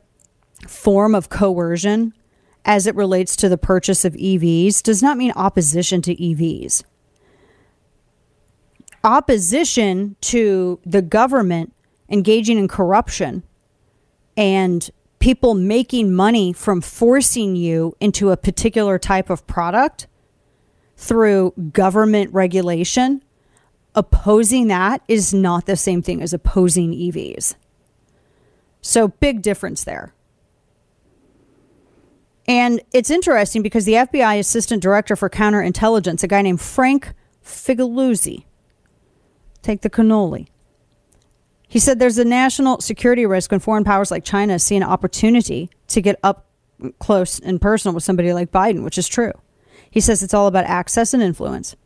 [0.66, 2.14] form of coercion
[2.64, 6.82] as it relates to the purchase of EVs does not mean opposition to EVs
[9.04, 11.72] opposition to the government
[12.08, 13.42] engaging in corruption
[14.36, 20.06] and people making money from forcing you into a particular type of product
[20.96, 23.22] through government regulation,
[23.94, 27.54] opposing that is not the same thing as opposing EVs.
[28.80, 30.13] So, big difference there.
[32.46, 38.44] And it's interesting because the FBI Assistant Director for Counterintelligence, a guy named Frank Figliuzzi,
[39.64, 40.48] Take the cannoli.
[41.66, 45.70] He said there's a national security risk when foreign powers like China see an opportunity
[45.88, 46.46] to get up
[46.98, 49.32] close and personal with somebody like Biden, which is true.
[49.90, 51.76] He says it's all about access and influence.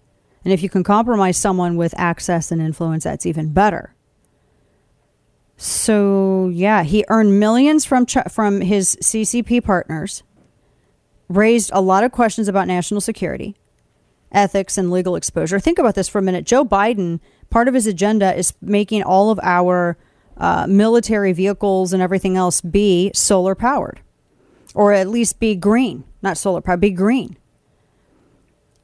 [0.45, 3.95] And if you can compromise someone with access and influence, that's even better.
[5.57, 10.23] So, yeah, he earned millions from from his CCP partners,
[11.29, 13.57] raised a lot of questions about national security,
[14.33, 15.59] ethics and legal exposure.
[15.61, 16.45] Think about this for a minute.
[16.45, 19.99] Joe Biden, part of his agenda is making all of our
[20.37, 24.01] uh, military vehicles and everything else be solar powered,
[24.75, 27.37] or at least be green, not solar powered, be green.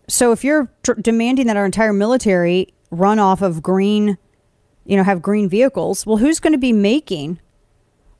[0.08, 4.18] So if you're tr- demanding that our entire military run off of green,
[4.84, 7.40] you know, have green vehicles, well, who's going to be making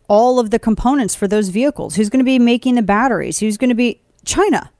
[0.08, 1.96] all of the components for those vehicles?
[1.96, 3.38] Who's going to be making the batteries?
[3.40, 4.70] Who's going to be China?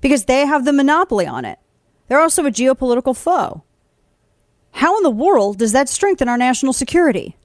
[0.00, 1.58] Because they have the monopoly on it.
[2.08, 3.64] They're also a geopolitical foe.
[4.72, 7.36] How in the world does that strengthen our national security?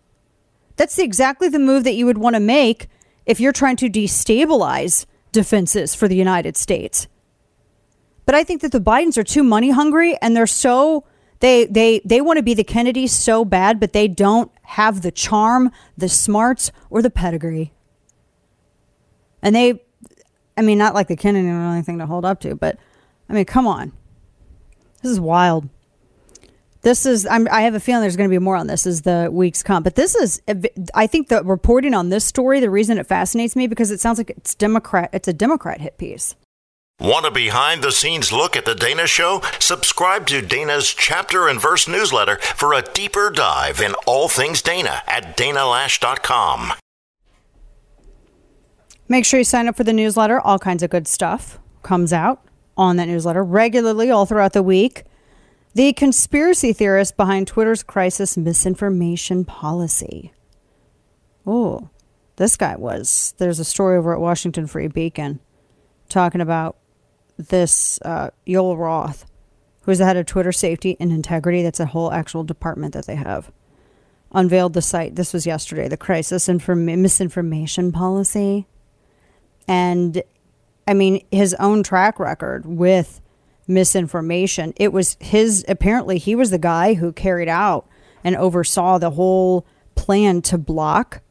[0.76, 2.88] That's exactly the move that you would want to make
[3.26, 7.08] if you're trying to destabilize defenses for the United States.
[8.26, 11.06] But I think that the Bidens are too money hungry and they're so
[11.40, 15.12] they they they want to be the Kennedys so bad, but they don't have the
[15.12, 17.74] charm, the smarts, or the pedigree.
[19.42, 19.84] And they
[20.62, 22.78] I mean, not like the Kennedy or anything to hold up to, but
[23.28, 23.94] I mean, come on.
[25.02, 25.68] This is wild.
[26.84, 29.02] This is, I'm, I have a feeling there's going to be more on this as
[29.02, 29.82] the weeks come.
[29.82, 30.40] But this is,
[30.94, 34.20] I think the reporting on this story, the reason it fascinates me because it sounds
[34.20, 36.36] like it's Democrat, it's a Democrat hit piece.
[37.00, 39.42] Want a behind the scenes look at The Dana Show?
[39.58, 45.02] Subscribe to Dana's chapter and verse newsletter for a deeper dive in all things Dana
[45.08, 46.74] at danaloesch.com.
[49.12, 50.40] Make sure you sign up for the newsletter.
[50.40, 52.48] All kinds of good stuff comes out
[52.78, 55.04] on that newsletter regularly all throughout the week.
[55.74, 60.32] The conspiracy theorist behind Twitter's crisis misinformation policy.
[61.46, 61.90] Oh,
[62.38, 63.34] this guy was.
[63.38, 65.42] There's a story over at Washington Free Beacon
[66.08, 66.78] talking about
[67.36, 69.26] this uh, Yoel Roth,
[69.82, 71.64] who's the head of Twitter safety and integrity.
[71.64, 73.52] That's a whole actual department that they have.
[74.32, 75.16] Unveiled the site.
[75.16, 75.90] This was yesterday.
[75.90, 78.68] The crisis inform- misinformation policy,
[79.72, 80.22] and
[80.86, 83.22] I mean his own track record with
[83.68, 84.74] misinformation.
[84.76, 85.64] It was his.
[85.70, 87.88] Apparently, he was the guy who carried out
[88.22, 89.66] and oversaw the whole
[89.96, 91.22] plan to block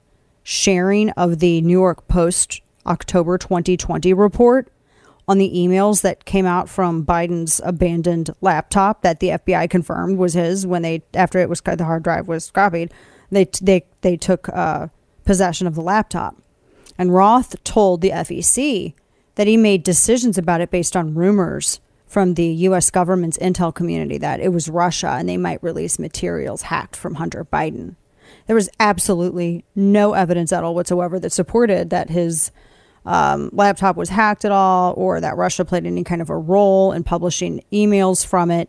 [0.43, 4.73] sharing of the New York Post October 2020 report
[5.29, 10.33] on the emails that came out from Biden's abandoned laptop that the FBI confirmed was
[10.33, 12.91] his when they after it was the hard drive was copied
[13.31, 14.89] they they they took uh,
[15.27, 16.37] possession of the laptop
[17.01, 18.93] and Roth told the FEC
[19.37, 24.19] that he made decisions about it based on rumors from the US government's intel community
[24.19, 27.97] that it was Russia and they might release materials hacked from Hunter Biden.
[28.47, 32.51] There was absolutely no evidence at all whatsoever that supported that his
[33.07, 36.93] um, laptop was hacked at all or that Russia played any kind of a role
[36.93, 38.69] in publishing emails from it.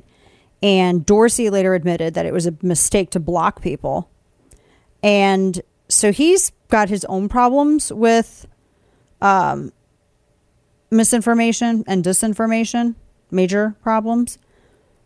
[0.63, 4.09] And Dorsey later admitted that it was a mistake to block people.
[5.03, 5.61] And
[6.01, 8.47] so he's got his own problems with
[9.21, 9.71] um,
[10.89, 12.95] misinformation and disinformation,
[13.29, 14.39] major problems.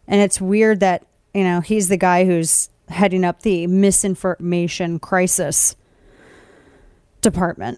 [0.08, 5.76] And it's weird that, you know, he's the guy who's heading up the misinformation crisis
[7.20, 7.78] department.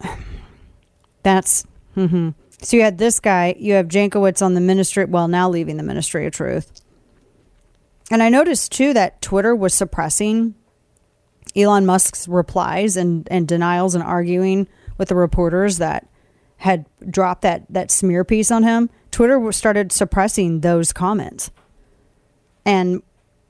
[1.24, 1.66] That's
[1.96, 2.30] mm-hmm.
[2.62, 5.84] so you had this guy, you have Jankowicz on the ministry, well, now leaving the
[5.84, 6.82] Ministry of Truth.
[8.12, 10.54] And I noticed too that Twitter was suppressing
[11.56, 14.68] Elon Musk's replies and, and denials and arguing
[14.98, 16.08] with the reporters that
[16.58, 18.90] had dropped that, that smear piece on him.
[19.12, 21.52] Twitter started suppressing those comments.
[22.66, 23.02] And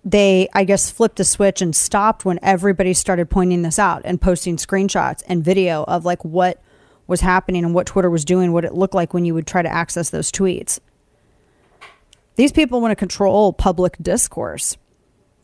[0.04, 4.22] they, I guess, flipped a switch and stopped when everybody started pointing this out and
[4.22, 6.62] posting screenshots and video of like what
[7.08, 9.62] was happening and what Twitter was doing, what it looked like when you would try
[9.62, 10.80] to access those tweets.
[12.36, 14.78] These people want to control public discourse.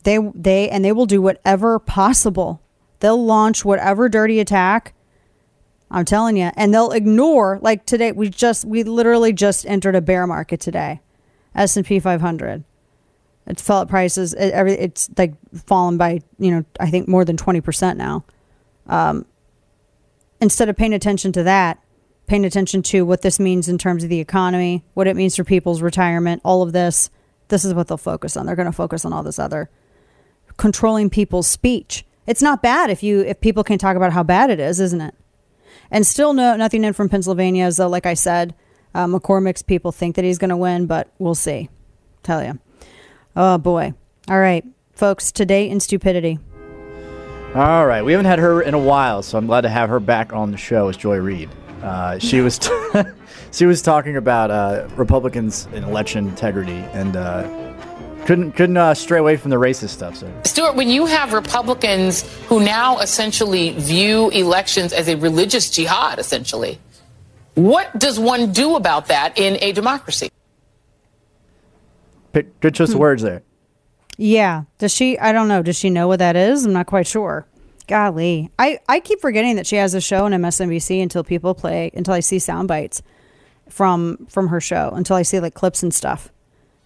[0.04, 2.62] They they and they will do whatever possible.
[3.00, 4.94] They'll launch whatever dirty attack.
[5.90, 10.00] I'm telling you, and they'll ignore like today we just we literally just entered a
[10.00, 11.00] bear market today.
[11.54, 12.64] S&P 500.
[13.46, 14.34] It's fell at prices.
[14.34, 15.34] It, every, it's like
[15.66, 18.24] fallen by, you know, I think more than 20% now.
[18.86, 19.26] Um,
[20.40, 21.78] instead of paying attention to that,
[22.26, 25.44] paying attention to what this means in terms of the economy, what it means for
[25.44, 27.10] people's retirement, all of this,
[27.48, 28.46] this is what they'll focus on.
[28.46, 29.70] They're going to focus on all this other
[30.56, 32.04] controlling people's speech.
[32.26, 35.00] It's not bad if you if people can talk about how bad it is, isn't
[35.00, 35.14] it?
[35.90, 37.70] And still no nothing in from Pennsylvania.
[37.72, 38.54] So like I said,
[38.94, 41.68] uh, McCormick's people think that he's going to win, but we'll see.
[42.22, 42.58] Tell you.
[43.36, 43.94] Oh boy.
[44.28, 45.32] All right, folks.
[45.32, 46.38] Today in stupidity.
[47.54, 50.00] All right, we haven't had her in a while, so I'm glad to have her
[50.00, 50.88] back on the show.
[50.88, 51.48] Is Joy Reid?
[51.82, 52.70] Uh, she was t-
[53.52, 57.42] she was talking about uh, Republicans and election integrity and uh,
[58.24, 60.16] couldn't couldn't uh, stray away from the racist stuff.
[60.16, 66.18] So Stuart, when you have Republicans who now essentially view elections as a religious jihad,
[66.18, 66.78] essentially,
[67.54, 70.30] what does one do about that in a democracy?
[72.32, 73.42] Pick, good choice of words there.
[74.16, 74.64] Yeah.
[74.78, 75.18] Does she?
[75.18, 75.62] I don't know.
[75.62, 76.64] Does she know what that is?
[76.64, 77.46] I'm not quite sure.
[77.86, 81.90] Golly, I I keep forgetting that she has a show on MSNBC until people play
[81.94, 83.02] until I see sound bites
[83.68, 86.30] from from her show until I see like clips and stuff.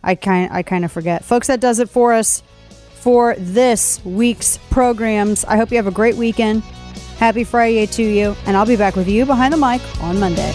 [0.03, 1.47] I kind I kind of forget, folks.
[1.47, 2.43] That does it for us
[3.01, 5.45] for this week's programs.
[5.45, 6.62] I hope you have a great weekend.
[7.19, 10.55] Happy Friday to you, and I'll be back with you behind the mic on Monday.